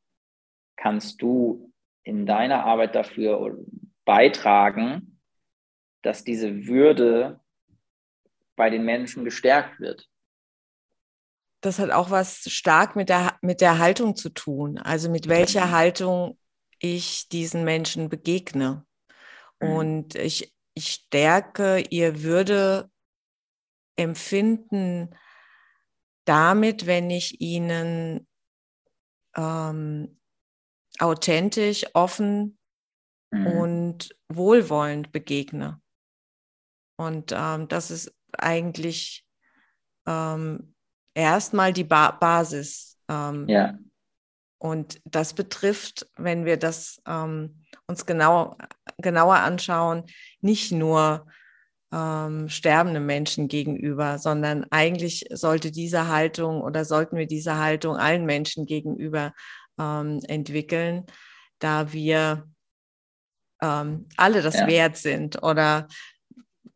kannst 0.75 1.21
du 1.21 1.70
in 2.03 2.25
deiner 2.25 2.65
Arbeit 2.65 2.95
dafür 2.95 3.57
beitragen, 4.05 5.19
dass 6.01 6.23
diese 6.23 6.65
Würde 6.65 7.39
bei 8.55 8.69
den 8.69 8.83
Menschen 8.83 9.23
gestärkt 9.23 9.79
wird? 9.79 10.07
Das 11.61 11.77
hat 11.77 11.91
auch 11.91 12.09
was 12.09 12.51
stark 12.51 12.95
mit 12.95 13.09
der, 13.09 13.37
mit 13.41 13.61
der 13.61 13.77
Haltung 13.77 14.15
zu 14.15 14.29
tun, 14.29 14.79
also 14.79 15.09
mit 15.09 15.27
welcher 15.29 15.67
mhm. 15.67 15.71
Haltung 15.71 16.37
ich 16.79 17.29
diesen 17.29 17.63
Menschen 17.63 18.09
begegne. 18.09 18.85
Mhm. 19.59 19.69
Und 19.69 20.15
ich, 20.15 20.53
ich 20.73 20.87
stärke 20.87 21.83
ihr 21.89 22.23
Würde 22.23 22.89
empfinden 23.95 25.15
damit, 26.25 26.87
wenn 26.87 27.09
ich 27.11 27.41
ihnen 27.41 28.27
ähm, 29.35 30.20
authentisch, 31.01 31.85
offen 31.93 32.57
mhm. 33.31 33.47
und 33.47 34.15
wohlwollend 34.29 35.11
begegne. 35.11 35.81
Und 36.97 37.33
ähm, 37.35 37.67
das 37.67 37.91
ist 37.91 38.13
eigentlich 38.37 39.25
ähm, 40.07 40.75
erstmal 41.13 41.73
die 41.73 41.83
ba 41.83 42.11
Basis. 42.11 42.97
Ähm, 43.09 43.47
ja. 43.47 43.77
Und 44.59 45.01
das 45.05 45.33
betrifft, 45.33 46.07
wenn 46.17 46.45
wir 46.45 46.57
das 46.57 47.01
ähm, 47.07 47.63
uns 47.87 48.05
genau, 48.05 48.55
genauer 48.97 49.37
anschauen, 49.37 50.03
nicht 50.41 50.71
nur 50.71 51.25
ähm, 51.91 52.47
sterbende 52.47 52.99
Menschen 52.99 53.47
gegenüber, 53.47 54.19
sondern 54.19 54.65
eigentlich 54.69 55.25
sollte 55.31 55.71
diese 55.71 56.07
Haltung 56.07 56.61
oder 56.61 56.85
sollten 56.85 57.17
wir 57.17 57.25
diese 57.25 57.57
Haltung 57.57 57.97
allen 57.97 58.25
Menschen 58.25 58.65
gegenüber 58.65 59.33
ähm, 59.81 60.19
entwickeln, 60.27 61.05
da 61.59 61.91
wir 61.91 62.47
ähm, 63.61 64.07
alle 64.17 64.41
das 64.41 64.55
ja. 64.55 64.67
wert 64.67 64.97
sind 64.97 65.41
oder 65.43 65.87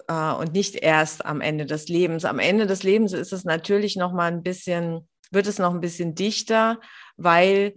äh, 0.08 0.32
und 0.34 0.54
nicht 0.54 0.76
erst 0.76 1.26
am 1.26 1.42
Ende 1.42 1.66
des 1.66 1.88
Lebens. 1.88 2.26
Am 2.26 2.40
Ende 2.40 2.68
des 2.68 2.84
Lebens 2.84 3.14
ist 3.14 3.34
es 3.34 3.44
natürlich 3.44 3.96
noch 3.96 4.14
mal 4.14 4.32
ein 4.32 4.44
bisschen, 4.44 5.08
wird 5.32 5.48
es 5.48 5.60
noch 5.60 5.74
ein 5.74 5.82
bisschen 5.82 6.16
dichter, 6.16 6.80
weil, 7.18 7.76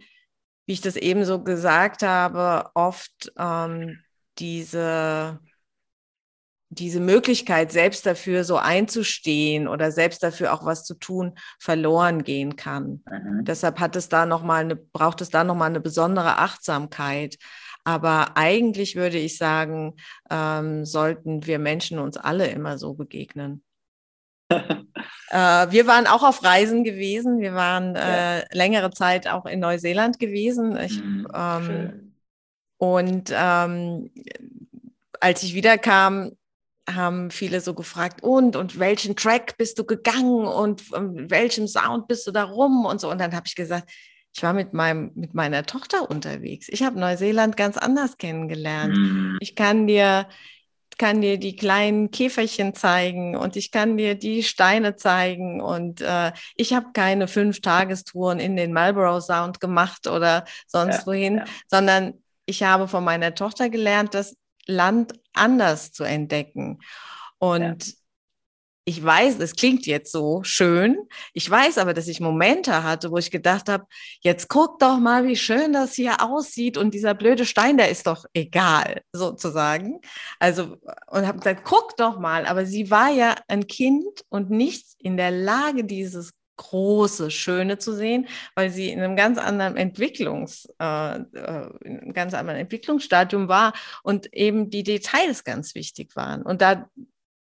wie 0.66 0.74
ich 0.74 0.80
das 0.80 0.96
eben 0.96 1.24
so 1.24 1.42
gesagt 1.42 2.02
habe, 2.02 2.70
oft 2.74 3.32
ähm, 3.38 4.00
diese 4.38 5.40
diese 6.70 7.00
Möglichkeit, 7.00 7.72
selbst 7.72 8.04
dafür 8.04 8.44
so 8.44 8.56
einzustehen 8.56 9.68
oder 9.68 9.90
selbst 9.90 10.22
dafür 10.22 10.52
auch 10.52 10.64
was 10.64 10.84
zu 10.84 10.94
tun, 10.94 11.34
verloren 11.58 12.24
gehen 12.24 12.56
kann. 12.56 13.02
Mhm. 13.10 13.44
Deshalb 13.44 13.80
hat 13.80 13.96
es 13.96 14.08
da 14.08 14.26
noch 14.26 14.42
mal 14.42 14.62
eine, 14.62 14.76
braucht 14.76 15.20
es 15.20 15.30
da 15.30 15.44
noch 15.44 15.54
mal 15.54 15.66
eine 15.66 15.80
besondere 15.80 16.38
Achtsamkeit. 16.38 17.38
Aber 17.84 18.36
eigentlich 18.36 18.96
würde 18.96 19.16
ich 19.16 19.38
sagen, 19.38 19.94
ähm, 20.30 20.84
sollten 20.84 21.46
wir 21.46 21.58
Menschen 21.58 21.98
uns 21.98 22.18
alle 22.18 22.48
immer 22.48 22.76
so 22.76 22.92
begegnen. 22.92 23.62
äh, 24.50 24.60
wir 25.30 25.86
waren 25.86 26.06
auch 26.06 26.22
auf 26.22 26.44
Reisen 26.44 26.84
gewesen. 26.84 27.40
Wir 27.40 27.54
waren 27.54 27.96
äh, 27.96 28.44
längere 28.54 28.90
Zeit 28.90 29.26
auch 29.26 29.46
in 29.46 29.60
Neuseeland 29.60 30.18
gewesen. 30.18 30.76
Ich, 30.76 31.02
mhm, 31.02 31.28
ähm, 31.34 32.14
und 32.76 33.32
ähm, 33.34 34.10
als 35.20 35.42
ich 35.42 35.54
wiederkam, 35.54 36.32
haben 36.94 37.30
viele 37.30 37.60
so 37.60 37.74
gefragt, 37.74 38.22
und, 38.22 38.56
und 38.56 38.78
welchen 38.78 39.16
Track 39.16 39.56
bist 39.56 39.78
du 39.78 39.84
gegangen 39.84 40.46
und 40.46 40.92
um, 40.92 41.30
welchem 41.30 41.68
Sound 41.68 42.08
bist 42.08 42.26
du 42.26 42.30
da 42.30 42.44
rum 42.44 42.84
und 42.86 43.00
so. 43.00 43.10
Und 43.10 43.18
dann 43.20 43.34
habe 43.34 43.46
ich 43.46 43.54
gesagt, 43.54 43.90
ich 44.34 44.42
war 44.42 44.52
mit, 44.52 44.72
meinem, 44.72 45.10
mit 45.14 45.34
meiner 45.34 45.64
Tochter 45.64 46.10
unterwegs. 46.10 46.68
Ich 46.68 46.82
habe 46.82 46.98
Neuseeland 46.98 47.56
ganz 47.56 47.76
anders 47.76 48.18
kennengelernt. 48.18 48.96
Mhm. 48.96 49.36
Ich 49.40 49.54
kann 49.54 49.86
dir, 49.86 50.28
kann 50.96 51.20
dir 51.20 51.38
die 51.38 51.56
kleinen 51.56 52.10
Käferchen 52.10 52.74
zeigen 52.74 53.36
und 53.36 53.56
ich 53.56 53.70
kann 53.70 53.96
dir 53.96 54.14
die 54.14 54.42
Steine 54.42 54.96
zeigen. 54.96 55.60
Und 55.60 56.00
äh, 56.02 56.32
ich 56.56 56.72
habe 56.72 56.88
keine 56.92 57.26
Fünf-Tagestouren 57.26 58.38
in 58.38 58.56
den 58.56 58.72
Marlborough 58.72 59.24
Sound 59.24 59.60
gemacht 59.60 60.06
oder 60.06 60.44
sonst 60.66 61.00
ja, 61.00 61.06
wohin, 61.06 61.36
ja. 61.38 61.44
sondern 61.66 62.14
ich 62.46 62.62
habe 62.62 62.88
von 62.88 63.04
meiner 63.04 63.34
Tochter 63.34 63.68
gelernt, 63.68 64.14
das 64.14 64.36
Land 64.66 65.14
anders 65.38 65.92
zu 65.92 66.04
entdecken. 66.04 66.78
Und 67.38 67.86
ja 67.86 67.94
ich 68.88 69.04
weiß, 69.04 69.38
es 69.40 69.54
klingt 69.54 69.84
jetzt 69.84 70.10
so 70.10 70.42
schön. 70.44 70.96
Ich 71.34 71.48
weiß 71.48 71.76
aber, 71.76 71.92
dass 71.92 72.08
ich 72.08 72.20
Momente 72.20 72.84
hatte, 72.84 73.10
wo 73.10 73.18
ich 73.18 73.30
gedacht 73.30 73.68
habe, 73.68 73.84
jetzt 74.22 74.48
guck 74.48 74.78
doch 74.78 74.98
mal, 74.98 75.26
wie 75.26 75.36
schön 75.36 75.74
das 75.74 75.92
hier 75.92 76.22
aussieht 76.22 76.78
und 76.78 76.94
dieser 76.94 77.12
blöde 77.12 77.44
Stein, 77.44 77.76
der 77.76 77.90
ist 77.90 78.06
doch 78.06 78.24
egal, 78.32 79.02
sozusagen. 79.12 80.00
Also, 80.38 80.78
und 81.08 81.26
habe 81.26 81.36
gesagt, 81.36 81.64
guck 81.64 81.98
doch 81.98 82.18
mal. 82.18 82.46
Aber 82.46 82.64
sie 82.64 82.90
war 82.90 83.10
ja 83.10 83.34
ein 83.46 83.66
Kind 83.66 84.24
und 84.30 84.48
nicht 84.48 84.86
in 84.98 85.18
der 85.18 85.32
Lage, 85.32 85.84
dieses 85.84 86.32
große, 86.58 87.30
schöne 87.30 87.78
zu 87.78 87.94
sehen, 87.94 88.28
weil 88.54 88.68
sie 88.68 88.90
in 88.90 89.00
einem 89.00 89.16
ganz 89.16 89.38
anderen 89.38 89.76
Entwicklungs, 89.76 90.68
äh, 90.78 91.16
äh 91.16 91.70
in 91.84 92.00
einem 92.00 92.12
ganz 92.12 92.34
anderen 92.34 92.60
Entwicklungsstadium 92.60 93.48
war 93.48 93.72
und 94.02 94.32
eben 94.34 94.68
die 94.68 94.82
Details 94.82 95.44
ganz 95.44 95.74
wichtig 95.74 96.14
waren. 96.14 96.42
Und 96.42 96.60
da 96.60 96.90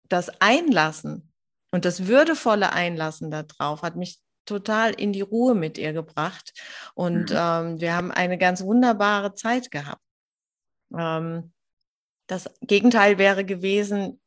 das 0.08 0.30
Einlassen 0.40 1.34
und 1.72 1.86
das 1.86 2.08
würdevolle 2.08 2.72
Einlassen 2.72 3.32
darauf 3.32 3.82
hat 3.82 3.96
mich 3.96 4.20
total 4.46 4.92
in 4.94 5.12
die 5.12 5.22
Ruhe 5.22 5.56
mit 5.56 5.78
ihr 5.78 5.94
gebracht. 5.94 6.54
Und 6.94 7.32
mhm. 7.32 7.38
ähm, 7.38 7.82
wir 7.82 7.96
haben 7.96 8.12
eine 8.12 8.38
ganz 8.38 8.64
wunderbare 8.64 9.34
Zeit 9.34 9.72
gehabt. 9.72 10.02
Ähm, 10.96 11.52
das 12.28 12.50
Gegenteil 12.62 13.18
wäre 13.18 13.46
gewesen, 13.46 14.22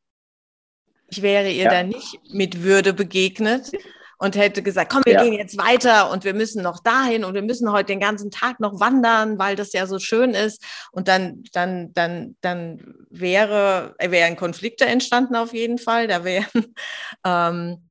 ich 1.11 1.22
wäre 1.22 1.51
ihr 1.51 1.64
ja. 1.64 1.70
da 1.70 1.82
nicht 1.82 2.20
mit 2.30 2.62
Würde 2.62 2.93
begegnet, 2.93 3.72
und 4.19 4.37
hätte 4.37 4.62
gesagt, 4.62 4.93
komm, 4.93 5.03
wir 5.05 5.14
ja. 5.14 5.23
gehen 5.23 5.33
jetzt 5.33 5.57
weiter 5.59 6.11
und 6.11 6.25
wir 6.25 6.35
müssen 6.35 6.62
noch 6.62 6.81
dahin 6.83 7.25
und 7.25 7.35
wir 7.35 7.43
müssen 7.43 7.71
heute 7.73 7.87
den 7.87 8.01
ganzen 8.01 8.31
Tag 8.31 8.61
noch 8.61 8.81
wandern, 8.81 9.39
weil 9.39 9.57
das 9.57 9.73
ja 9.73 9.87
so 9.87 9.99
schön 9.99 10.31
ist. 10.31 10.64
Und 10.93 11.09
dann, 11.09 11.45
dann, 11.53 11.93
dann, 11.95 12.37
dann 12.41 12.95
wäre, 13.11 13.95
wären 14.01 14.37
Konflikte 14.37 14.87
entstanden 14.87 15.37
auf 15.37 15.55
jeden 15.55 15.79
Fall. 15.79 16.09
Da 16.09 16.25
wären 16.25 16.75
ähm, 17.25 17.89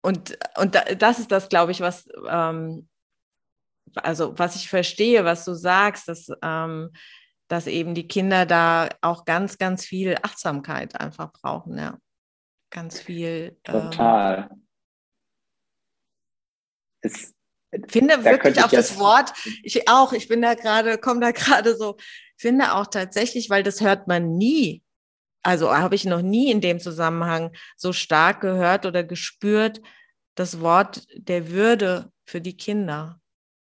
und, 0.00 0.38
und 0.56 0.80
das 0.98 1.18
ist 1.18 1.30
das, 1.30 1.48
glaube 1.48 1.72
ich, 1.72 1.80
was 1.80 2.08
ähm, 2.28 2.88
also 3.96 4.38
was 4.38 4.56
ich 4.56 4.68
verstehe, 4.68 5.24
was 5.24 5.44
du 5.44 5.54
sagst, 5.54 6.08
dass, 6.08 6.30
ähm, 6.42 6.90
dass 7.48 7.66
eben 7.66 7.94
die 7.94 8.08
Kinder 8.08 8.46
da 8.46 8.88
auch 9.00 9.24
ganz, 9.24 9.58
ganz 9.58 9.84
viel 9.84 10.16
Achtsamkeit 10.22 11.00
einfach 11.00 11.32
brauchen, 11.32 11.78
ja. 11.78 11.98
Ganz 12.70 13.00
viel. 13.00 13.58
Ähm, 13.64 13.90
Total. 13.90 14.50
Es, 17.00 17.34
finde 17.88 18.24
wirklich 18.24 18.62
auch 18.62 18.70
das 18.70 18.98
Wort, 18.98 19.32
ich 19.62 19.88
auch, 19.88 20.12
ich 20.12 20.28
bin 20.28 20.42
da 20.42 20.54
gerade, 20.54 20.98
komme 20.98 21.20
da 21.20 21.30
gerade 21.32 21.76
so, 21.76 21.96
finde 22.36 22.74
auch 22.74 22.86
tatsächlich, 22.86 23.50
weil 23.50 23.62
das 23.62 23.80
hört 23.80 24.08
man 24.08 24.36
nie. 24.36 24.82
Also 25.42 25.74
habe 25.74 25.94
ich 25.94 26.04
noch 26.04 26.22
nie 26.22 26.50
in 26.50 26.60
dem 26.60 26.80
Zusammenhang 26.80 27.52
so 27.76 27.92
stark 27.92 28.40
gehört 28.40 28.86
oder 28.86 29.04
gespürt, 29.04 29.80
das 30.34 30.60
Wort 30.60 31.06
der 31.14 31.50
Würde 31.50 32.12
für 32.24 32.40
die 32.40 32.56
Kinder. 32.56 33.20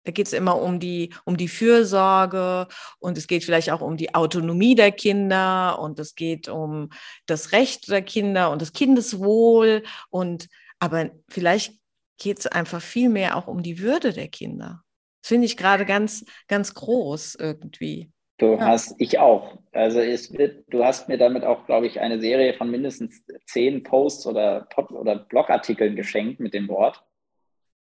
Da 0.04 0.12
geht 0.12 0.26
es 0.26 0.32
immer 0.32 0.60
um 0.60 0.80
die, 0.80 1.12
um 1.24 1.36
die 1.36 1.48
Fürsorge 1.48 2.68
und 2.98 3.18
es 3.18 3.26
geht 3.26 3.44
vielleicht 3.44 3.70
auch 3.70 3.82
um 3.82 3.98
die 3.98 4.14
Autonomie 4.14 4.74
der 4.74 4.92
Kinder 4.92 5.78
und 5.78 5.98
es 5.98 6.14
geht 6.14 6.48
um 6.48 6.88
das 7.26 7.52
Recht 7.52 7.88
der 7.88 8.02
Kinder 8.02 8.50
und 8.50 8.62
das 8.62 8.72
Kindeswohl 8.72 9.82
und 10.08 10.48
aber 10.78 11.10
vielleicht 11.28 11.79
geht 12.20 12.38
es 12.38 12.46
einfach 12.46 12.80
viel 12.80 13.08
mehr 13.08 13.36
auch 13.36 13.48
um 13.48 13.62
die 13.62 13.80
Würde 13.80 14.12
der 14.12 14.28
Kinder. 14.28 14.84
Das 15.22 15.28
finde 15.28 15.46
ich 15.46 15.56
gerade 15.56 15.84
ganz, 15.84 16.24
ganz 16.46 16.74
groß 16.74 17.34
irgendwie. 17.34 18.12
Du 18.38 18.54
ja. 18.54 18.60
hast, 18.60 18.94
ich 18.98 19.18
auch. 19.18 19.58
Also 19.72 20.00
es 20.00 20.32
wird, 20.32 20.64
du 20.68 20.84
hast 20.84 21.08
mir 21.08 21.18
damit 21.18 21.44
auch, 21.44 21.66
glaube 21.66 21.86
ich, 21.86 22.00
eine 22.00 22.20
Serie 22.20 22.54
von 22.54 22.70
mindestens 22.70 23.24
zehn 23.46 23.82
Posts 23.82 24.26
oder, 24.26 24.68
oder 24.92 25.16
Blogartikeln 25.16 25.96
geschenkt 25.96 26.40
mit 26.40 26.54
dem 26.54 26.68
Wort, 26.68 27.02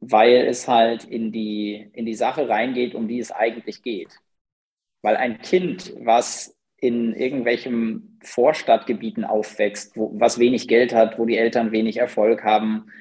weil 0.01 0.45
es 0.47 0.67
halt 0.67 1.05
in 1.05 1.31
die, 1.31 1.89
in 1.93 2.05
die 2.05 2.15
Sache 2.15 2.49
reingeht, 2.49 2.93
um 2.93 3.07
die 3.07 3.19
es 3.19 3.31
eigentlich 3.31 3.83
geht. 3.83 4.09
Weil 5.01 5.15
ein 5.15 5.39
Kind, 5.41 5.93
was 5.99 6.57
in 6.75 7.13
irgendwelchen 7.13 8.19
Vorstadtgebieten 8.23 9.23
aufwächst, 9.23 9.95
wo, 9.95 10.11
was 10.19 10.39
wenig 10.39 10.67
Geld 10.67 10.93
hat, 10.93 11.17
wo 11.19 11.25
die 11.25 11.37
Eltern 11.37 11.71
wenig 11.71 11.97
Erfolg 11.97 12.43
haben, 12.43 12.91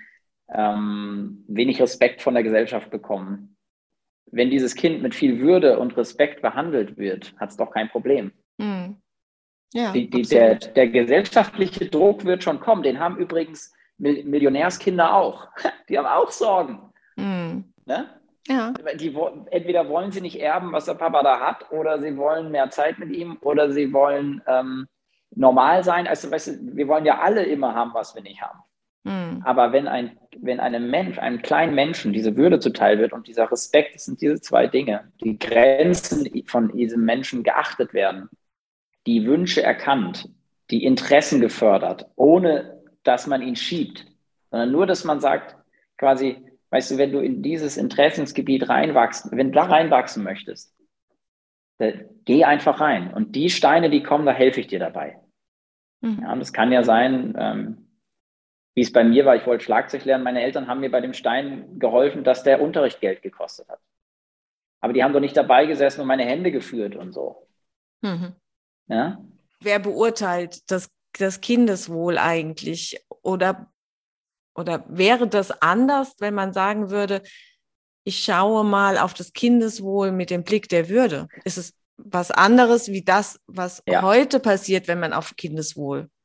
ähm, 0.53 1.45
wenig 1.49 1.81
Respekt 1.81 2.23
von 2.23 2.35
der 2.35 2.43
Gesellschaft 2.43 2.91
bekommen. 2.91 3.57
Wenn 4.31 4.51
dieses 4.51 4.75
Kind 4.75 5.03
mit 5.03 5.15
viel 5.15 5.41
Würde 5.41 5.79
und 5.79 5.97
Respekt 5.97 6.43
behandelt 6.43 6.99
wird, 6.99 7.35
hat 7.39 7.51
es 7.51 7.57
doch 7.57 7.71
kein 7.71 7.89
Problem. 7.89 8.33
Mhm. 8.59 8.97
Ja, 9.75 9.93
die, 9.93 10.09
die, 10.09 10.23
der, 10.23 10.55
der 10.55 10.89
gesellschaftliche 10.89 11.87
Druck 11.87 12.25
wird 12.25 12.43
schon 12.43 12.61
kommen. 12.61 12.83
Den 12.83 12.99
haben 12.99 13.19
übrigens 13.19 13.73
Millionärskinder 13.99 15.15
auch. 15.15 15.49
Die 15.89 15.99
haben 15.99 16.07
auch 16.07 16.31
Sorgen. 16.31 16.93
Mhm. 17.17 17.73
Ne? 17.85 18.09
Ja. 18.47 18.73
Die, 18.99 19.15
entweder 19.51 19.89
wollen 19.89 20.11
sie 20.11 20.23
nicht 20.23 20.41
erben, 20.41 20.73
was 20.73 20.87
der 20.87 20.95
Papa 20.95 21.23
da 21.23 21.41
hat, 21.41 21.71
oder 21.71 22.01
sie 22.01 22.17
wollen 22.17 22.51
mehr 22.51 22.71
Zeit 22.71 22.99
mit 22.99 23.11
ihm, 23.11 23.37
oder 23.43 23.71
sie 23.71 23.93
wollen 23.93 24.41
ähm, 24.47 24.87
normal 25.35 25.85
sein. 25.85 26.07
Also, 26.07 26.31
weißt 26.31 26.49
du, 26.49 26.77
wir 26.77 26.89
wollen 26.89 27.05
ja 27.05 27.19
alle 27.19 27.45
immer 27.45 27.75
haben, 27.75 27.93
was 27.93 28.15
wir 28.15 28.23
nicht 28.23 28.41
haben. 28.41 28.61
Mhm. 29.09 29.43
Aber 29.45 29.73
wenn, 29.73 29.89
ein, 29.89 30.19
wenn 30.37 30.61
einem 30.61 30.91
Mensch, 30.91 31.19
einem 31.19 31.41
kleinen 31.41 31.75
Menschen 31.75 32.13
diese 32.13 32.37
Würde 32.37 32.61
zuteil 32.61 32.99
wird 32.99 33.13
und 33.13 33.27
dieser 33.27 33.51
Respekt, 33.51 33.95
das 33.95 34.05
sind 34.05 34.21
diese 34.21 34.41
zwei 34.41 34.67
Dinge, 34.67 35.11
die 35.23 35.39
Grenzen 35.39 36.29
von 36.47 36.69
diesem 36.73 37.05
Menschen 37.05 37.43
geachtet 37.43 37.95
werden, 37.95 38.29
die 39.07 39.27
Wünsche 39.27 39.63
erkannt, 39.63 40.29
die 40.71 40.85
Interessen 40.85 41.41
gefördert, 41.41 42.07
ohne 42.17 42.83
dass 43.03 43.27
man 43.27 43.41
ihn 43.41 43.57
schiebt, 43.57 44.05
sondern 44.51 44.71
nur, 44.71 44.87
dass 44.87 45.05
man 45.05 45.21
sagt, 45.21 45.57
quasi, 45.97 46.37
weißt 46.71 46.91
du, 46.91 46.99
wenn 46.99 47.13
du 47.13 47.21
in 47.21 47.43
dieses 47.43 47.79
Interessensgebiet 47.79 48.69
reinwachsen, 48.69 49.31
wenn 49.37 49.53
du 49.53 49.59
da 49.59 49.65
reinwachsen 49.65 50.23
möchtest, 50.23 50.75
geh 52.25 52.45
einfach 52.45 52.81
rein. 52.81 53.15
Und 53.15 53.35
die 53.35 53.49
Steine, 53.49 53.89
die 53.89 54.03
kommen, 54.03 54.27
da 54.27 54.33
helfe 54.33 54.61
ich 54.61 54.67
dir 54.67 54.81
dabei. 54.81 55.19
Mhm. 56.03 56.19
Ja, 56.23 56.33
und 56.33 56.41
es 56.43 56.53
kann 56.53 56.73
ja 56.73 56.83
sein, 56.83 57.35
ähm, 57.39 57.88
wie 58.79 58.83
es 58.83 58.93
bei 58.93 59.03
mir 59.03 59.25
war, 59.25 59.35
ich 59.35 59.45
wollte 59.45 59.65
Schlagzeug 59.65 60.05
lernen. 60.05 60.23
Meine 60.23 60.41
Eltern 60.41 60.69
haben 60.69 60.79
mir 60.79 60.91
bei 60.93 61.01
dem 61.01 61.13
Stein 61.13 61.81
geholfen, 61.81 62.23
dass 62.23 62.45
der 62.45 62.63
Unterricht 62.63 63.01
Geld 63.01 63.23
gekostet 63.23 63.69
hat. 63.69 63.81
Aber 64.81 64.93
die 64.93 65.03
haben 65.03 65.13
doch 65.13 65.19
nicht 65.19 65.37
dabei 65.37 65.67
gesessen 65.67 66.03
und 66.03 66.07
meine 66.07 66.25
Hände 66.25 66.53
geführt 66.53 66.95
und 66.95 67.11
so. 67.11 67.49
Mhm. 68.03 68.37
Ja? 68.87 69.21
Wer 69.59 69.81
beurteilt 69.81 70.71
das, 70.71 70.93
das 71.19 71.41
Kindeswohl 71.41 72.19
eigentlich? 72.19 73.05
Oder, 73.23 73.73
oder 74.55 74.85
wäre 74.87 75.27
das 75.27 75.51
anders, 75.61 76.15
wenn 76.21 76.35
man 76.35 76.53
sagen 76.53 76.89
würde, 76.89 77.23
ich 78.05 78.23
schaue 78.23 78.63
mal 78.65 78.97
auf 78.97 79.13
das 79.13 79.33
Kindeswohl 79.33 80.13
mit 80.13 80.31
dem 80.31 80.45
Blick 80.45 80.69
der 80.69 80.89
Würde? 80.89 81.27
Ist 81.43 81.59
es 81.59 81.75
was 81.97 82.31
anderes 82.31 82.87
wie 82.87 83.03
das, 83.03 83.41
was 83.49 83.83
ja. 83.89 84.03
heute 84.03 84.39
passiert, 84.39 84.87
wenn 84.87 85.01
man 85.01 85.13
auf 85.13 85.35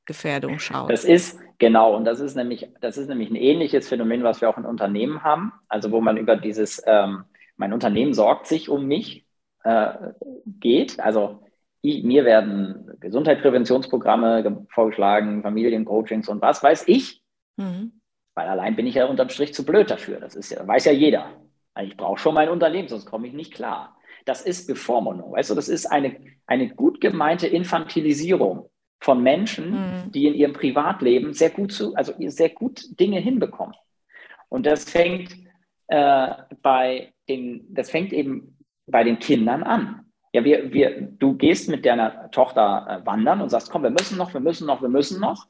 Kindeswohlgefährdung 0.06 0.60
schaut? 0.60 0.92
Das 0.92 1.04
ist, 1.04 1.40
Genau, 1.64 1.96
und 1.96 2.04
das 2.04 2.20
ist 2.20 2.36
nämlich, 2.36 2.68
das 2.82 2.98
ist 2.98 3.08
nämlich 3.08 3.30
ein 3.30 3.38
ähnliches 3.38 3.88
Phänomen, 3.88 4.24
was 4.24 4.42
wir 4.42 4.50
auch 4.50 4.58
in 4.58 4.66
Unternehmen 4.66 5.24
haben. 5.24 5.54
Also 5.70 5.92
wo 5.92 6.02
man 6.02 6.18
über 6.18 6.36
dieses, 6.36 6.84
ähm, 6.86 7.24
mein 7.56 7.72
Unternehmen 7.72 8.14
sorgt 8.14 8.48
sich 8.48 8.68
um 8.68 8.86
mich 8.86 9.26
äh, 9.64 9.94
geht. 10.46 11.00
Also 11.00 11.46
ich, 11.82 12.04
mir 12.04 12.26
werden 12.26 12.92
Gesundheitspräventionsprogramme 13.00 14.66
vorgeschlagen, 14.72 15.42
Familiencoachings 15.42 16.28
und 16.28 16.42
was 16.42 16.62
weiß 16.62 16.84
ich. 16.88 17.24
Mhm. 17.56 18.02
Weil 18.36 18.50
allein 18.50 18.76
bin 18.76 18.88
ich 18.88 18.96
ja 18.96 19.06
unterm 19.06 19.30
Strich 19.30 19.54
zu 19.54 19.64
blöd 19.64 19.90
dafür. 19.90 20.20
Das 20.20 20.36
ist 20.36 20.50
ja, 20.50 20.68
weiß 20.68 20.84
ja 20.84 20.92
jeder. 20.92 21.32
Also 21.76 21.90
ich 21.90 21.96
brauche 21.96 22.20
schon 22.20 22.34
mein 22.34 22.50
Unternehmen, 22.50 22.90
sonst 22.90 23.06
komme 23.06 23.28
ich 23.28 23.34
nicht 23.34 23.54
klar. 23.54 23.96
Das 24.26 24.42
ist 24.42 24.68
Bevormundung. 24.68 25.32
Weißt 25.32 25.50
du, 25.50 25.56
das 25.56 25.70
ist 25.70 25.86
eine, 25.86 26.18
eine 26.46 26.70
gut 26.76 27.00
gemeinte 27.00 27.48
Infantilisierung 27.48 28.70
von 29.04 29.22
Menschen, 29.22 29.72
mhm. 29.72 30.12
die 30.12 30.28
in 30.28 30.34
ihrem 30.34 30.54
Privatleben 30.54 31.34
sehr 31.34 31.50
gut 31.50 31.74
zu, 31.74 31.94
also 31.96 32.14
sehr 32.28 32.50
gut 32.50 33.00
Dinge 33.00 33.20
hinbekommen. 33.20 33.76
Und 34.48 34.66
das 34.66 34.90
fängt 34.90 35.36
äh, 35.88 36.28
bei 36.62 37.14
den, 37.28 37.66
das 37.74 37.90
fängt 37.90 38.14
eben 38.14 38.58
bei 38.88 39.04
den 39.04 39.20
Kindern 39.20 39.64
an. 39.64 40.06
Ja, 40.32 40.44
wir, 40.46 40.72
wir, 40.72 41.02
du 41.02 41.34
gehst 41.34 41.70
mit 41.70 41.86
deiner 41.86 42.32
Tochter 42.32 43.02
äh, 43.02 43.06
wandern 43.06 43.42
und 43.42 43.50
sagst, 43.50 43.70
komm, 43.70 43.84
wir 43.84 43.90
müssen 43.90 44.18
noch, 44.18 44.34
wir 44.34 44.40
müssen 44.40 44.66
noch, 44.66 44.82
wir 44.82 44.90
müssen 44.90 45.20
noch. 45.20 45.48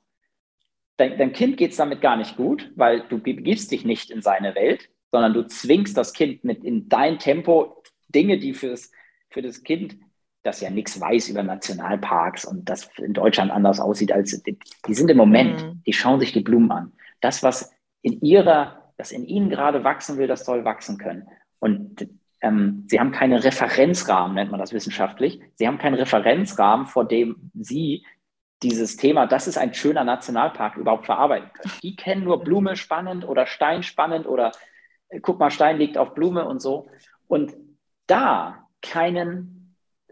Dein, 0.98 1.18
dein 1.18 1.32
Kind 1.32 1.58
geht 1.58 1.72
es 1.72 1.78
damit 1.78 2.02
gar 2.02 2.18
nicht 2.18 2.36
gut, 2.36 2.72
weil 2.76 3.02
du 3.08 3.20
begibst 3.20 3.72
dich 3.72 3.86
nicht 3.86 4.10
in 4.10 4.22
seine 4.24 4.56
Welt, 4.56 4.90
sondern 5.12 5.34
du 5.34 5.46
zwingst 5.46 5.96
das 5.96 6.14
Kind 6.14 6.44
mit 6.44 6.64
in 6.64 6.90
dein 6.90 7.20
Tempo 7.20 7.84
Dinge, 8.10 8.40
die 8.40 8.54
fürs, 8.54 8.92
für 9.30 9.44
das 9.44 9.64
Kind 9.64 9.98
das 10.44 10.60
ja 10.60 10.70
nichts 10.70 11.00
weiß 11.00 11.30
über 11.30 11.42
Nationalparks 11.42 12.46
und 12.46 12.70
das 12.70 12.90
in 12.98 13.14
Deutschland 13.14 13.52
anders 13.52 13.80
aussieht 13.80 14.12
als 14.12 14.44
die, 14.44 14.94
sind 14.94 15.10
im 15.10 15.18
Moment, 15.18 15.64
mhm. 15.64 15.82
die 15.86 15.94
schauen 15.94 16.20
sich 16.20 16.34
die 16.34 16.42
Blumen 16.42 16.72
an. 16.72 16.94
Das, 17.22 17.42
was 17.44 17.74
in 18.02 18.20
ihrer, 18.22 18.92
das 18.98 19.12
in 19.12 19.26
ihnen 19.26 19.50
gerade 19.50 19.84
wachsen 19.84 20.18
will, 20.18 20.28
das 20.28 20.46
soll 20.46 20.66
wachsen 20.66 20.98
können. 20.98 21.28
Und 21.60 22.08
ähm, 22.42 22.86
sie 22.88 23.00
haben 23.00 23.14
keinen 23.14 23.40
Referenzrahmen, 23.40 24.36
nennt 24.36 24.52
man 24.52 24.60
das 24.60 24.74
wissenschaftlich. 24.74 25.40
Sie 25.56 25.66
haben 25.66 25.78
keinen 25.78 25.96
Referenzrahmen, 25.96 26.88
vor 26.88 27.08
dem 27.08 27.52
sie 27.54 28.06
dieses 28.62 28.98
Thema, 28.98 29.28
das 29.28 29.48
ist 29.48 29.58
ein 29.58 29.74
schöner 29.74 30.04
Nationalpark, 30.04 30.78
überhaupt 30.78 31.06
verarbeiten 31.06 31.52
können. 31.54 31.74
Die 31.82 31.96
kennen 31.96 32.24
nur 32.24 32.44
Blume 32.44 32.76
spannend 32.76 33.28
oder 33.28 33.46
Stein 33.46 33.84
spannend 33.84 34.28
oder 34.28 34.52
äh, 35.08 35.22
guck 35.22 35.40
mal, 35.40 35.52
Stein 35.52 35.78
liegt 35.78 35.98
auf 35.98 36.14
Blume 36.14 36.46
und 36.46 36.62
so. 36.62 36.88
Und 37.28 37.54
da 38.08 38.68
keinen 38.82 39.63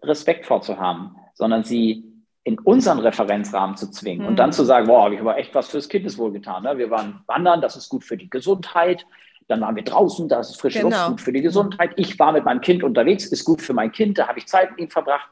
Respekt 0.03 0.45
vorzuhaben, 0.45 1.15
sondern 1.33 1.63
sie 1.63 2.11
in 2.43 2.57
unseren 2.59 2.99
Referenzrahmen 2.99 3.77
zu 3.77 3.91
zwingen 3.91 4.23
mhm. 4.23 4.27
und 4.29 4.35
dann 4.37 4.49
mhm. 4.49 4.53
zu 4.53 4.63
sagen, 4.63 4.87
boah, 4.87 5.05
habe 5.05 5.15
ich 5.15 5.21
aber 5.21 5.37
echt 5.37 5.53
was 5.53 5.69
fürs 5.69 5.89
Kindeswohl 5.89 6.31
getan. 6.31 6.63
Ne? 6.63 6.77
Wir 6.77 6.89
waren 6.89 7.21
wandern, 7.27 7.61
das 7.61 7.75
ist 7.75 7.89
gut 7.89 8.03
für 8.03 8.17
die 8.17 8.29
Gesundheit. 8.29 9.05
Dann 9.47 9.61
waren 9.61 9.75
wir 9.75 9.83
draußen, 9.83 10.27
das 10.27 10.51
ist 10.51 10.61
frische 10.61 10.81
genau. 10.81 10.95
Luft, 10.95 11.09
gut 11.09 11.21
für 11.21 11.33
die 11.33 11.41
Gesundheit. 11.41 11.91
Ich 11.97 12.17
war 12.17 12.31
mit 12.31 12.45
meinem 12.45 12.61
Kind 12.61 12.83
unterwegs, 12.83 13.25
ist 13.25 13.43
gut 13.43 13.61
für 13.61 13.73
mein 13.73 13.91
Kind, 13.91 14.17
da 14.17 14.27
habe 14.27 14.39
ich 14.39 14.47
Zeit 14.47 14.71
mit 14.71 14.79
ihm 14.79 14.89
verbracht. 14.89 15.29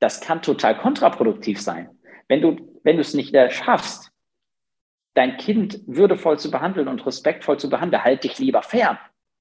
Das 0.00 0.20
kann 0.20 0.42
total 0.42 0.76
kontraproduktiv 0.76 1.60
sein. 1.60 1.88
Wenn 2.28 2.42
du, 2.42 2.56
wenn 2.82 2.96
du 2.96 3.02
es 3.02 3.14
nicht 3.14 3.34
schaffst, 3.52 4.10
dein 5.14 5.38
Kind 5.38 5.80
würdevoll 5.86 6.38
zu 6.38 6.50
behandeln 6.50 6.88
und 6.88 7.06
respektvoll 7.06 7.58
zu 7.58 7.70
behandeln, 7.70 8.04
halt 8.04 8.24
dich 8.24 8.38
lieber 8.38 8.62
fern. 8.62 8.98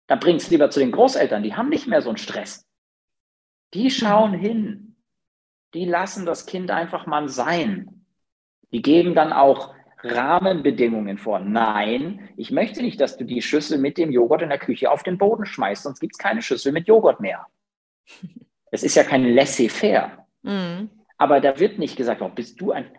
Dann 0.07 0.19
bring 0.19 0.37
es 0.37 0.49
lieber 0.49 0.69
zu 0.69 0.79
den 0.79 0.91
Großeltern, 0.91 1.43
die 1.43 1.55
haben 1.55 1.69
nicht 1.69 1.87
mehr 1.87 2.01
so 2.01 2.09
einen 2.09 2.17
Stress. 2.17 2.65
Die 3.75 3.91
schauen 3.91 4.33
hin. 4.33 4.95
Die 5.73 5.85
lassen 5.85 6.25
das 6.25 6.45
Kind 6.45 6.71
einfach 6.71 7.05
mal 7.05 7.27
sein. 7.27 8.05
Die 8.71 8.81
geben 8.81 9.13
dann 9.13 9.33
auch 9.33 9.75
Rahmenbedingungen 10.01 11.17
vor. 11.17 11.39
Nein, 11.39 12.29
ich 12.37 12.51
möchte 12.51 12.81
nicht, 12.81 13.01
dass 13.01 13.17
du 13.17 13.25
die 13.25 13.41
Schüssel 13.41 13.77
mit 13.77 13.97
dem 13.97 14.11
Joghurt 14.11 14.41
in 14.41 14.49
der 14.49 14.59
Küche 14.59 14.89
auf 14.89 15.03
den 15.03 15.17
Boden 15.17 15.45
schmeißt, 15.45 15.83
sonst 15.83 15.99
gibt 15.99 16.15
es 16.15 16.17
keine 16.17 16.41
Schüssel 16.41 16.71
mit 16.71 16.87
Joghurt 16.87 17.19
mehr. 17.19 17.45
Es 18.71 18.83
ist 18.83 18.95
ja 18.95 19.03
kein 19.03 19.23
laissez-faire. 19.33 20.25
Mhm. 20.41 20.89
Aber 21.17 21.39
da 21.39 21.59
wird 21.59 21.79
nicht 21.79 21.95
gesagt, 21.95 22.21
oh, 22.21 22.27
bist 22.27 22.59
du 22.59 22.73
ein, 22.73 22.91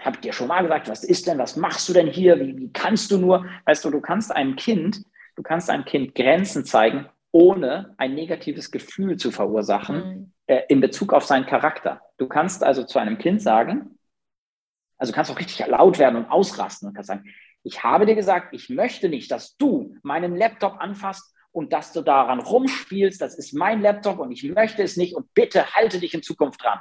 habt 0.00 0.24
ihr 0.24 0.32
schon 0.32 0.48
mal 0.48 0.62
gesagt, 0.62 0.88
was 0.88 1.04
ist 1.04 1.26
denn, 1.26 1.36
was 1.36 1.56
machst 1.56 1.86
du 1.86 1.92
denn 1.92 2.06
hier, 2.06 2.40
wie, 2.40 2.56
wie 2.56 2.72
kannst 2.72 3.10
du 3.10 3.18
nur, 3.18 3.44
weißt 3.66 3.84
du, 3.84 3.90
du 3.90 4.00
kannst 4.00 4.34
einem 4.34 4.56
Kind, 4.56 5.02
du 5.36 5.42
kannst 5.42 5.68
einem 5.68 5.84
Kind 5.84 6.14
Grenzen 6.14 6.64
zeigen, 6.64 7.10
ohne 7.32 7.94
ein 7.98 8.14
negatives 8.14 8.70
Gefühl 8.70 9.16
zu 9.16 9.30
verursachen 9.30 9.96
mhm. 9.96 10.32
äh, 10.46 10.62
in 10.68 10.80
Bezug 10.80 11.12
auf 11.12 11.24
seinen 11.24 11.46
Charakter. 11.46 12.00
Du 12.16 12.26
kannst 12.26 12.64
also 12.64 12.84
zu 12.84 12.98
einem 12.98 13.18
Kind 13.18 13.42
sagen, 13.42 13.98
also 14.96 15.12
kannst 15.12 15.30
auch 15.30 15.38
richtig 15.38 15.64
laut 15.66 15.98
werden 15.98 16.16
und 16.16 16.30
ausrasten 16.30 16.88
und 16.88 16.94
kannst 16.94 17.08
sagen, 17.08 17.24
ich 17.62 17.82
habe 17.82 18.06
dir 18.06 18.14
gesagt, 18.14 18.54
ich 18.54 18.70
möchte 18.70 19.08
nicht, 19.08 19.30
dass 19.30 19.56
du 19.56 19.96
meinen 20.02 20.36
Laptop 20.36 20.80
anfasst 20.80 21.34
und 21.52 21.72
dass 21.72 21.92
du 21.92 22.02
daran 22.02 22.40
rumspielst. 22.40 23.20
Das 23.20 23.36
ist 23.36 23.52
mein 23.52 23.80
Laptop 23.80 24.18
und 24.18 24.32
ich 24.32 24.42
möchte 24.44 24.82
es 24.82 24.96
nicht 24.96 25.14
und 25.14 25.32
bitte 25.34 25.74
halte 25.74 26.00
dich 26.00 26.14
in 26.14 26.22
Zukunft 26.22 26.62
dran. 26.62 26.80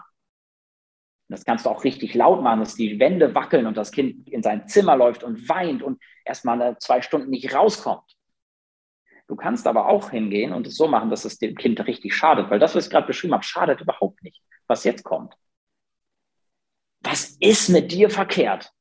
Das 1.29 1.43
kannst 1.43 1.65
du 1.65 1.69
auch 1.69 1.83
richtig 1.83 2.13
laut 2.13 2.41
machen, 2.41 2.61
dass 2.61 2.75
die 2.75 2.99
Wände 2.99 3.35
wackeln 3.35 3.65
und 3.65 3.75
das 3.75 3.91
Kind 3.91 4.29
in 4.29 4.43
sein 4.43 4.67
Zimmer 4.67 4.95
läuft 4.95 5.23
und 5.23 5.49
weint 5.49 5.83
und 5.83 6.01
erstmal 6.23 6.77
zwei 6.79 7.01
Stunden 7.01 7.29
nicht 7.29 7.53
rauskommt. 7.53 8.16
Du 9.27 9.35
kannst 9.35 9.67
aber 9.67 9.87
auch 9.87 10.09
hingehen 10.09 10.53
und 10.53 10.67
es 10.67 10.75
so 10.75 10.87
machen, 10.87 11.09
dass 11.09 11.25
es 11.25 11.37
dem 11.37 11.55
Kind 11.55 11.85
richtig 11.85 12.15
schadet, 12.15 12.49
weil 12.49 12.59
das, 12.59 12.75
was 12.75 12.85
ich 12.85 12.91
gerade 12.91 13.07
beschrieben 13.07 13.33
habe, 13.33 13.43
schadet 13.43 13.81
überhaupt 13.81 14.23
nicht, 14.23 14.41
was 14.67 14.85
jetzt 14.85 15.03
kommt. 15.03 15.35
Was 17.01 17.37
ist 17.39 17.69
mit 17.69 17.91
dir 17.91 18.09
verkehrt? 18.09 18.71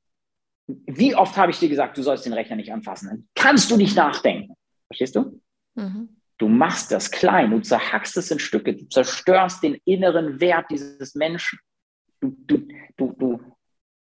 Wie 0.68 1.14
oft 1.14 1.36
habe 1.36 1.50
ich 1.50 1.58
dir 1.58 1.68
gesagt, 1.68 1.96
du 1.96 2.02
sollst 2.02 2.26
den 2.26 2.32
Rechner 2.32 2.56
nicht 2.56 2.72
anfassen? 2.72 3.08
Dann 3.08 3.28
kannst 3.34 3.70
du 3.70 3.76
nicht 3.76 3.96
nachdenken. 3.96 4.54
Verstehst 4.88 5.16
du? 5.16 5.40
Mhm. 5.74 6.16
Du 6.38 6.48
machst 6.48 6.92
das 6.92 7.10
klein, 7.10 7.50
du 7.50 7.60
zerhackst 7.60 8.16
es 8.16 8.30
in 8.30 8.38
Stücke, 8.38 8.74
du 8.74 8.88
zerstörst 8.88 9.62
den 9.62 9.80
inneren 9.84 10.40
Wert 10.40 10.66
dieses 10.70 11.14
Menschen. 11.14 11.58
Du, 12.20 12.36
du, 12.46 12.68
du, 12.96 13.12
du, 13.18 13.40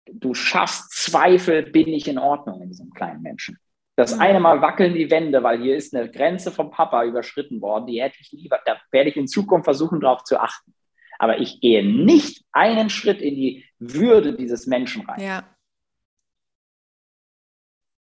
du 0.06 0.34
schaffst 0.34 0.90
Zweifel, 0.92 1.64
bin 1.64 1.88
ich 1.88 2.08
in 2.08 2.18
Ordnung 2.18 2.62
in 2.62 2.68
diesem 2.68 2.90
kleinen 2.90 3.22
Menschen. 3.22 3.58
Das 3.96 4.18
eine 4.18 4.40
Mal 4.40 4.60
wackeln 4.60 4.94
die 4.94 5.10
Wände, 5.10 5.42
weil 5.42 5.60
hier 5.60 5.76
ist 5.76 5.94
eine 5.94 6.10
Grenze 6.10 6.50
vom 6.50 6.70
Papa 6.70 7.04
überschritten 7.04 7.60
worden. 7.60 7.86
Die 7.86 8.02
hätte 8.02 8.16
ich 8.20 8.32
lieber, 8.32 8.58
da 8.64 8.76
werde 8.90 9.10
ich 9.10 9.16
in 9.16 9.28
Zukunft 9.28 9.64
versuchen, 9.64 10.00
darauf 10.00 10.24
zu 10.24 10.40
achten. 10.40 10.74
Aber 11.18 11.38
ich 11.38 11.60
gehe 11.60 11.86
nicht 11.86 12.44
einen 12.50 12.90
Schritt 12.90 13.22
in 13.22 13.36
die 13.36 13.64
Würde 13.78 14.34
dieses 14.34 14.66
Menschen 14.66 15.06
rein. 15.06 15.20
Ja. 15.20 15.44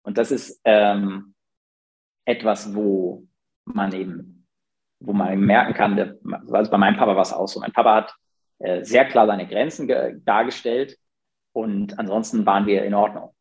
Und 0.04 0.18
das 0.18 0.32
ist 0.32 0.60
ähm, 0.66 1.34
etwas, 2.26 2.76
wo 2.76 3.26
man 3.64 3.94
eben, 3.94 4.48
wo 5.00 5.14
man 5.14 5.40
merken 5.40 5.74
kann, 5.74 6.20
also 6.52 6.72
bei 6.72 6.78
meinem 6.78 6.98
Papa 6.98 7.16
war 7.16 7.22
es 7.22 7.32
auch 7.32 7.48
so. 7.48 7.62
Mein 7.62 7.72
Papa 7.72 7.96
hat 7.96 8.16
äh, 8.58 8.84
sehr 8.84 9.06
klar 9.06 9.28
seine 9.28 9.48
Grenzen 9.48 9.88
dargestellt 10.26 10.98
und 11.54 11.98
ansonsten 11.98 12.46
waren 12.46 12.66
wir 12.66 12.84
in 12.84 12.94
Ordnung. 12.94 13.34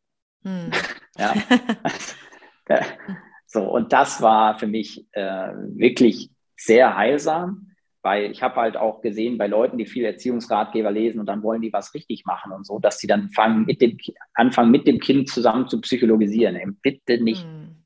Hm. 0.43 0.71
ja. 1.17 1.33
so, 3.45 3.63
und 3.63 3.93
das 3.93 4.21
war 4.21 4.57
für 4.57 4.67
mich 4.67 5.05
äh, 5.11 5.51
wirklich 5.75 6.29
sehr 6.55 6.95
heilsam, 6.95 7.71
weil 8.01 8.31
ich 8.31 8.41
habe 8.41 8.55
halt 8.55 8.77
auch 8.77 9.01
gesehen 9.01 9.37
bei 9.37 9.47
Leuten, 9.47 9.77
die 9.77 9.85
viel 9.85 10.05
Erziehungsratgeber 10.05 10.91
lesen 10.91 11.19
und 11.19 11.25
dann 11.25 11.43
wollen 11.43 11.61
die 11.61 11.73
was 11.73 11.93
richtig 11.93 12.25
machen 12.25 12.51
und 12.51 12.65
so, 12.65 12.79
dass 12.79 12.99
sie 12.99 13.07
dann 13.07 13.29
fangen, 13.31 13.65
mit 13.65 13.81
dem, 13.81 13.97
anfangen, 14.33 14.71
mit 14.71 14.87
dem 14.87 14.99
Kind 14.99 15.29
zusammen 15.29 15.67
zu 15.67 15.81
psychologisieren. 15.81 16.55
Eben, 16.55 16.79
bitte 16.81 17.21
nicht. 17.21 17.45
Mhm. 17.45 17.83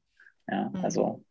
Ja, 0.47 0.71
hm. 0.73 0.84
also 0.84 1.23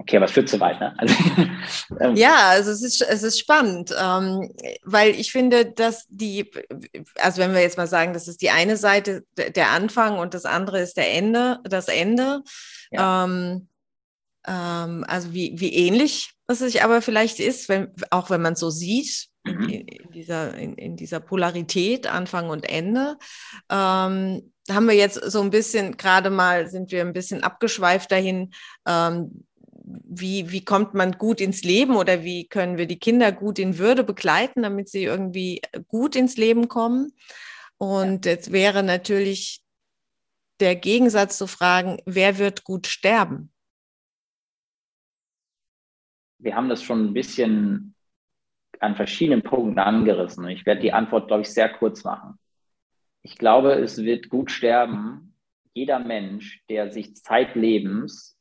Okay, 0.00 0.16
aber 0.16 0.24
es 0.24 0.32
führt 0.32 0.48
zu 0.48 0.58
weit, 0.60 0.80
ne? 0.80 0.94
Also, 0.96 1.14
ähm. 2.00 2.16
Ja, 2.16 2.48
also 2.48 2.70
es 2.70 2.82
ist, 2.82 3.02
es 3.02 3.22
ist 3.22 3.38
spannend, 3.38 3.94
ähm, 4.00 4.50
weil 4.82 5.10
ich 5.10 5.30
finde, 5.30 5.66
dass 5.66 6.06
die, 6.08 6.50
also 7.18 7.42
wenn 7.42 7.52
wir 7.52 7.60
jetzt 7.60 7.76
mal 7.76 7.86
sagen, 7.86 8.14
das 8.14 8.26
ist 8.26 8.40
die 8.40 8.48
eine 8.48 8.78
Seite 8.78 9.24
der 9.36 9.70
Anfang 9.70 10.18
und 10.18 10.32
das 10.32 10.46
andere 10.46 10.80
ist 10.80 10.96
der 10.96 11.12
Ende, 11.12 11.58
das 11.64 11.88
Ende. 11.88 12.42
Ja. 12.90 13.24
Ähm, 13.24 13.68
ähm, 14.46 15.04
also 15.06 15.32
wie, 15.32 15.54
wie 15.56 15.74
ähnlich 15.74 16.32
es 16.46 16.58
sich 16.58 16.82
aber 16.82 17.02
vielleicht 17.02 17.38
ist, 17.40 17.68
wenn, 17.68 17.92
auch 18.10 18.30
wenn 18.30 18.42
man 18.42 18.56
so 18.56 18.70
sieht, 18.70 19.28
mhm. 19.44 19.68
in, 19.68 19.88
in, 19.88 20.10
dieser, 20.10 20.54
in, 20.56 20.74
in, 20.74 20.96
dieser 20.96 21.20
Polarität, 21.20 22.06
Anfang 22.06 22.50
und 22.50 22.68
Ende. 22.68 23.16
Ähm, 23.70 24.52
haben 24.70 24.88
wir 24.88 24.94
jetzt 24.94 25.16
so 25.30 25.40
ein 25.40 25.50
bisschen, 25.50 25.96
gerade 25.96 26.30
mal 26.30 26.68
sind 26.68 26.92
wir 26.92 27.02
ein 27.02 27.12
bisschen 27.12 27.42
abgeschweift 27.42 28.10
dahin, 28.10 28.52
ähm, 28.86 29.44
wie, 29.82 30.52
wie 30.52 30.64
kommt 30.64 30.94
man 30.94 31.12
gut 31.12 31.40
ins 31.40 31.62
Leben 31.62 31.96
oder 31.96 32.22
wie 32.22 32.46
können 32.46 32.76
wir 32.76 32.86
die 32.86 32.98
Kinder 32.98 33.32
gut 33.32 33.58
in 33.58 33.78
Würde 33.78 34.04
begleiten, 34.04 34.62
damit 34.62 34.88
sie 34.88 35.04
irgendwie 35.04 35.60
gut 35.88 36.14
ins 36.14 36.36
Leben 36.36 36.68
kommen. 36.68 37.12
Und 37.78 38.26
ja. 38.26 38.32
jetzt 38.32 38.52
wäre 38.52 38.82
natürlich 38.82 39.62
der 40.60 40.76
Gegensatz 40.76 41.38
zu 41.38 41.46
fragen, 41.46 41.98
wer 42.06 42.38
wird 42.38 42.64
gut 42.64 42.86
sterben? 42.86 43.52
Wir 46.38 46.54
haben 46.54 46.68
das 46.68 46.82
schon 46.82 47.06
ein 47.06 47.14
bisschen 47.14 47.94
an 48.78 48.96
verschiedenen 48.96 49.42
Punkten 49.42 49.78
angerissen. 49.78 50.48
Ich 50.48 50.64
werde 50.64 50.80
die 50.80 50.92
Antwort, 50.92 51.28
glaube 51.28 51.42
ich, 51.42 51.52
sehr 51.52 51.68
kurz 51.68 52.02
machen. 52.04 52.38
Ich 53.22 53.36
glaube, 53.36 53.74
es 53.74 53.98
wird 53.98 54.30
gut 54.30 54.50
sterben, 54.50 55.36
jeder 55.74 55.98
Mensch, 55.98 56.64
der 56.68 56.90
sich 56.90 57.14
zeitlebens 57.16 58.38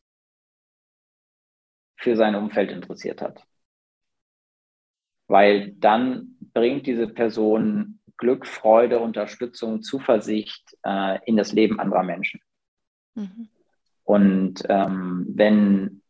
für 1.98 2.16
sein 2.16 2.36
Umfeld 2.36 2.72
interessiert 2.72 3.22
hat. 3.22 3.44
Weil 5.28 5.74
dann 5.74 6.38
bringt 6.54 6.88
diese 6.88 7.08
Person 7.08 7.99
Glück, 8.20 8.46
Freude, 8.46 9.00
Unterstützung, 9.00 9.82
Zuversicht 9.82 10.78
äh, 10.84 11.18
in 11.26 11.38
das 11.38 11.54
Leben 11.54 11.80
anderer 11.80 12.04
Menschen. 12.04 12.42
Mhm. 13.16 13.50
Und 14.04 14.64
ähm, 14.70 15.26
wenn 15.30 16.02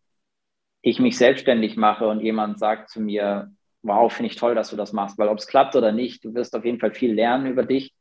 ich 0.81 0.99
mich 0.99 1.17
selbstständig 1.17 1.77
mache 1.77 2.07
und 2.07 2.21
jemand 2.21 2.59
sagt 2.59 2.89
zu 2.89 2.99
mir, 2.99 3.51
wow, 3.83 4.11
finde 4.11 4.31
ich 4.31 4.37
toll, 4.37 4.55
dass 4.55 4.69
du 4.69 4.75
das 4.75 4.91
machst, 4.91 5.17
weil 5.17 5.29
ob 5.29 5.37
es 5.37 5.47
klappt 5.47 5.75
oder 5.75 5.91
nicht, 5.91 6.23
du 6.25 6.33
wirst 6.33 6.55
auf 6.55 6.65
jeden 6.65 6.79
Fall 6.79 6.93
viel 6.93 7.13
lernen 7.13 7.47
über 7.47 7.63
dich. 7.63 7.95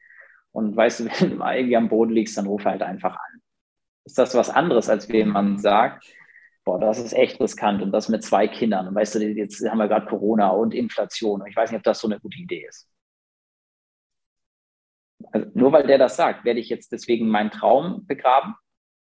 Und 0.53 0.75
weißt 0.75 1.01
du, 1.01 1.05
wenn 1.21 1.31
du 1.31 1.37
mal 1.37 1.57
irgendwie 1.57 1.77
am 1.77 1.89
Boden 1.89 2.13
liegst, 2.13 2.37
dann 2.37 2.47
ruf 2.47 2.65
halt 2.65 2.83
einfach 2.83 3.15
an. 3.15 3.41
Ist 4.05 4.19
das 4.19 4.35
was 4.35 4.51
anderes, 4.51 4.89
als 4.89 5.09
wenn 5.11 5.29
man 5.29 5.59
sagt, 5.59 6.07
boah, 6.65 6.81
das 6.81 6.99
ist 6.99 7.13
echt 7.13 7.41
riskant 7.41 7.83
und 7.83 7.93
das 7.93 8.09
mit 8.09 8.23
zwei 8.23 8.49
Kindern. 8.49 8.89
Und 8.89 8.95
weißt 8.95 9.17
du, 9.17 9.19
jetzt 9.21 9.69
haben 9.69 9.79
wir 9.79 9.89
gerade 9.89 10.07
Corona 10.07 10.49
und 10.49 10.75
Inflation. 10.75 11.43
Und 11.43 11.49
ich 11.49 11.57
weiß 11.57 11.71
nicht, 11.71 11.79
ob 11.79 11.85
das 11.85 12.01
so 12.01 12.09
eine 12.09 12.19
gute 12.21 12.39
Idee 12.39 12.67
ist. 12.69 12.89
Nur 15.59 15.73
weil 15.73 15.87
der 15.87 15.99
das 15.99 16.15
sagt, 16.15 16.45
werde 16.45 16.61
ich 16.61 16.69
jetzt 16.69 16.93
deswegen 16.93 17.29
meinen 17.29 17.51
Traum 17.51 18.07
begraben? 18.07 18.55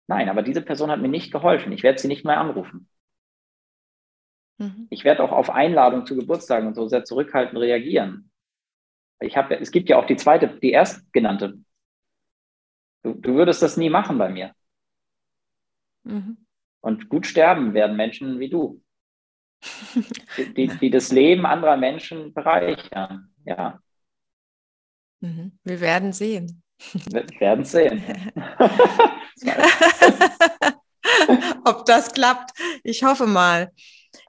Nein, 0.07 0.31
aber 0.31 0.43
diese 0.43 0.63
Person 0.63 0.91
hat 0.91 1.01
mir 1.01 1.09
nicht 1.09 1.31
geholfen. 1.31 1.71
Ich 1.71 1.83
werde 1.83 1.99
sie 1.99 2.09
nicht 2.09 2.25
mehr 2.25 2.41
anrufen. 2.41 2.89
Mhm. 4.57 4.89
Ich 4.89 5.05
werde 5.05 5.23
auch 5.23 5.33
auf 5.33 5.51
Einladung 5.51 6.07
zu 6.07 6.17
Geburtstagen 6.17 6.67
und 6.67 6.75
so 6.75 6.89
sehr 6.89 7.05
zurückhaltend 7.05 7.61
reagieren. 7.61 8.31
Ich 9.21 9.37
habe, 9.37 9.61
es 9.61 9.71
gibt 9.71 9.91
ja 9.91 9.99
auch 9.99 10.07
die 10.07 10.17
zweite, 10.17 10.49
die 10.49 10.73
erstgenannte. 10.73 11.59
Du, 13.03 13.13
du 13.13 13.35
würdest 13.35 13.61
das 13.61 13.77
nie 13.77 13.91
machen 13.91 14.17
bei 14.17 14.31
mir. 14.31 14.55
Mhm. 16.05 16.39
Und 16.81 17.11
gut 17.11 17.27
sterben 17.27 17.75
werden 17.75 17.97
Menschen 17.97 18.41
wie 18.41 18.49
du, 18.49 18.83
die, 20.57 20.69
die 20.69 20.91
das 20.91 21.13
Leben 21.13 21.45
anderer 21.45 21.77
Menschen 21.77 22.33
bereichern. 22.33 23.35
Ja. 23.45 23.79
Mhm. 25.21 25.59
Wir 25.65 25.81
werden 25.81 26.13
sehen. 26.13 26.63
Wir 26.93 27.27
werden 27.41 27.65
sehen. 27.65 28.03
Ob 31.65 31.85
das 31.85 32.13
klappt, 32.13 32.53
ich 32.83 33.05
hoffe 33.05 33.27
mal. 33.27 33.71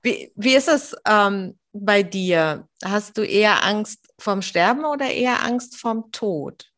Wie, 0.04 0.32
wie 0.36 0.56
ist 0.56 0.68
es 0.68 0.96
ähm, 1.08 1.58
bei 1.72 2.04
dir? 2.04 2.68
Hast 2.84 3.18
du 3.18 3.24
eher 3.24 3.64
Angst 3.64 4.14
vom 4.20 4.42
Sterben 4.42 4.86
oder 4.86 5.10
eher 5.10 5.44
Angst 5.44 5.80
vom 5.80 6.12
Tod? 6.12 6.70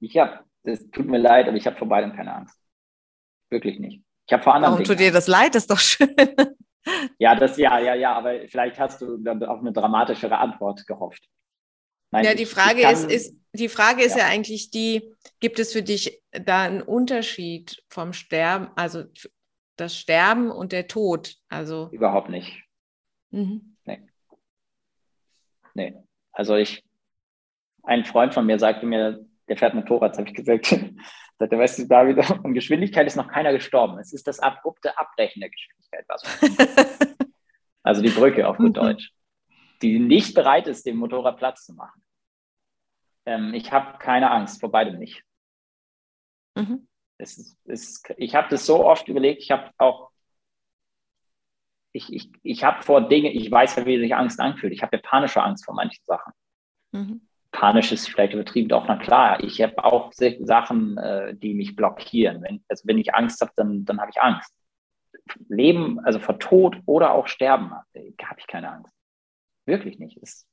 Ich 0.00 0.16
habe, 0.16 0.44
es 0.62 0.88
tut 0.90 1.06
mir 1.06 1.18
leid, 1.18 1.48
aber 1.48 1.56
ich 1.56 1.66
habe 1.66 1.76
vor 1.76 1.88
beidem 1.88 2.14
keine 2.14 2.34
Angst. 2.34 2.56
Wirklich 3.50 3.80
nicht. 3.80 4.02
Ich 4.26 4.32
habe 4.32 4.42
vor 4.42 4.54
anderen. 4.54 4.74
Warum 4.74 4.84
tut 4.84 5.00
dir 5.00 5.10
das 5.10 5.26
leid? 5.26 5.54
Das 5.54 5.64
ist 5.64 5.70
doch 5.70 5.78
schön. 5.78 6.14
Ja, 7.18 7.34
das 7.34 7.56
ja, 7.56 7.78
ja, 7.78 7.94
ja, 7.94 8.14
aber 8.14 8.48
vielleicht 8.48 8.78
hast 8.78 9.02
du 9.02 9.16
auf 9.16 9.60
eine 9.60 9.72
dramatischere 9.72 10.38
Antwort 10.38 10.86
gehofft. 10.86 11.28
Nein, 12.10 12.24
ja, 12.24 12.34
die 12.34 12.46
Frage 12.46 12.82
kann, 12.82 12.94
ist, 12.94 13.10
ist, 13.10 13.36
die 13.52 13.68
Frage 13.68 14.02
ist 14.02 14.16
ja. 14.16 14.24
ja. 14.24 14.26
eigentlich 14.26 14.70
die, 14.70 15.14
gibt 15.40 15.58
es 15.58 15.72
für 15.72 15.82
dich 15.82 16.22
da 16.30 16.62
einen 16.62 16.82
Unterschied 16.82 17.82
vom 17.88 18.12
Sterben, 18.12 18.68
also 18.76 19.04
das 19.76 19.96
Sterben 19.96 20.50
und 20.50 20.72
der 20.72 20.88
Tod? 20.88 21.36
Also 21.48 21.88
überhaupt 21.92 22.30
nicht. 22.30 22.64
Mhm. 23.30 23.76
Nee. 23.84 24.02
Nee. 25.74 25.94
Also 26.32 26.56
ich, 26.56 26.82
ein 27.82 28.04
Freund 28.04 28.32
von 28.32 28.46
mir 28.46 28.58
sagte 28.58 28.86
mir, 28.86 29.24
der 29.48 29.56
fährt 29.56 29.74
Motorrad, 29.74 30.16
habe 30.16 30.28
ich 30.28 30.34
gesagt, 30.34 30.66
sagte, 31.38 31.58
weißt 31.58 31.78
du, 31.78 31.86
David, 31.86 32.30
und 32.42 32.54
Geschwindigkeit 32.54 33.06
ist 33.06 33.16
noch 33.16 33.28
keiner 33.28 33.52
gestorben. 33.52 33.98
Es 33.98 34.12
ist 34.12 34.26
das 34.26 34.40
abrupte 34.40 34.96
Abbrechen 34.98 35.40
der 35.40 35.50
Geschwindigkeit. 35.50 36.04
Was 36.08 36.22
also 37.82 38.02
die 38.02 38.10
Brücke 38.10 38.48
auf 38.48 38.56
gut 38.56 38.68
mhm. 38.68 38.74
Deutsch 38.74 39.12
die 39.82 39.98
nicht 39.98 40.34
bereit 40.34 40.66
ist, 40.66 40.86
dem 40.86 40.96
Motorrad 40.96 41.36
Platz 41.36 41.64
zu 41.64 41.74
machen. 41.74 42.02
Ähm, 43.26 43.54
ich 43.54 43.72
habe 43.72 43.98
keine 43.98 44.30
Angst, 44.30 44.60
vor 44.60 44.70
beidem 44.70 44.98
nicht. 44.98 45.22
Mhm. 46.56 46.88
Es 47.18 47.36
ist, 47.36 47.58
es, 47.66 48.02
ich 48.16 48.34
habe 48.34 48.48
das 48.48 48.64
so 48.64 48.84
oft 48.84 49.08
überlegt, 49.08 49.42
ich 49.42 49.50
habe 49.50 49.70
auch, 49.78 50.10
ich, 51.92 52.12
ich, 52.12 52.30
ich 52.42 52.64
habe 52.64 52.82
vor 52.82 53.08
Dinge, 53.08 53.32
ich 53.32 53.50
weiß 53.50 53.76
ja, 53.76 53.86
wie 53.86 53.98
sich 53.98 54.14
Angst 54.14 54.38
anfühlt. 54.40 54.72
Ich 54.72 54.82
habe 54.82 54.96
ja 54.96 55.02
panische 55.02 55.42
Angst 55.42 55.64
vor 55.64 55.74
manchen 55.74 56.04
Sachen. 56.04 56.32
Mhm. 56.92 57.28
Panisch 57.50 57.92
ist 57.92 58.08
vielleicht 58.08 58.34
übertrieben, 58.34 58.70
auch 58.72 58.86
na 58.86 58.96
klar. 58.96 59.42
Ich 59.42 59.60
habe 59.60 59.82
auch 59.82 60.12
Sachen, 60.12 60.98
äh, 60.98 61.34
die 61.34 61.54
mich 61.54 61.74
blockieren. 61.74 62.42
Wenn, 62.42 62.62
also 62.68 62.86
wenn 62.86 62.98
ich 62.98 63.14
Angst 63.14 63.40
habe, 63.40 63.52
dann, 63.56 63.84
dann 63.84 64.00
habe 64.00 64.10
ich 64.10 64.20
Angst. 64.20 64.54
Leben, 65.48 65.98
also 66.00 66.18
vor 66.18 66.38
Tod 66.38 66.80
oder 66.86 67.12
auch 67.12 67.26
Sterben, 67.26 67.72
äh, 67.94 68.12
habe 68.22 68.40
ich 68.40 68.46
keine 68.46 68.70
Angst. 68.70 68.97
Wirklich 69.68 69.98
nicht. 69.98 70.16
Es, 70.22 70.48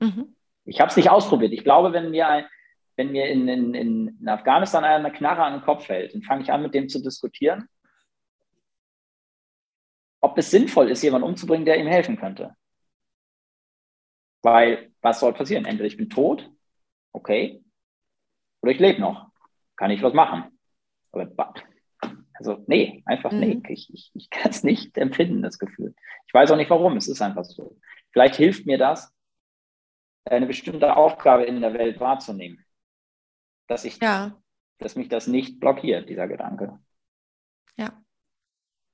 mhm. 0.00 0.36
Ich 0.64 0.80
habe 0.80 0.88
es 0.88 0.96
nicht 0.96 1.10
ausprobiert. 1.10 1.52
Ich 1.52 1.64
glaube, 1.64 1.92
wenn 1.92 2.12
mir, 2.12 2.48
wenn 2.94 3.10
mir 3.10 3.26
in, 3.26 3.48
in, 3.48 3.74
in 3.74 4.28
Afghanistan 4.28 4.84
eine 4.84 5.10
Knarre 5.10 5.42
an 5.42 5.54
den 5.54 5.62
Kopf 5.62 5.86
fällt, 5.86 6.14
dann 6.14 6.22
fange 6.22 6.42
ich 6.42 6.52
an, 6.52 6.62
mit 6.62 6.74
dem 6.74 6.88
zu 6.88 7.02
diskutieren, 7.02 7.68
ob 10.20 10.38
es 10.38 10.52
sinnvoll 10.52 10.92
ist, 10.92 11.02
jemanden 11.02 11.26
umzubringen, 11.26 11.66
der 11.66 11.76
ihm 11.78 11.88
helfen 11.88 12.16
könnte. 12.16 12.54
Weil, 14.42 14.92
was 15.00 15.18
soll 15.18 15.32
passieren? 15.32 15.64
Entweder 15.64 15.88
ich 15.88 15.96
bin 15.96 16.08
tot, 16.08 16.48
okay, 17.12 17.64
oder 18.60 18.70
ich 18.70 18.78
lebe 18.78 19.00
noch. 19.00 19.32
Kann 19.74 19.90
ich 19.90 20.02
was 20.02 20.14
machen? 20.14 20.56
Aber 21.10 21.26
also 22.42 22.64
nee, 22.66 23.02
einfach 23.06 23.32
mhm. 23.32 23.40
nee. 23.40 23.62
Ich, 23.68 23.92
ich, 23.92 24.10
ich 24.14 24.30
kann 24.30 24.50
es 24.50 24.64
nicht 24.64 24.96
empfinden, 24.98 25.42
das 25.42 25.58
Gefühl. 25.58 25.94
Ich 26.26 26.34
weiß 26.34 26.50
auch 26.50 26.56
nicht 26.56 26.70
warum, 26.70 26.96
es 26.96 27.08
ist 27.08 27.22
einfach 27.22 27.44
so. 27.44 27.78
Vielleicht 28.12 28.36
hilft 28.36 28.66
mir 28.66 28.78
das, 28.78 29.12
eine 30.24 30.46
bestimmte 30.46 30.96
Aufgabe 30.96 31.44
in 31.44 31.60
der 31.60 31.74
Welt 31.74 32.00
wahrzunehmen. 32.00 32.64
Dass 33.68 33.84
ich, 33.84 34.00
ja. 34.00 34.36
dass 34.78 34.96
mich 34.96 35.08
das 35.08 35.26
nicht 35.26 35.60
blockiert, 35.60 36.08
dieser 36.08 36.28
Gedanke. 36.28 36.78
Ja. 37.76 37.92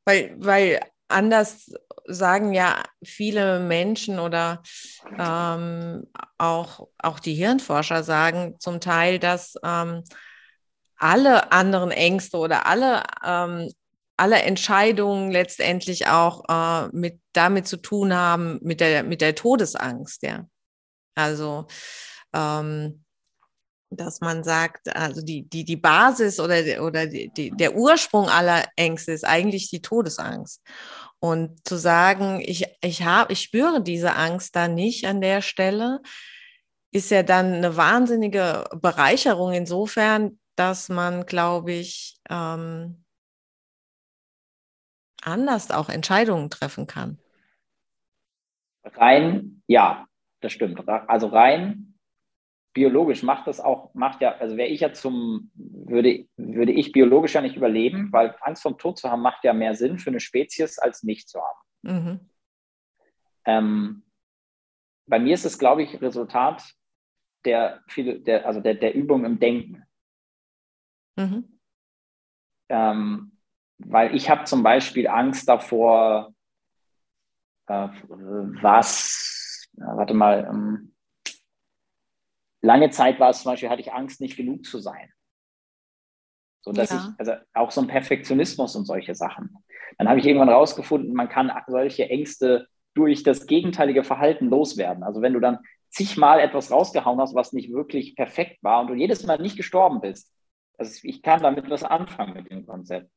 Weil, 0.05 0.35
weil 0.39 0.81
anders 1.09 1.73
sagen 2.05 2.53
ja 2.53 2.83
viele 3.03 3.61
Menschen 3.61 4.19
oder 4.19 4.63
ähm, 5.19 6.07
auch, 6.39 6.89
auch 6.99 7.19
die 7.19 7.35
Hirnforscher 7.35 8.03
sagen 8.03 8.57
zum 8.59 8.81
Teil, 8.81 9.19
dass 9.19 9.57
ähm, 9.65 10.05
alle 10.99 11.53
anderen 11.53 11.91
Ängste 11.91 12.39
oder 12.39 12.67
alle, 12.67 13.03
ähm, 13.25 13.71
alle 14.17 14.43
Entscheidungen 14.43 15.31
letztendlich 15.31 16.09
auch 16.09 16.45
äh, 16.49 16.89
mit, 16.93 17.21
damit 17.33 17.69
zu 17.69 17.77
tun 17.77 18.15
haben, 18.15 18.59
mit 18.63 18.81
der, 18.81 19.05
mit 19.05 19.21
der 19.21 19.35
Todesangst, 19.35 20.23
ja. 20.23 20.47
Also, 21.15 21.67
ähm, 22.35 23.05
dass 23.91 24.21
man 24.21 24.45
sagt, 24.45 24.95
also 24.95 25.23
die, 25.23 25.49
die, 25.49 25.65
die 25.65 25.77
Basis 25.77 26.41
oder, 26.41 26.83
oder 26.85 27.07
die, 27.07 27.31
die, 27.35 27.51
der 27.51 27.75
Ursprung 27.75 28.29
aller 28.29 28.67
Ängste 28.77 29.13
ist 29.13 29.25
eigentlich 29.25 29.71
die 29.71 29.81
Todesangst. 29.81 30.63
Und 31.21 31.67
zu 31.67 31.77
sagen, 31.77 32.41
ich, 32.45 32.67
ich, 32.83 33.03
hab, 33.03 33.31
ich 33.31 33.41
spüre 33.41 33.83
diese 33.83 34.15
Angst 34.15 34.55
da 34.55 34.69
nicht 34.69 35.07
an 35.07 35.21
der 35.21 35.43
Stelle, 35.43 36.01
ist 36.93 37.11
ja 37.11 37.23
dann 37.23 37.55
eine 37.55 37.77
wahnsinnige 37.77 38.65
Bereicherung 38.81 39.53
insofern, 39.53 40.39
dass 40.59 40.89
man, 40.89 41.27
glaube 41.27 41.73
ich, 41.73 42.19
ähm, 42.29 43.05
anders 45.23 45.71
auch 45.71 45.89
Entscheidungen 45.89 46.51
treffen 46.51 46.87
kann. 46.87 47.19
Rein, 48.85 49.63
ja, 49.67 50.07
das 50.41 50.53
stimmt. 50.53 50.89
Also 50.89 51.29
rein 51.29 51.89
biologisch 52.79 53.25
macht 53.25 53.49
das 53.49 53.59
auch, 53.59 53.93
macht 53.95 54.21
ja, 54.21 54.37
also 54.37 54.57
wäre 54.57 54.69
ich 54.69 54.81
ja 54.81 54.93
zum, 54.93 55.51
würde, 55.55 56.29
würde 56.37 56.71
ich 56.71 56.93
biologisch 56.93 57.35
ja 57.35 57.41
nicht 57.41 57.57
überleben, 57.57 58.13
weil 58.13 58.37
Angst 58.41 58.63
vom 58.63 58.79
Tod 58.79 58.99
zu 58.99 59.11
haben 59.11 59.21
macht 59.21 59.43
ja 59.43 59.53
mehr 59.53 59.75
Sinn 59.75 59.99
für 59.99 60.11
eine 60.11 60.21
Spezies, 60.21 60.79
als 60.79 61.03
nicht 61.03 61.29
zu 61.29 61.41
haben. 61.41 61.59
Mhm. 61.83 62.21
Ähm, 63.47 64.03
bei 65.07 65.19
mir 65.19 65.35
ist 65.35 65.45
es, 65.45 65.59
glaube 65.59 65.83
ich, 65.83 66.01
Resultat 66.01 66.73
der, 67.45 67.83
der, 67.97 68.47
also 68.47 68.61
der, 68.61 68.75
der 68.75 68.95
Übung 68.95 69.25
im 69.25 69.41
Denken. 69.41 69.83
Mhm. 71.19 71.59
Ähm, 72.69 73.33
weil 73.79 74.15
ich 74.15 74.31
habe 74.31 74.45
zum 74.45 74.63
Beispiel 74.63 75.09
Angst 75.09 75.49
davor, 75.49 76.35
äh, 77.67 77.89
was, 78.63 79.69
warte 79.73 80.15
mal, 80.15 80.49
ähm, 80.51 80.95
lange 82.61 82.91
Zeit 82.91 83.19
war 83.21 83.31
es 83.31 83.43
zum 83.43 83.53
Beispiel, 83.53 83.69
hatte 83.69 83.83
ich 83.83 83.93
Angst, 83.93 84.21
nicht 84.21 84.37
genug 84.37 84.65
zu 84.65 84.79
sein. 84.79 85.13
So 86.65 86.73
dass 86.73 86.91
ja. 86.91 86.97
ich, 86.97 87.21
also 87.21 87.33
auch 87.55 87.71
so 87.71 87.81
ein 87.81 87.89
Perfektionismus 87.89 88.77
und 88.77 88.85
solche 88.85 89.15
Sachen. 89.15 89.57
Dann 89.97 90.09
habe 90.09 90.21
ich 90.21 90.27
irgendwann 90.27 90.51
rausgefunden, 90.51 91.15
man 91.15 91.29
kann 91.29 91.51
solche 91.67 92.09
Ängste 92.11 92.69
durch 92.95 93.23
das 93.23 93.47
gegenteilige 93.47 94.05
Verhalten 94.05 94.49
loswerden. 94.51 95.03
Also 95.03 95.23
wenn 95.23 95.33
du 95.33 95.41
dann 95.41 95.59
zigmal 95.91 96.41
etwas 96.41 96.71
rausgehauen 96.71 97.21
hast, 97.21 97.35
was 97.35 97.53
nicht 97.53 97.73
wirklich 97.73 98.17
perfekt 98.17 98.63
war 98.63 98.81
und 98.81 98.89
du 98.89 98.95
jedes 98.95 99.25
Mal 99.25 99.41
nicht 99.41 99.57
gestorben 99.57 100.01
bist, 100.01 100.33
also 100.79 101.01
ich 101.03 101.23
kann 101.23 101.43
damit 101.43 101.69
was 101.69 101.85
anfangen 101.85 102.35
mit 102.35 102.51
dem 102.51 102.67
Konzept, 102.67 103.11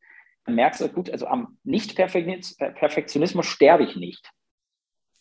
dann 0.46 0.56
merkst 0.56 0.82
du, 0.82 0.90
gut, 0.90 1.10
also 1.10 1.28
am 1.28 1.58
Nicht-Perfektionismus 1.64 3.46
sterbe 3.46 3.84
ich 3.84 3.96
nicht. 3.96 4.30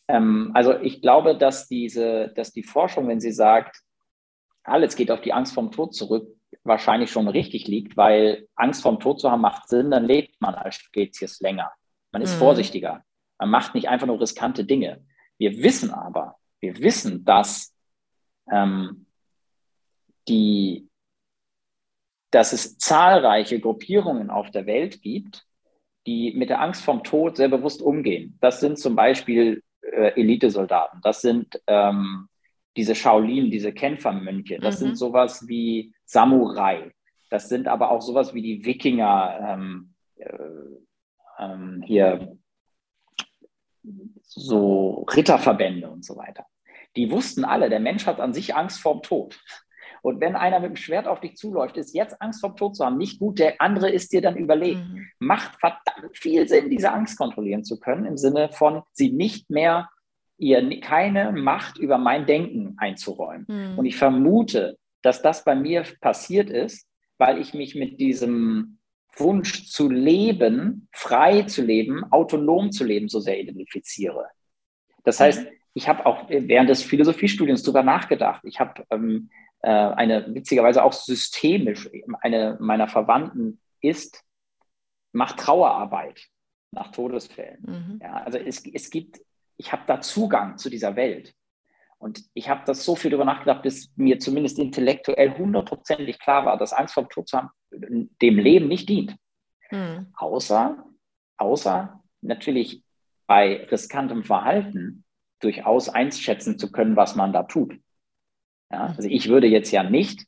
Ähm, 0.08 0.50
also 0.54 0.78
ich 0.80 1.02
glaube, 1.02 1.36
dass 1.36 1.68
diese, 1.68 2.32
dass 2.34 2.52
die 2.52 2.62
Forschung, 2.62 3.06
wenn 3.08 3.20
sie 3.20 3.32
sagt, 3.32 3.80
alles 4.64 4.96
geht 4.96 5.10
auf 5.10 5.20
die 5.20 5.32
Angst 5.32 5.54
vom 5.54 5.70
Tod 5.70 5.94
zurück, 5.94 6.28
wahrscheinlich 6.64 7.10
schon 7.10 7.28
richtig 7.28 7.66
liegt, 7.68 7.96
weil 7.96 8.48
Angst 8.54 8.82
vom 8.82 9.00
Tod 9.00 9.20
zu 9.20 9.30
haben 9.30 9.40
macht 9.40 9.68
Sinn, 9.68 9.90
dann 9.90 10.04
lebt 10.04 10.40
man 10.40 10.54
als 10.54 10.76
Spezies 10.76 11.40
länger. 11.40 11.72
Man 12.12 12.22
ist 12.22 12.34
mhm. 12.34 12.38
vorsichtiger. 12.38 13.04
Man 13.38 13.50
macht 13.50 13.74
nicht 13.74 13.88
einfach 13.88 14.06
nur 14.06 14.20
riskante 14.20 14.64
Dinge. 14.64 15.04
Wir 15.38 15.62
wissen 15.62 15.90
aber, 15.90 16.36
wir 16.60 16.78
wissen, 16.78 17.24
dass 17.24 17.74
ähm, 18.50 19.06
die, 20.28 20.89
dass 22.30 22.52
es 22.52 22.78
zahlreiche 22.78 23.60
Gruppierungen 23.60 24.30
auf 24.30 24.50
der 24.50 24.66
Welt 24.66 25.02
gibt, 25.02 25.46
die 26.06 26.32
mit 26.34 26.48
der 26.48 26.60
Angst 26.60 26.82
vom 26.82 27.02
Tod 27.02 27.36
sehr 27.36 27.48
bewusst 27.48 27.82
umgehen. 27.82 28.38
Das 28.40 28.60
sind 28.60 28.78
zum 28.78 28.96
Beispiel 28.96 29.62
äh, 29.82 30.12
Elitesoldaten, 30.20 31.00
das 31.02 31.20
sind 31.20 31.60
ähm, 31.66 32.28
diese 32.76 32.94
Shaolin, 32.94 33.50
diese 33.50 33.72
Kämpfermönche, 33.72 34.58
das 34.58 34.80
mhm. 34.80 34.86
sind 34.86 34.96
sowas 34.96 35.46
wie 35.48 35.92
Samurai, 36.04 36.92
das 37.28 37.48
sind 37.48 37.68
aber 37.68 37.90
auch 37.90 38.00
sowas 38.00 38.32
wie 38.34 38.42
die 38.42 38.64
Wikinger, 38.64 39.56
ähm, 39.58 39.94
äh, 40.16 40.28
ähm, 41.38 41.82
hier 41.84 42.36
so 44.22 45.06
Ritterverbände 45.14 45.88
und 45.90 46.04
so 46.04 46.16
weiter. 46.16 46.46
Die 46.96 47.10
wussten 47.10 47.44
alle, 47.44 47.70
der 47.70 47.80
Mensch 47.80 48.06
hat 48.06 48.20
an 48.20 48.34
sich 48.34 48.54
Angst 48.54 48.80
vorm 48.80 49.02
Tod. 49.02 49.38
Und 50.02 50.20
wenn 50.20 50.36
einer 50.36 50.60
mit 50.60 50.70
dem 50.70 50.76
Schwert 50.76 51.06
auf 51.06 51.20
dich 51.20 51.36
zuläuft, 51.36 51.76
ist 51.76 51.94
jetzt 51.94 52.20
Angst 52.20 52.40
vorm 52.40 52.56
Tod 52.56 52.76
zu 52.76 52.84
haben 52.84 52.96
nicht 52.96 53.18
gut, 53.18 53.38
der 53.38 53.60
andere 53.60 53.90
ist 53.90 54.12
dir 54.12 54.22
dann 54.22 54.36
überlegen. 54.36 54.80
Mhm. 54.80 55.06
Macht 55.26 55.58
verdammt 55.60 56.16
viel 56.16 56.48
Sinn, 56.48 56.70
diese 56.70 56.92
Angst 56.92 57.18
kontrollieren 57.18 57.64
zu 57.64 57.78
können, 57.78 58.04
im 58.04 58.16
Sinne 58.16 58.50
von 58.52 58.82
sie 58.92 59.12
nicht 59.12 59.50
mehr 59.50 59.88
ihr 60.40 60.80
keine 60.80 61.32
Macht 61.32 61.78
über 61.78 61.98
mein 61.98 62.26
Denken 62.26 62.74
einzuräumen. 62.78 63.46
Mhm. 63.48 63.78
Und 63.78 63.84
ich 63.84 63.96
vermute, 63.96 64.78
dass 65.02 65.22
das 65.22 65.44
bei 65.44 65.54
mir 65.54 65.84
passiert 66.00 66.50
ist, 66.50 66.88
weil 67.18 67.38
ich 67.38 67.54
mich 67.54 67.74
mit 67.74 68.00
diesem 68.00 68.78
Wunsch 69.16 69.68
zu 69.68 69.90
leben, 69.90 70.88
frei 70.92 71.42
zu 71.42 71.62
leben, 71.62 72.10
autonom 72.10 72.72
zu 72.72 72.84
leben, 72.84 73.08
so 73.08 73.20
sehr 73.20 73.38
identifiziere. 73.38 74.26
Das 75.04 75.20
heißt, 75.20 75.44
mhm. 75.44 75.48
ich 75.74 75.88
habe 75.88 76.06
auch 76.06 76.28
während 76.28 76.70
des 76.70 76.82
Philosophiestudiums 76.82 77.62
darüber 77.62 77.82
nachgedacht. 77.82 78.42
Ich 78.44 78.60
habe 78.60 78.84
ähm, 78.90 79.30
äh, 79.62 79.70
eine 79.70 80.34
witzigerweise 80.34 80.82
auch 80.82 80.92
systemisch, 80.92 81.88
eine 82.20 82.56
meiner 82.60 82.88
Verwandten 82.88 83.60
ist, 83.80 84.22
macht 85.12 85.38
Trauerarbeit 85.38 86.26
nach 86.72 86.92
Todesfällen. 86.92 87.62
Mhm. 87.62 88.00
Ja, 88.02 88.14
also 88.22 88.38
es, 88.38 88.64
es 88.64 88.90
gibt 88.90 89.20
ich 89.60 89.72
habe 89.72 89.82
da 89.86 90.00
Zugang 90.00 90.56
zu 90.56 90.70
dieser 90.70 90.96
Welt. 90.96 91.34
Und 91.98 92.24
ich 92.32 92.48
habe 92.48 92.62
das 92.64 92.82
so 92.82 92.96
viel 92.96 93.10
darüber 93.10 93.26
nachgedacht, 93.26 93.62
bis 93.62 93.92
mir 93.94 94.18
zumindest 94.18 94.58
intellektuell 94.58 95.36
hundertprozentig 95.36 96.18
klar 96.18 96.46
war, 96.46 96.56
dass 96.56 96.72
Angst 96.72 96.94
vor 96.94 97.02
dem 97.02 97.10
Tod 97.10 97.28
zu 97.28 97.36
haben, 97.36 97.50
dem 97.70 98.38
Leben 98.38 98.68
nicht 98.68 98.88
dient. 98.88 99.16
Hm. 99.68 100.06
Außer, 100.16 100.82
außer 101.36 102.02
natürlich 102.22 102.82
bei 103.26 103.66
riskantem 103.70 104.24
Verhalten 104.24 105.04
durchaus 105.40 105.90
einschätzen 105.90 106.58
zu 106.58 106.72
können, 106.72 106.96
was 106.96 107.16
man 107.16 107.34
da 107.34 107.42
tut. 107.42 107.78
Ja, 108.70 108.94
also 108.96 109.08
ich 109.08 109.28
würde 109.28 109.46
jetzt 109.46 109.70
ja 109.72 109.82
nicht 109.82 110.26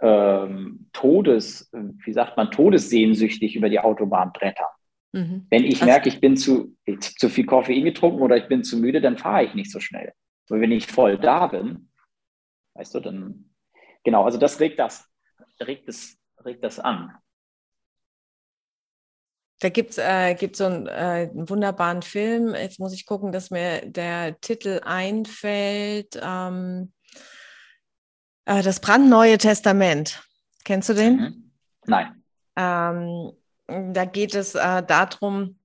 ähm, 0.00 0.88
Todes, 0.92 1.70
wie 1.72 2.12
sagt 2.12 2.36
man, 2.36 2.50
todessehnsüchtig 2.50 3.56
über 3.56 3.68
die 3.68 3.80
Autobahn 3.80 4.32
brettern. 4.32 4.68
Mhm. 5.12 5.46
Wenn 5.50 5.64
ich 5.64 5.82
also, 5.82 5.86
merke, 5.86 6.08
ich 6.08 6.20
bin 6.20 6.36
zu, 6.36 6.76
zu 7.18 7.28
viel 7.28 7.46
Koffein 7.46 7.84
getrunken 7.84 8.22
oder 8.22 8.36
ich 8.36 8.48
bin 8.48 8.62
zu 8.62 8.78
müde, 8.78 9.00
dann 9.00 9.18
fahre 9.18 9.44
ich 9.44 9.54
nicht 9.54 9.70
so 9.70 9.80
schnell. 9.80 10.12
Aber 10.48 10.60
wenn 10.60 10.72
ich 10.72 10.86
voll 10.86 11.18
da 11.18 11.48
bin, 11.48 11.90
weißt 12.74 12.94
du, 12.94 13.00
dann, 13.00 13.50
genau, 14.04 14.24
also 14.24 14.38
das 14.38 14.60
regt 14.60 14.78
das, 14.78 15.08
regt 15.60 15.88
das, 15.88 16.16
regt 16.44 16.64
das 16.64 16.78
an. 16.78 17.12
Da 19.62 19.68
gibt 19.68 19.90
es 19.90 19.98
äh, 19.98 20.34
gibt's 20.34 20.58
so 20.58 20.64
einen, 20.64 20.86
äh, 20.86 21.28
einen, 21.30 21.50
wunderbaren 21.50 22.00
Film. 22.00 22.54
Jetzt 22.54 22.80
muss 22.80 22.94
ich 22.94 23.04
gucken, 23.04 23.30
dass 23.30 23.50
mir 23.50 23.84
der 23.84 24.40
Titel 24.40 24.80
einfällt. 24.82 26.18
Ähm, 26.22 26.92
äh, 26.99 26.99
das 28.62 28.80
brandneue 28.80 29.38
Testament. 29.38 30.22
Kennst 30.64 30.88
du 30.88 30.94
den? 30.94 31.16
Mhm. 31.16 31.50
Nein. 31.86 32.22
Ähm, 32.56 33.32
da 33.66 34.04
geht 34.04 34.34
es 34.34 34.54
äh, 34.54 34.82
darum, 34.82 35.58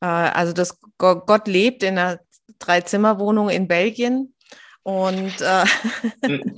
äh, 0.00 0.06
also 0.06 0.52
dass 0.52 0.78
Gott 0.98 1.48
lebt 1.48 1.82
in 1.82 1.98
einer 1.98 2.20
Dreizimmerwohnung 2.58 3.48
in 3.48 3.68
Belgien 3.68 4.34
und, 4.82 5.40
äh, 5.40 5.64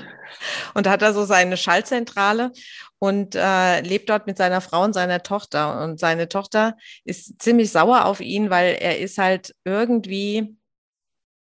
und 0.75 0.87
hat 0.87 1.03
da 1.03 1.13
so 1.13 1.25
seine 1.25 1.57
Schaltzentrale 1.57 2.53
und 2.99 3.35
äh, 3.35 3.81
lebt 3.81 4.11
dort 4.11 4.27
mit 4.27 4.37
seiner 4.37 4.61
Frau 4.61 4.83
und 4.83 4.93
seiner 4.93 5.23
Tochter. 5.23 5.83
Und 5.83 6.01
seine 6.01 6.29
Tochter 6.29 6.77
ist 7.05 7.41
ziemlich 7.41 7.71
sauer 7.71 8.05
auf 8.05 8.21
ihn, 8.21 8.51
weil 8.51 8.77
er 8.81 8.99
ist 8.99 9.19
halt 9.19 9.55
irgendwie 9.65 10.58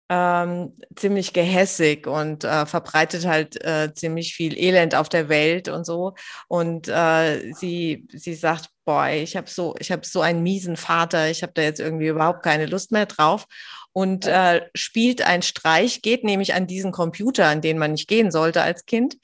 ähm, 0.09 0.73
ziemlich 0.95 1.33
gehässig 1.33 2.07
und 2.07 2.43
äh, 2.43 2.65
verbreitet 2.65 3.25
halt 3.25 3.63
äh, 3.63 3.93
ziemlich 3.93 4.33
viel 4.33 4.57
Elend 4.57 4.95
auf 4.95 5.07
der 5.07 5.29
Welt 5.29 5.69
und 5.69 5.85
so. 5.85 6.15
Und 6.47 6.87
äh, 6.87 7.53
sie, 7.53 8.07
sie 8.11 8.33
sagt, 8.33 8.69
boah, 8.85 9.07
ich 9.07 9.37
habe 9.37 9.49
so, 9.49 9.75
ich 9.79 9.91
habe 9.91 10.05
so 10.05 10.21
einen 10.21 10.41
miesen 10.41 10.77
Vater, 10.77 11.29
ich 11.29 11.43
habe 11.43 11.53
da 11.53 11.61
jetzt 11.61 11.79
irgendwie 11.79 12.07
überhaupt 12.07 12.43
keine 12.43 12.65
Lust 12.65 12.91
mehr 12.91 13.05
drauf. 13.05 13.45
Und 13.91 14.27
äh, 14.27 14.67
spielt 14.75 15.21
ein 15.21 15.41
Streich, 15.41 16.01
geht 16.01 16.23
nämlich 16.23 16.53
an 16.53 16.67
diesen 16.67 16.91
Computer, 16.91 17.47
an 17.47 17.61
den 17.61 17.77
man 17.77 17.91
nicht 17.91 18.07
gehen 18.07 18.31
sollte 18.31 18.61
als 18.61 18.85
Kind 18.85 19.17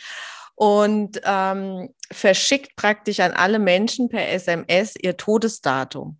und 0.55 1.21
ähm, 1.23 1.93
verschickt 2.11 2.75
praktisch 2.75 3.19
an 3.19 3.33
alle 3.33 3.59
Menschen 3.59 4.09
per 4.09 4.29
SMS 4.29 4.95
ihr 4.99 5.17
Todesdatum. 5.17 6.17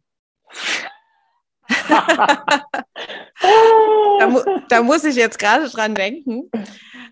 da, 4.20 4.28
mu 4.28 4.40
da 4.70 4.82
muss 4.82 5.04
ich 5.04 5.16
jetzt 5.16 5.40
gerade 5.40 5.70
dran 5.70 5.96
denken, 5.96 6.50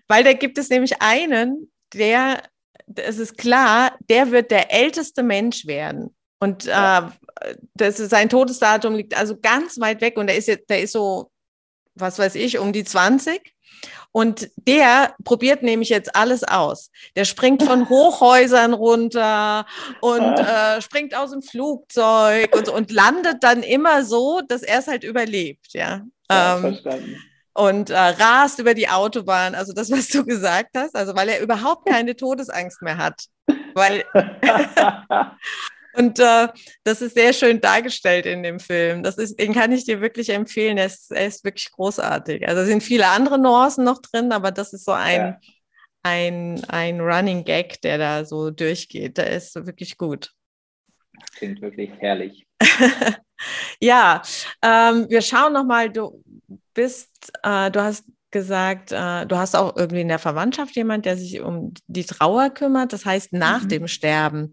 weil 0.08 0.24
da 0.24 0.32
gibt 0.32 0.58
es 0.58 0.70
nämlich 0.70 1.00
einen, 1.00 1.70
der, 1.92 2.42
es 2.96 3.18
ist 3.18 3.38
klar, 3.38 3.96
der 4.08 4.30
wird 4.30 4.50
der 4.50 4.72
älteste 4.72 5.22
Mensch 5.22 5.66
werden. 5.66 6.14
Und 6.40 6.66
äh, 6.66 7.02
das 7.74 8.00
ist, 8.00 8.10
sein 8.10 8.28
Todesdatum 8.28 8.94
liegt 8.94 9.16
also 9.16 9.38
ganz 9.40 9.78
weit 9.80 10.00
weg 10.00 10.18
und 10.18 10.26
der 10.26 10.36
ist 10.36 10.48
jetzt, 10.48 10.68
der 10.68 10.82
ist 10.82 10.92
so, 10.92 11.30
was 11.94 12.18
weiß 12.18 12.34
ich, 12.34 12.58
um 12.58 12.72
die 12.72 12.84
20. 12.84 13.53
Und 14.12 14.48
der 14.56 15.14
probiert 15.24 15.62
nämlich 15.62 15.88
jetzt 15.88 16.14
alles 16.14 16.44
aus. 16.44 16.90
Der 17.16 17.24
springt 17.24 17.62
von 17.62 17.88
Hochhäusern 17.88 18.72
runter 18.72 19.66
und 20.00 20.38
äh, 20.38 20.80
springt 20.80 21.16
aus 21.16 21.32
dem 21.32 21.42
Flugzeug 21.42 22.54
und, 22.56 22.68
und 22.68 22.92
landet 22.92 23.42
dann 23.42 23.62
immer 23.62 24.04
so, 24.04 24.40
dass 24.46 24.62
er 24.62 24.78
es 24.78 24.86
halt 24.86 25.02
überlebt, 25.02 25.72
ja. 25.72 26.02
ja 26.30 26.56
ähm, 26.56 26.60
verstanden. 26.60 27.16
Und 27.56 27.90
äh, 27.90 27.96
rast 27.96 28.58
über 28.58 28.74
die 28.74 28.88
Autobahn, 28.88 29.54
also 29.54 29.72
das, 29.72 29.90
was 29.90 30.08
du 30.08 30.24
gesagt 30.24 30.70
hast, 30.76 30.96
also 30.96 31.14
weil 31.14 31.28
er 31.28 31.40
überhaupt 31.40 31.88
keine 31.88 32.16
Todesangst 32.16 32.82
mehr 32.82 32.98
hat. 32.98 33.26
Weil 33.74 34.04
Und 35.96 36.18
äh, 36.18 36.48
das 36.82 37.02
ist 37.02 37.14
sehr 37.14 37.32
schön 37.32 37.60
dargestellt 37.60 38.26
in 38.26 38.42
dem 38.42 38.58
Film. 38.58 39.02
Das 39.02 39.16
ist, 39.16 39.38
den 39.38 39.52
kann 39.52 39.72
ich 39.72 39.84
dir 39.84 40.00
wirklich 40.00 40.30
empfehlen. 40.30 40.76
Er 40.76 40.86
ist, 40.86 41.12
er 41.12 41.26
ist 41.26 41.44
wirklich 41.44 41.70
großartig. 41.70 42.46
Also 42.48 42.64
sind 42.64 42.82
viele 42.82 43.06
andere 43.06 43.38
Nuancen 43.38 43.84
noch 43.84 44.00
drin, 44.00 44.32
aber 44.32 44.50
das 44.50 44.72
ist 44.72 44.84
so 44.84 44.92
ein, 44.92 45.20
ja. 45.20 45.40
ein, 46.02 46.64
ein 46.68 47.00
Running 47.00 47.44
Gag, 47.44 47.80
der 47.82 47.98
da 47.98 48.24
so 48.24 48.50
durchgeht. 48.50 49.18
Der 49.18 49.30
ist 49.30 49.54
wirklich 49.54 49.96
gut. 49.96 50.32
Klingt 51.36 51.60
wirklich 51.62 51.90
herrlich. 51.98 52.46
ja, 53.80 54.22
ähm, 54.62 55.06
wir 55.08 55.22
schauen 55.22 55.52
nochmal, 55.52 55.90
du, 55.90 56.22
bist, 56.74 57.32
äh, 57.42 57.70
du 57.70 57.82
hast 57.82 58.04
gesagt, 58.30 58.90
äh, 58.90 59.26
du 59.26 59.36
hast 59.36 59.54
auch 59.54 59.76
irgendwie 59.76 60.00
in 60.00 60.08
der 60.08 60.18
Verwandtschaft 60.18 60.74
jemand, 60.74 61.06
der 61.06 61.16
sich 61.16 61.40
um 61.40 61.72
die 61.86 62.04
Trauer 62.04 62.50
kümmert. 62.50 62.92
Das 62.92 63.06
heißt, 63.06 63.32
nach 63.32 63.62
mhm. 63.62 63.68
dem 63.68 63.88
Sterben. 63.88 64.52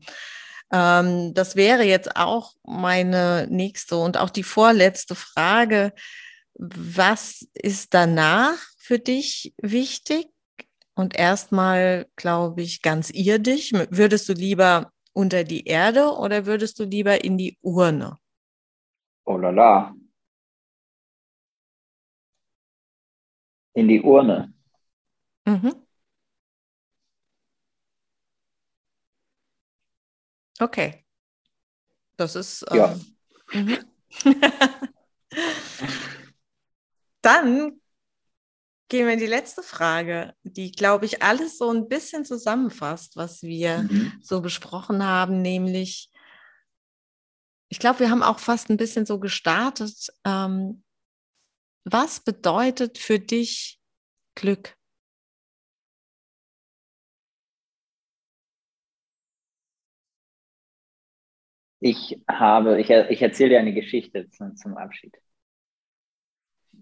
Ähm, 0.71 1.33
das 1.33 1.55
wäre 1.55 1.83
jetzt 1.83 2.15
auch 2.15 2.53
meine 2.63 3.47
nächste 3.49 3.97
und 3.97 4.17
auch 4.17 4.29
die 4.29 4.43
vorletzte 4.43 5.15
Frage. 5.15 5.93
Was 6.55 7.47
ist 7.53 7.93
danach 7.93 8.57
für 8.77 8.99
dich 8.99 9.53
wichtig? 9.61 10.27
Und 10.95 11.15
erstmal, 11.15 12.07
glaube 12.15 12.61
ich, 12.61 12.81
ganz 12.81 13.09
irdisch. 13.09 13.71
Würdest 13.89 14.29
du 14.29 14.33
lieber 14.33 14.91
unter 15.13 15.43
die 15.43 15.65
Erde 15.65 16.11
oder 16.11 16.45
würdest 16.45 16.79
du 16.79 16.83
lieber 16.83 17.23
in 17.23 17.37
die 17.37 17.57
Urne? 17.61 18.17
Oh 19.25 19.37
la 19.37 19.49
la. 19.49 19.95
In 23.73 23.87
die 23.87 24.01
Urne. 24.01 24.53
Mhm. 25.45 25.73
Okay. 30.61 31.03
Das 32.17 32.35
ist. 32.35 32.63
Ja. 32.71 32.95
Ähm, 33.51 33.77
Dann 37.21 37.81
gehen 38.89 39.07
wir 39.07 39.13
in 39.13 39.19
die 39.19 39.25
letzte 39.25 39.63
Frage, 39.63 40.35
die, 40.43 40.71
glaube 40.71 41.05
ich, 41.05 41.23
alles 41.23 41.57
so 41.57 41.71
ein 41.71 41.87
bisschen 41.87 42.25
zusammenfasst, 42.25 43.15
was 43.15 43.41
wir 43.41 43.83
mhm. 43.83 44.13
so 44.21 44.41
besprochen 44.41 45.05
haben, 45.05 45.41
nämlich, 45.41 46.11
ich 47.69 47.79
glaube, 47.79 48.01
wir 48.01 48.09
haben 48.09 48.23
auch 48.23 48.39
fast 48.39 48.69
ein 48.69 48.77
bisschen 48.77 49.05
so 49.05 49.19
gestartet. 49.19 50.09
Ähm, 50.25 50.83
was 51.85 52.19
bedeutet 52.19 52.97
für 52.97 53.17
dich 53.19 53.79
Glück? 54.35 54.77
Ich 61.83 62.21
habe, 62.29 62.79
ich, 62.79 62.91
ich 62.91 63.21
erzähle 63.23 63.49
dir 63.49 63.59
eine 63.59 63.73
Geschichte 63.73 64.29
zum, 64.29 64.55
zum 64.55 64.77
Abschied. 64.77 65.17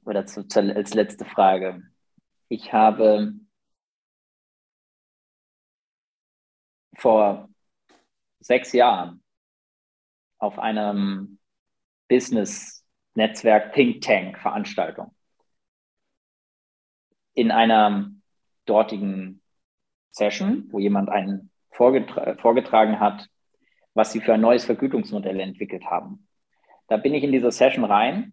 Oder 0.06 0.26
zu, 0.26 0.45
als 0.56 0.93
letzte 0.93 1.24
Frage. 1.24 1.82
Ich 2.50 2.74
habe 2.74 3.34
vor 6.97 7.50
sechs 8.41 8.74
Jahren 8.74 9.24
auf 10.38 10.60
einem 10.60 11.39
Business-Netzwerk 12.10 13.74
Think 13.74 14.02
Tank 14.02 14.38
Veranstaltung 14.38 15.16
in 17.34 17.52
einer 17.52 18.12
dortigen 18.66 19.41
Session, 20.12 20.68
wo 20.72 20.80
jemand 20.80 21.08
einen 21.10 21.52
vorgetra 21.72 22.36
vorgetragen 22.36 23.00
hat, 23.00 23.30
was 24.00 24.14
sie 24.14 24.22
für 24.22 24.34
ein 24.34 24.39
neues 24.39 24.64
Vergütungsmodell 24.64 25.41
entwickelt 25.41 25.84
haben. 25.84 26.26
Da 26.88 26.95
bin 26.95 27.14
ich 27.14 27.22
in 27.22 27.34
diese 27.34 27.52
Session 27.52 27.84
rein, 27.84 28.32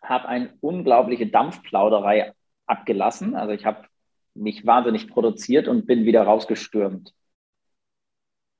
habe 0.00 0.28
eine 0.28 0.56
unglaubliche 0.60 1.26
Dampfplauderei 1.26 2.32
abgelassen. 2.66 3.34
Also 3.34 3.54
ich 3.54 3.66
habe 3.66 3.88
mich 4.34 4.64
wahnsinnig 4.64 5.08
produziert 5.08 5.66
und 5.66 5.88
bin 5.88 6.04
wieder 6.04 6.22
rausgestürmt, 6.22 7.12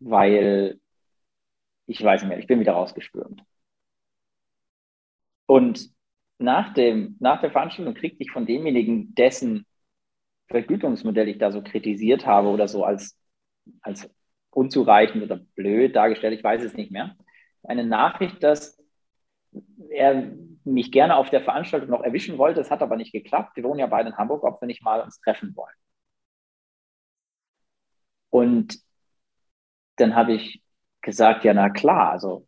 weil 0.00 0.80
ich 1.86 2.03
weiß 2.03 2.22
nicht 2.22 2.28
mehr, 2.28 2.38
ich 2.40 2.48
bin 2.48 2.59
wieder 2.59 2.72
rausgestürmt. 2.72 3.44
Und 5.46 5.88
nach, 6.38 6.74
dem, 6.74 7.16
nach 7.20 7.40
der 7.40 7.53
Veranstaltung 7.53 7.94
kriegte 7.94 8.24
ich 8.24 8.32
von 8.32 8.44
demjenigen, 8.44 9.14
dessen 9.14 9.66
Vergütungsmodell 10.48 11.28
ich 11.28 11.38
da 11.38 11.53
so 11.53 11.62
kritisiert 11.62 12.26
habe 12.26 12.48
oder 12.48 12.66
so 12.66 12.82
als, 12.82 13.16
als 13.82 14.11
unzureichend 14.53 15.22
oder 15.22 15.36
blöd 15.55 15.96
dargestellt, 15.96 16.34
ich 16.34 16.44
weiß 16.44 16.62
es 16.62 16.74
nicht 16.74 16.90
mehr, 16.90 17.16
eine 17.64 17.84
Nachricht, 17.84 18.42
dass 18.42 18.82
er 19.90 20.32
mich 20.64 20.92
gerne 20.92 21.16
auf 21.16 21.30
der 21.30 21.42
Veranstaltung 21.42 21.90
noch 21.90 22.03
erwischen 22.03 22.38
wollte. 22.38 22.61
Es 22.61 22.70
hat 22.70 22.82
aber 22.82 22.96
nicht 22.96 23.12
geklappt. 23.12 23.57
Wir 23.57 23.64
wohnen 23.64 23.80
ja 23.80 23.86
beide 23.86 24.11
in 24.11 24.16
Hamburg, 24.16 24.44
ob 24.44 24.61
wir 24.61 24.66
nicht 24.66 24.82
mal 24.82 25.00
uns 25.00 25.20
treffen 25.20 25.55
wollen. 25.57 25.74
Und 28.30 28.78
dann 29.96 30.14
habe 30.14 30.32
ich 30.34 30.62
gesagt, 31.03 31.44
ja, 31.44 31.53
na 31.53 31.68
klar, 31.68 32.12
also 32.12 32.46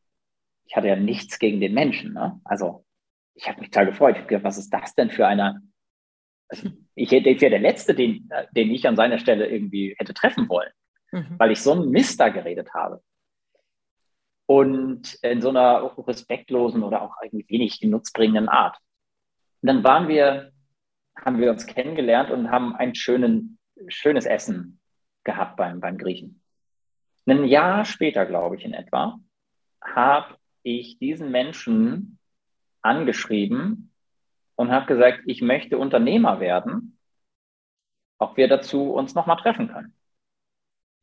ich 0.67 0.77
hatte 0.77 0.89
ja 0.89 0.97
nichts 0.97 1.39
gegen 1.39 1.61
den 1.61 1.75
Menschen. 1.75 2.15
Ne? 2.15 2.41
Also 2.45 2.85
ich 3.35 3.49
habe 3.49 3.61
mich 3.61 3.71
total 3.71 3.87
gefreut. 3.87 4.13
Ich 4.13 4.19
habe 4.19 4.29
gedacht, 4.29 4.45
was 4.45 4.59
ist 4.59 4.71
das 4.71 4.95
denn 4.95 5.11
für 5.11 5.27
einer? 5.27 5.61
Also, 6.49 6.71
ich, 6.95 7.13
ich 7.13 7.41
wäre 7.41 7.51
der 7.51 7.59
Letzte, 7.59 7.95
den, 7.95 8.31
den 8.53 8.71
ich 8.71 8.87
an 8.87 8.97
seiner 8.97 9.19
Stelle 9.19 9.49
irgendwie 9.49 9.95
hätte 9.99 10.15
treffen 10.15 10.49
wollen, 10.49 10.71
mhm. 11.15 11.39
weil 11.39 11.53
ich 11.53 11.63
so 11.63 11.73
einen 11.73 11.91
Mist 11.91 12.19
da 12.21 12.29
geredet 12.29 12.75
habe 12.75 13.01
und 14.47 15.15
in 15.23 15.41
so 15.41 15.49
einer 15.49 15.93
respektlosen 15.97 16.83
oder 16.83 17.03
auch 17.03 17.15
irgendwie 17.23 17.49
wenig 17.49 17.81
genutzbringenden 17.81 18.49
Art. 18.49 18.77
Und 19.63 19.69
dann 19.69 19.85
waren 19.85 20.09
wir, 20.09 20.53
haben 21.25 21.39
wir 21.39 21.51
uns 21.51 21.67
kennengelernt 21.67 22.31
und 22.31 22.51
haben 22.51 22.75
ein 22.75 22.95
schönen, 22.95 23.59
schönes 23.89 24.27
Essen 24.27 24.81
gehabt 25.23 25.57
beim, 25.57 25.81
beim 25.81 25.97
Griechen. 25.97 26.43
Ein 27.27 27.45
Jahr 27.45 27.85
später, 27.85 28.27
glaube 28.27 28.57
ich 28.57 28.65
in 28.65 28.75
etwa, 28.75 29.19
habe 29.83 30.37
ich 30.63 30.99
diesen 30.99 31.31
Menschen 31.31 32.19
angeschrieben 32.83 33.93
und 34.57 34.71
habe 34.71 34.87
gesagt, 34.87 35.23
ich 35.27 35.41
möchte 35.41 35.79
Unternehmer 35.79 36.41
werden, 36.41 36.99
ob 38.19 38.37
wir 38.37 38.49
dazu 38.49 38.93
uns 38.93 39.15
nochmal 39.15 39.39
treffen 39.39 39.69
können. 39.69 39.95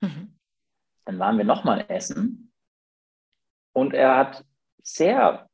Mhm. 0.02 0.38
Dann 1.06 1.20
waren 1.20 1.38
wir 1.38 1.46
nochmal 1.46 1.86
essen 1.88 2.52
und 3.74 3.94
er 3.94 4.18
hat 4.18 4.46
sehr 4.84 5.48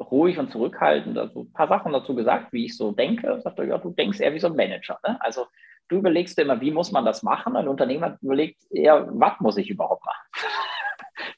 ruhig 0.00 0.38
und 0.38 0.50
zurückhaltend 0.50 1.16
also 1.18 1.42
ein 1.42 1.52
paar 1.52 1.68
Sachen 1.68 1.92
dazu 1.92 2.14
gesagt, 2.14 2.52
wie 2.52 2.66
ich 2.66 2.76
so 2.76 2.92
denke. 2.92 3.26
Er 3.26 3.40
sagte, 3.40 3.64
ja, 3.64 3.78
du 3.78 3.90
denkst 3.90 4.20
eher 4.20 4.34
wie 4.34 4.40
so 4.40 4.48
ein 4.48 4.56
Manager. 4.56 4.98
Ne? 5.06 5.16
Also 5.20 5.46
du 5.88 5.98
überlegst 5.98 6.38
immer, 6.38 6.60
wie 6.60 6.70
muss 6.70 6.90
man 6.90 7.04
das 7.04 7.22
machen? 7.22 7.56
Ein 7.56 7.68
Unternehmer 7.68 8.18
überlegt 8.20 8.62
eher, 8.70 9.08
was 9.12 9.38
muss 9.40 9.56
ich 9.56 9.70
überhaupt 9.70 10.04
machen? 10.04 10.28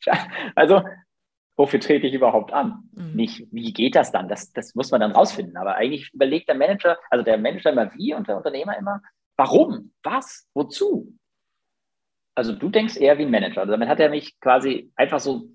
also 0.54 0.82
wofür 1.56 1.80
trete 1.80 2.06
ich 2.06 2.14
überhaupt 2.14 2.52
an? 2.52 2.88
Mhm. 2.92 3.14
Nicht, 3.14 3.46
wie 3.52 3.72
geht 3.72 3.96
das 3.96 4.12
dann? 4.12 4.28
Das, 4.28 4.52
das 4.52 4.74
muss 4.74 4.90
man 4.90 5.00
dann 5.00 5.12
rausfinden. 5.12 5.56
Aber 5.56 5.76
eigentlich 5.76 6.12
überlegt 6.12 6.48
der 6.48 6.56
Manager, 6.56 6.98
also 7.10 7.24
der 7.24 7.38
Manager 7.38 7.70
immer 7.70 7.94
wie 7.94 8.14
und 8.14 8.28
der 8.28 8.36
Unternehmer 8.36 8.76
immer, 8.76 9.02
warum, 9.36 9.92
was, 10.02 10.48
wozu? 10.54 11.16
Also 12.34 12.52
du 12.52 12.68
denkst 12.68 12.96
eher 12.96 13.18
wie 13.18 13.22
ein 13.22 13.30
Manager. 13.30 13.60
Also 13.60 13.72
damit 13.72 13.88
hat 13.88 14.00
er 14.00 14.10
mich 14.10 14.38
quasi 14.40 14.90
einfach 14.96 15.20
so 15.20 15.48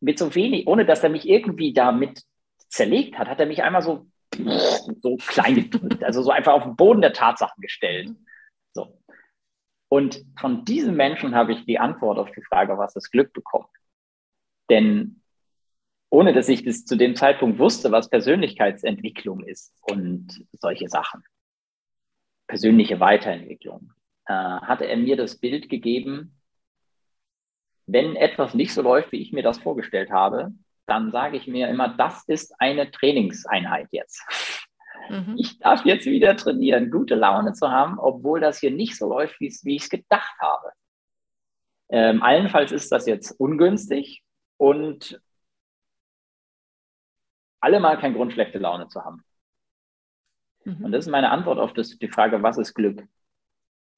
mit 0.00 0.18
so 0.18 0.34
wenig, 0.34 0.66
ohne 0.66 0.84
dass 0.84 1.02
er 1.02 1.10
mich 1.10 1.28
irgendwie 1.28 1.72
damit 1.72 2.22
zerlegt 2.68 3.18
hat, 3.18 3.28
hat 3.28 3.40
er 3.40 3.46
mich 3.46 3.62
einmal 3.62 3.82
so, 3.82 4.06
so 5.00 5.16
klein 5.16 5.54
gedrückt, 5.54 6.04
also 6.04 6.22
so 6.22 6.30
einfach 6.30 6.52
auf 6.52 6.64
den 6.64 6.76
Boden 6.76 7.00
der 7.00 7.12
Tatsachen 7.12 7.60
gestellt. 7.60 8.10
So. 8.72 9.00
Und 9.88 10.24
von 10.38 10.64
diesem 10.64 10.96
Menschen 10.96 11.34
habe 11.34 11.52
ich 11.52 11.64
die 11.64 11.78
Antwort 11.78 12.18
auf 12.18 12.30
die 12.32 12.42
Frage, 12.42 12.76
was 12.78 12.94
das 12.94 13.10
Glück 13.10 13.32
bekommt. 13.32 13.68
Denn 14.70 15.22
ohne 16.10 16.32
dass 16.32 16.48
ich 16.48 16.64
bis 16.64 16.84
zu 16.84 16.96
dem 16.96 17.16
Zeitpunkt 17.16 17.58
wusste, 17.58 17.90
was 17.92 18.08
Persönlichkeitsentwicklung 18.08 19.44
ist 19.44 19.74
und 19.82 20.44
solche 20.52 20.88
Sachen, 20.88 21.22
persönliche 22.46 23.00
Weiterentwicklung, 23.00 23.92
äh, 24.28 24.32
hatte 24.32 24.86
er 24.86 24.96
mir 24.96 25.16
das 25.16 25.36
Bild 25.38 25.68
gegeben, 25.68 26.38
wenn 27.86 28.16
etwas 28.16 28.54
nicht 28.54 28.74
so 28.74 28.82
läuft, 28.82 29.12
wie 29.12 29.22
ich 29.22 29.32
mir 29.32 29.42
das 29.42 29.58
vorgestellt 29.58 30.10
habe, 30.10 30.52
dann 30.86 31.10
sage 31.10 31.36
ich 31.36 31.46
mir 31.46 31.68
immer, 31.68 31.88
das 31.88 32.24
ist 32.28 32.54
eine 32.60 32.90
Trainingseinheit 32.90 33.88
jetzt. 33.90 34.22
Mhm. 35.08 35.36
Ich 35.38 35.58
darf 35.58 35.84
jetzt 35.84 36.06
wieder 36.06 36.36
trainieren, 36.36 36.90
gute 36.90 37.14
Laune 37.14 37.54
zu 37.54 37.70
haben, 37.70 37.98
obwohl 37.98 38.40
das 38.40 38.58
hier 38.58 38.70
nicht 38.70 38.96
so 38.96 39.08
läuft, 39.08 39.40
wie 39.40 39.46
ich 39.46 39.82
es 39.82 39.88
gedacht 39.88 40.34
habe. 40.40 40.72
Ähm, 41.90 42.22
allenfalls 42.22 42.72
ist 42.72 42.92
das 42.92 43.06
jetzt 43.06 43.32
ungünstig 43.40 44.22
und 44.58 45.20
allemal 47.60 47.98
kein 47.98 48.12
Grund, 48.12 48.34
schlechte 48.34 48.58
Laune 48.58 48.88
zu 48.88 49.02
haben. 49.02 49.24
Mhm. 50.64 50.84
Und 50.84 50.92
das 50.92 51.06
ist 51.06 51.10
meine 51.10 51.30
Antwort 51.30 51.58
auf 51.58 51.72
das, 51.72 51.98
die 51.98 52.08
Frage, 52.08 52.42
was 52.42 52.58
ist 52.58 52.74
Glück? 52.74 53.06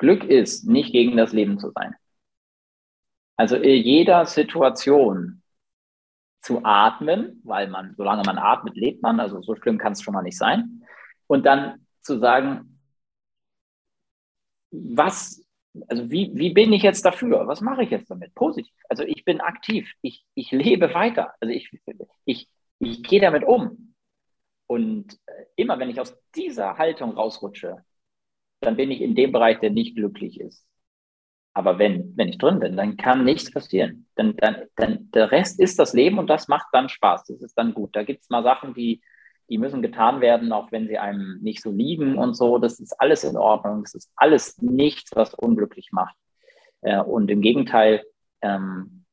Glück 0.00 0.24
ist, 0.24 0.66
nicht 0.66 0.92
gegen 0.92 1.16
das 1.16 1.32
Leben 1.32 1.58
zu 1.58 1.70
sein. 1.70 1.94
Also 3.36 3.56
in 3.56 3.82
jeder 3.84 4.24
Situation 4.26 5.42
zu 6.42 6.64
atmen, 6.64 7.40
weil 7.44 7.68
man, 7.68 7.94
solange 7.96 8.22
man 8.24 8.38
atmet, 8.38 8.76
lebt 8.76 9.02
man, 9.02 9.20
also 9.20 9.42
so 9.42 9.54
schlimm 9.54 9.76
kann 9.76 9.92
es 9.92 10.02
schon 10.02 10.14
mal 10.14 10.22
nicht 10.22 10.38
sein. 10.38 10.82
Und 11.26 11.44
dann 11.44 11.86
zu 12.00 12.18
sagen, 12.18 12.80
was, 14.70 15.44
also 15.88 16.10
wie, 16.10 16.30
wie 16.34 16.54
bin 16.54 16.72
ich 16.72 16.82
jetzt 16.82 17.04
dafür? 17.04 17.46
Was 17.46 17.60
mache 17.60 17.82
ich 17.82 17.90
jetzt 17.90 18.10
damit? 18.10 18.34
Positiv. 18.34 18.74
Also 18.88 19.02
ich 19.02 19.24
bin 19.26 19.42
aktiv, 19.42 19.92
ich, 20.00 20.24
ich 20.34 20.50
lebe 20.50 20.94
weiter, 20.94 21.34
also 21.40 21.52
ich, 21.52 21.70
ich, 22.24 22.48
ich 22.78 23.02
gehe 23.02 23.20
damit 23.20 23.44
um. 23.44 23.94
Und 24.66 25.18
äh, 25.26 25.44
immer 25.56 25.78
wenn 25.78 25.90
ich 25.90 26.00
aus 26.00 26.16
dieser 26.34 26.78
Haltung 26.78 27.12
rausrutsche, 27.12 27.84
dann 28.60 28.76
bin 28.76 28.90
ich 28.90 29.00
in 29.00 29.14
dem 29.14 29.32
Bereich, 29.32 29.58
der 29.60 29.70
nicht 29.70 29.96
glücklich 29.96 30.40
ist. 30.40 30.66
Aber 31.52 31.78
wenn, 31.78 32.16
wenn 32.16 32.28
ich 32.28 32.38
drin 32.38 32.60
bin, 32.60 32.76
dann 32.76 32.96
kann 32.96 33.24
nichts 33.24 33.50
passieren. 33.50 34.06
Dann, 34.14 34.36
dann, 34.36 34.56
dann, 34.76 35.10
der 35.12 35.32
Rest 35.32 35.58
ist 35.58 35.78
das 35.78 35.92
Leben 35.92 36.18
und 36.18 36.28
das 36.28 36.46
macht 36.48 36.66
dann 36.72 36.88
Spaß. 36.88 37.24
Das 37.26 37.42
ist 37.42 37.54
dann 37.54 37.74
gut. 37.74 37.96
Da 37.96 38.04
gibt 38.04 38.22
es 38.22 38.30
mal 38.30 38.44
Sachen, 38.44 38.72
die, 38.72 39.02
die 39.48 39.58
müssen 39.58 39.82
getan 39.82 40.20
werden, 40.20 40.52
auch 40.52 40.70
wenn 40.70 40.86
sie 40.86 40.98
einem 40.98 41.38
nicht 41.40 41.60
so 41.60 41.72
liegen 41.72 42.18
und 42.18 42.34
so. 42.34 42.58
Das 42.58 42.78
ist 42.78 42.92
alles 43.00 43.24
in 43.24 43.36
Ordnung. 43.36 43.82
Das 43.82 43.94
ist 43.94 44.12
alles 44.14 44.58
nichts, 44.62 45.10
was 45.16 45.34
unglücklich 45.34 45.90
macht. 45.90 46.14
Äh, 46.82 47.00
und 47.00 47.30
im 47.30 47.40
Gegenteil, 47.40 48.04
ähm, 48.42 49.04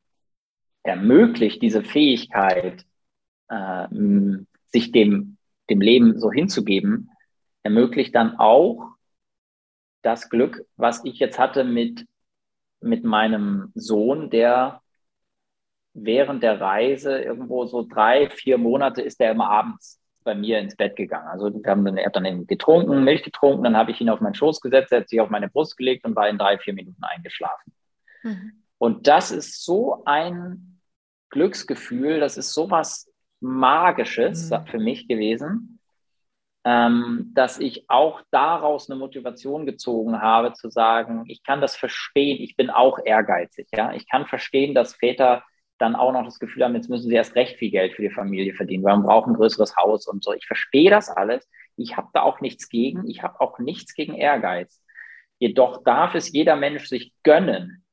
ermöglicht 0.84 1.62
diese 1.62 1.84
Fähigkeit, 1.84 2.86
äh, 3.50 3.88
sich 4.68 4.92
dem, 4.92 5.38
dem 5.70 5.82
Leben 5.82 6.20
so 6.20 6.32
hinzugeben, 6.32 7.10
ermöglicht 7.64 8.16
dann 8.16 8.38
auch 8.38 8.97
das 10.02 10.30
Glück, 10.30 10.66
was 10.76 11.04
ich 11.04 11.20
jetzt 11.20 11.40
hatte 11.40 11.64
mit, 11.64 12.06
mit 12.82 13.04
meinem 13.04 13.72
Sohn, 13.76 14.30
der 14.30 14.82
während 15.94 16.44
der 16.44 16.62
Reise 16.62 17.20
irgendwo 17.20 17.66
so 17.66 17.84
drei, 17.84 18.30
vier 18.30 18.58
Monate 18.58 19.02
ist 19.02 19.20
er 19.20 19.32
immer 19.32 19.50
abends 19.50 20.00
bei 20.24 20.36
mir 20.36 20.60
ins 20.60 20.76
Bett 20.76 20.96
gegangen. 20.96 21.28
Also 21.30 21.52
wir 21.52 21.72
haben 21.72 21.86
dann, 21.86 21.98
er 21.98 22.08
hat 22.08 22.16
dann 22.16 22.46
getrunken, 22.46 23.04
Milch 23.04 23.24
getrunken, 23.24 23.64
dann 23.64 23.78
habe 23.78 23.92
ich 23.92 24.02
ihn 24.02 24.10
auf 24.10 24.20
meinen 24.20 24.36
Schoß 24.36 24.62
gesetzt, 24.62 24.92
er 24.92 25.00
hat 25.00 25.10
sich 25.10 25.22
auf 25.22 25.30
meine 25.30 25.50
Brust 25.50 25.78
gelegt 25.78 26.06
und 26.06 26.16
war 26.16 26.30
in 26.30 26.38
drei, 26.38 26.58
vier 26.58 26.74
Minuten 26.74 27.04
eingeschlafen. 27.04 27.74
Mhm. 28.24 28.64
Und 28.78 29.08
das 29.08 29.32
ist 29.32 29.64
so 29.64 30.04
ein 30.06 30.82
Glücksgefühl, 31.30 32.20
das 32.20 32.38
ist 32.38 32.54
so 32.54 32.70
was 32.70 33.12
Magisches 33.40 34.52
mhm. 34.52 34.66
für 34.66 34.80
mich 34.80 35.08
gewesen, 35.08 35.77
ähm, 36.68 37.32
dass 37.34 37.60
ich 37.60 37.90
auch 37.90 38.22
daraus 38.30 38.90
eine 38.90 39.00
Motivation 39.00 39.66
gezogen 39.66 40.22
habe, 40.22 40.52
zu 40.52 40.70
sagen, 40.70 41.24
ich 41.28 41.42
kann 41.42 41.62
das 41.62 41.78
verstehen, 41.78 42.42
ich 42.42 42.58
bin 42.58 42.70
auch 42.70 43.00
ehrgeizig. 43.06 43.70
Ja? 43.74 43.94
Ich 43.94 44.10
kann 44.10 44.26
verstehen, 44.26 44.76
dass 44.76 44.94
Väter 44.94 45.46
dann 45.78 45.96
auch 45.96 46.12
noch 46.12 46.26
das 46.26 46.40
Gefühl 46.40 46.66
haben, 46.66 46.76
jetzt 46.76 46.90
müssen 46.90 47.08
sie 47.08 47.16
erst 47.16 47.36
recht 47.36 47.58
viel 47.58 47.72
Geld 47.72 47.94
für 47.94 48.02
die 48.02 48.10
Familie 48.10 48.54
verdienen, 48.54 48.84
weil 48.84 48.98
man 48.98 49.06
braucht 49.06 49.28
ein 49.28 49.36
größeres 49.36 49.78
Haus 49.78 50.08
und 50.08 50.26
so. 50.26 50.34
Ich 50.34 50.46
verstehe 50.46 50.90
das 50.90 51.10
alles. 51.10 51.48
Ich 51.78 51.96
habe 51.96 52.10
da 52.12 52.24
auch 52.24 52.42
nichts 52.42 52.68
gegen. 52.68 53.08
Ich 53.10 53.24
habe 53.24 53.40
auch 53.40 53.60
nichts 53.60 53.94
gegen 53.94 54.16
Ehrgeiz. 54.16 54.84
Jedoch 55.40 55.86
darf 55.86 56.16
es 56.16 56.34
jeder 56.34 56.58
Mensch 56.58 56.88
sich 56.90 57.14
gönnen 57.24 57.86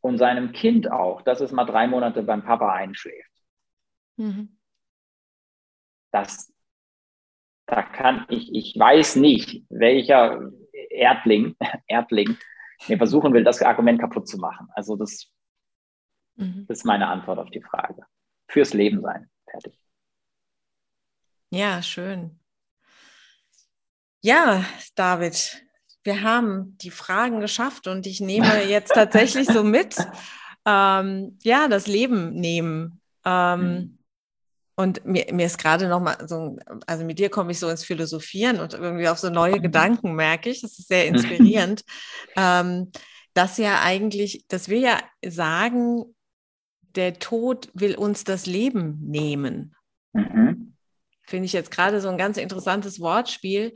und 0.00 0.16
seinem 0.16 0.52
Kind 0.52 0.90
auch, 0.90 1.20
dass 1.20 1.42
es 1.42 1.52
mal 1.52 1.66
drei 1.66 1.88
Monate 1.88 2.22
beim 2.22 2.42
Papa 2.42 2.72
einschläft. 2.72 3.32
Mhm. 4.16 4.56
Das, 6.10 6.55
da 7.66 7.82
kann 7.82 8.26
ich, 8.28 8.54
ich 8.54 8.78
weiß 8.78 9.16
nicht, 9.16 9.64
welcher 9.68 10.50
Erdling, 10.90 11.56
Erdling 11.86 12.36
mir 12.88 12.98
versuchen 12.98 13.32
will, 13.32 13.44
das 13.44 13.62
Argument 13.62 14.00
kaputt 14.00 14.28
zu 14.28 14.38
machen. 14.38 14.68
Also 14.74 14.96
das 14.96 15.32
Mhm. 16.36 16.66
Das 16.68 16.78
ist 16.78 16.84
meine 16.84 17.08
Antwort 17.08 17.38
auf 17.38 17.50
die 17.50 17.62
Frage. 17.62 18.02
Fürs 18.48 18.74
Leben 18.74 19.00
sein. 19.00 19.28
Fertig. 19.50 19.78
Ja, 21.50 21.82
schön. 21.82 22.38
Ja, 24.22 24.64
David, 24.94 25.64
wir 26.02 26.22
haben 26.22 26.76
die 26.78 26.90
Fragen 26.90 27.40
geschafft 27.40 27.86
und 27.86 28.06
ich 28.06 28.20
nehme 28.20 28.64
jetzt 28.68 28.92
tatsächlich 28.94 29.48
so 29.48 29.62
mit, 29.62 29.96
ähm, 30.64 31.38
ja, 31.42 31.68
das 31.68 31.86
Leben 31.86 32.34
nehmen. 32.34 33.00
Ähm, 33.24 33.60
mhm. 33.60 33.98
Und 34.78 35.04
mir, 35.06 35.26
mir 35.32 35.46
ist 35.46 35.58
gerade 35.58 35.88
noch 35.88 36.00
mal 36.00 36.16
so, 36.28 36.58
also 36.86 37.04
mit 37.04 37.18
dir 37.18 37.30
komme 37.30 37.50
ich 37.50 37.58
so 37.58 37.68
ins 37.68 37.82
Philosophieren 37.82 38.60
und 38.60 38.74
irgendwie 38.74 39.08
auf 39.08 39.18
so 39.18 39.30
neue 39.30 39.56
mhm. 39.56 39.62
Gedanken 39.62 40.14
merke 40.14 40.50
ich. 40.50 40.60
Das 40.60 40.78
ist 40.78 40.88
sehr 40.88 41.06
inspirierend. 41.08 41.82
ähm, 42.36 42.90
dass 43.32 43.58
ja 43.58 43.82
eigentlich, 43.82 44.46
dass 44.48 44.68
wir 44.68 44.78
ja 44.78 45.00
sagen, 45.26 46.14
der 46.94 47.18
Tod 47.18 47.68
will 47.74 47.94
uns 47.94 48.24
das 48.24 48.46
Leben 48.46 48.98
nehmen. 49.02 49.74
Mhm. 50.14 50.74
Finde 51.22 51.44
ich 51.44 51.52
jetzt 51.52 51.70
gerade 51.70 52.00
so 52.00 52.08
ein 52.08 52.18
ganz 52.18 52.38
interessantes 52.38 53.00
Wortspiel, 53.00 53.74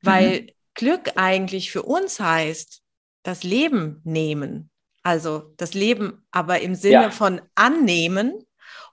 weil 0.00 0.42
mhm. 0.42 0.46
Glück 0.74 1.12
eigentlich 1.16 1.70
für 1.70 1.82
uns 1.82 2.20
heißt, 2.20 2.82
das 3.22 3.42
Leben 3.42 4.00
nehmen. 4.04 4.70
Also 5.02 5.52
das 5.56 5.74
Leben 5.74 6.26
aber 6.30 6.60
im 6.60 6.74
Sinne 6.74 6.94
ja. 6.94 7.10
von 7.10 7.40
annehmen. 7.54 8.44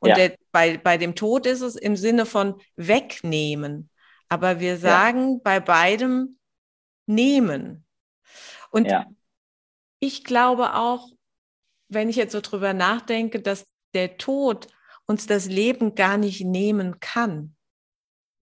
Und 0.04 0.10
ja. 0.10 0.16
der, 0.16 0.36
bei, 0.52 0.78
bei 0.78 0.98
dem 0.98 1.16
Tod 1.16 1.46
ist 1.46 1.62
es 1.62 1.78
im 1.78 1.96
Sinne 1.96 2.26
von 2.26 2.60
wegnehmen. 2.76 3.90
Aber 4.28 4.60
wir 4.60 4.78
sagen 4.78 5.36
ja. 5.36 5.40
bei 5.42 5.60
beidem 5.62 6.38
nehmen. 7.06 7.86
Und 8.70 8.92
ich 10.02 10.26
glaube 10.26 10.74
auch, 10.76 11.08
wenn 11.88 12.10
ich 12.10 12.18
jetzt 12.18 12.34
so 12.34 12.42
drüber 12.42 12.74
nachdenke, 12.74 13.40
dass 13.40 13.66
der 13.94 14.18
Tod 14.18 14.68
uns 15.06 15.26
das 15.26 15.46
Leben 15.46 15.96
gar 15.96 16.18
nicht 16.18 16.44
nehmen 16.44 17.00
kann, 17.00 17.56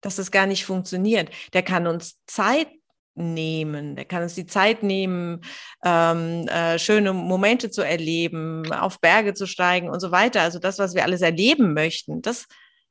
dass 0.01 0.17
es 0.17 0.31
gar 0.31 0.47
nicht 0.47 0.65
funktioniert. 0.65 1.31
Der 1.53 1.63
kann 1.63 1.87
uns 1.87 2.25
Zeit 2.25 2.69
nehmen, 3.15 3.97
der 3.97 4.05
kann 4.05 4.23
uns 4.23 4.35
die 4.35 4.47
Zeit 4.47 4.83
nehmen, 4.83 5.41
ähm, 5.85 6.49
äh, 6.49 6.79
schöne 6.79 7.13
Momente 7.13 7.71
zu 7.71 7.83
erleben, 7.83 8.73
auf 8.73 9.01
Berge 9.01 9.35
zu 9.35 9.47
steigen 9.47 9.89
und 9.89 10.01
so 10.01 10.11
weiter. 10.11 10.43
Also 10.43 10.59
das, 10.59 10.79
was 10.79 10.95
wir 10.95 11.05
alles 11.05 11.21
erleben 11.21 11.75
möchten, 11.75 12.23
das, 12.23 12.47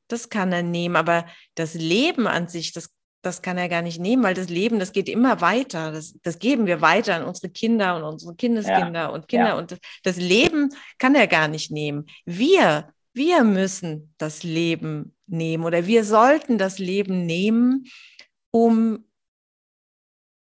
das 0.07 0.29
kann 0.29 0.51
er 0.51 0.63
nehmen. 0.63 0.95
Aber 0.95 1.25
das 1.55 1.73
Leben 1.73 2.27
an 2.27 2.47
sich, 2.47 2.71
das 2.71 2.89
das 3.23 3.41
kann 3.41 3.57
er 3.57 3.69
gar 3.69 3.81
nicht 3.81 4.01
nehmen, 4.01 4.21
weil 4.21 4.33
das 4.33 4.49
Leben, 4.49 4.79
das 4.79 4.91
geht 4.91 5.07
immer 5.07 5.39
weiter. 5.39 5.93
Das, 5.93 6.13
das 6.23 6.39
geben 6.39 6.65
wir 6.65 6.81
weiter 6.81 7.15
an 7.15 7.23
unsere 7.23 7.49
Kinder 7.49 7.95
und 7.95 8.03
unsere 8.03 8.35
Kindeskinder 8.35 8.99
ja. 8.99 9.07
und 9.07 9.29
Kinder. 9.29 9.47
Ja. 9.47 9.57
Und 9.57 9.71
das, 9.71 9.79
das, 10.03 10.17
Leben 10.17 10.71
kann 10.97 11.15
er 11.15 11.27
gar 11.27 11.47
nicht 11.47 11.71
nehmen. 11.71 12.05
Wir, 12.25 12.89
wir 13.13 13.45
müssen 13.45 14.13
das 14.17 14.43
Leben 14.43 15.15
nehmen 15.25 15.63
oder 15.63 15.87
wir 15.87 16.03
sollten 16.03 16.57
das 16.57 16.79
Leben 16.79 17.25
nehmen, 17.25 17.85
um 18.51 19.05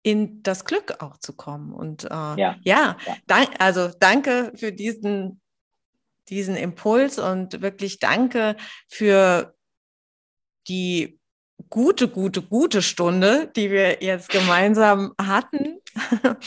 in 0.07 0.41
das 0.45 0.65
Glück 0.65 1.03
auch 1.03 1.17
zu 1.17 1.33
kommen. 1.33 1.73
Und 1.73 2.05
äh, 2.05 2.09
ja, 2.09 2.57
ja, 2.63 2.97
dank, 3.27 3.51
also 3.59 3.91
danke 3.99 4.53
für 4.55 4.71
diesen, 4.71 5.41
diesen 6.29 6.55
Impuls 6.55 7.19
und 7.19 7.61
wirklich 7.61 7.99
danke 7.99 8.55
für 8.87 9.57
die 10.69 11.19
gute, 11.71 12.07
gute, 12.07 12.41
gute 12.41 12.83
Stunde, 12.83 13.51
die 13.57 13.73
wir 13.73 14.01
jetzt 14.01 14.29
gemeinsam 14.29 15.13
hatten. 15.21 15.81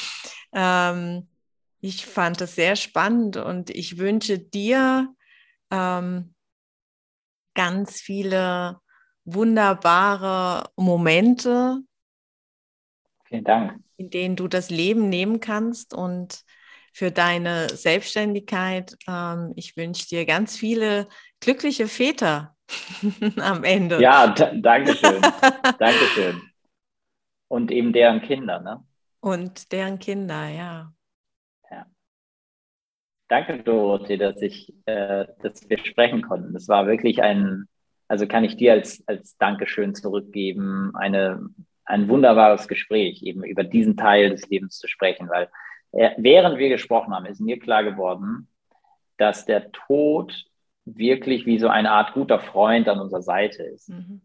ähm, 0.54 1.28
ich 1.82 2.06
fand 2.06 2.40
es 2.40 2.56
sehr 2.56 2.78
spannend 2.78 3.36
und 3.36 3.72
ich 3.72 3.98
wünsche 3.98 4.40
dir 4.40 5.14
ähm, 5.70 6.34
ganz 7.56 8.00
viele 8.00 8.80
wunderbare 9.26 10.70
Momente. 10.78 11.82
Vielen 13.30 13.44
Dank. 13.44 13.80
In 13.98 14.10
denen 14.10 14.36
du 14.36 14.48
das 14.48 14.70
Leben 14.70 15.08
nehmen 15.08 15.40
kannst 15.40 15.94
und 15.94 16.44
für 16.94 17.12
deine 17.12 17.70
Selbstständigkeit. 17.70 18.98
Ähm, 19.08 19.54
ich 19.56 19.78
wünsche 19.78 20.08
dir 20.08 20.26
ganz 20.26 20.58
viele 20.58 21.08
glückliche 21.40 21.88
Väter 21.88 22.56
am 23.38 23.64
Ende. 23.64 24.02
Ja, 24.02 24.28
danke 24.28 24.96
schön. 24.96 25.22
danke 25.80 26.06
schön. 26.14 26.42
Und 27.48 27.72
eben 27.72 27.94
deren 27.94 28.22
Kinder, 28.22 28.60
ne? 28.60 28.84
Und 29.22 29.72
deren 29.72 30.00
Kinder, 30.00 30.48
ja. 30.50 30.94
Ja. 31.70 31.86
Danke, 33.28 33.64
Dorothee, 33.64 34.18
dass 34.18 34.42
ich, 34.42 34.74
äh, 34.86 35.28
dass 35.42 35.70
wir 35.70 35.78
sprechen 35.80 36.22
konnten. 36.22 36.54
Das 36.54 36.68
war 36.68 36.88
wirklich 36.88 37.22
ein, 37.22 37.68
also 38.08 38.28
kann 38.28 38.44
ich 38.44 38.58
dir 38.58 38.74
als, 38.74 39.04
als 39.08 39.38
Dankeschön 39.38 39.94
zurückgeben, 39.94 40.92
eine, 40.96 41.50
ein 41.90 42.08
wunderbares 42.08 42.68
Gespräch, 42.68 43.24
eben 43.24 43.44
über 43.44 43.64
diesen 43.64 43.98
Teil 43.98 44.30
des 44.30 44.48
Lebens 44.48 44.78
zu 44.78 44.88
sprechen, 44.88 45.28
weil 45.30 45.50
äh, 45.92 46.12
während 46.18 46.60
wir 46.60 46.70
gesprochen 46.70 47.14
haben, 47.14 47.26
ist 47.26 47.42
mir 47.42 47.60
klar 47.60 47.84
geworden, 47.84 48.48
dass 49.18 49.46
der 49.46 49.72
Tod 49.72 50.46
wirklich 50.86 51.46
wie 51.46 51.60
so 51.60 51.68
eine 51.68 51.92
Art 51.92 52.14
guter 52.14 52.40
Freund 52.40 52.88
an 52.88 53.00
unserer 53.00 53.24
Seite 53.24 53.64
ist. 53.64 53.90
Mhm. 53.90 54.22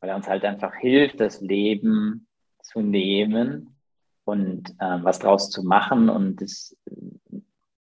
Weil 0.00 0.10
er 0.10 0.16
uns 0.16 0.28
halt 0.28 0.44
einfach 0.44 0.74
hilft, 0.74 1.18
das 1.20 1.40
Leben 1.40 2.26
zu 2.62 2.80
nehmen 2.80 3.76
und 4.24 4.70
äh, 4.78 4.98
was 5.02 5.18
draus 5.18 5.50
zu 5.50 5.62
machen 5.62 6.10
und 6.10 6.42
es 6.42 6.76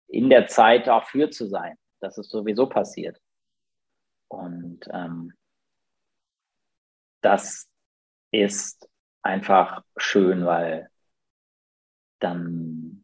in 0.07 0.29
der 0.29 0.47
Zeit 0.47 0.89
auch 0.89 1.03
für 1.03 1.29
zu 1.29 1.47
sein, 1.47 1.77
dass 1.99 2.17
es 2.17 2.29
sowieso 2.29 2.67
passiert. 2.67 3.19
Und 4.29 4.79
ähm, 4.91 5.33
das 7.21 7.69
ist 8.31 8.89
einfach 9.25 9.83
schön, 9.97 10.45
weil 10.45 10.89
dann 12.19 13.03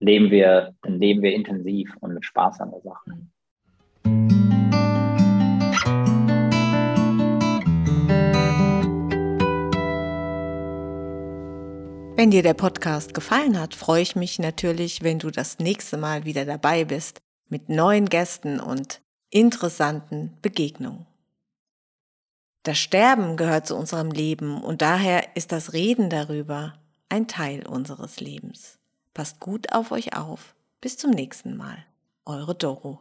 leben 0.00 0.30
wir, 0.30 0.74
dann 0.82 0.98
leben 0.98 1.22
wir 1.22 1.32
intensiv 1.32 1.94
und 2.00 2.14
mit 2.14 2.24
Spaß 2.24 2.60
an 2.60 2.72
der 2.72 2.80
Sache. 2.80 3.12
Wenn 12.16 12.30
dir 12.30 12.42
der 12.42 12.54
Podcast 12.54 13.14
gefallen 13.14 13.58
hat, 13.58 13.74
freue 13.74 14.02
ich 14.02 14.14
mich 14.14 14.38
natürlich, 14.38 15.02
wenn 15.02 15.18
du 15.18 15.30
das 15.30 15.58
nächste 15.58 15.96
Mal 15.96 16.26
wieder 16.26 16.44
dabei 16.44 16.84
bist 16.84 17.22
mit 17.48 17.70
neuen 17.70 18.06
Gästen 18.06 18.60
und 18.60 19.00
interessanten 19.30 20.36
Begegnungen. 20.42 21.06
Das 22.62 22.78
Sterben 22.78 23.36
gehört 23.36 23.66
zu 23.66 23.76
unserem 23.76 24.10
Leben 24.10 24.62
und 24.62 24.82
daher 24.82 25.34
ist 25.34 25.50
das 25.50 25.72
Reden 25.72 26.10
darüber 26.10 26.74
ein 27.08 27.26
Teil 27.26 27.66
unseres 27.66 28.20
Lebens. 28.20 28.78
Passt 29.14 29.40
gut 29.40 29.72
auf 29.72 29.92
euch 29.92 30.16
auf. 30.16 30.54
Bis 30.80 30.96
zum 30.96 31.10
nächsten 31.10 31.56
Mal. 31.56 31.84
Eure 32.24 32.54
Doro. 32.54 33.00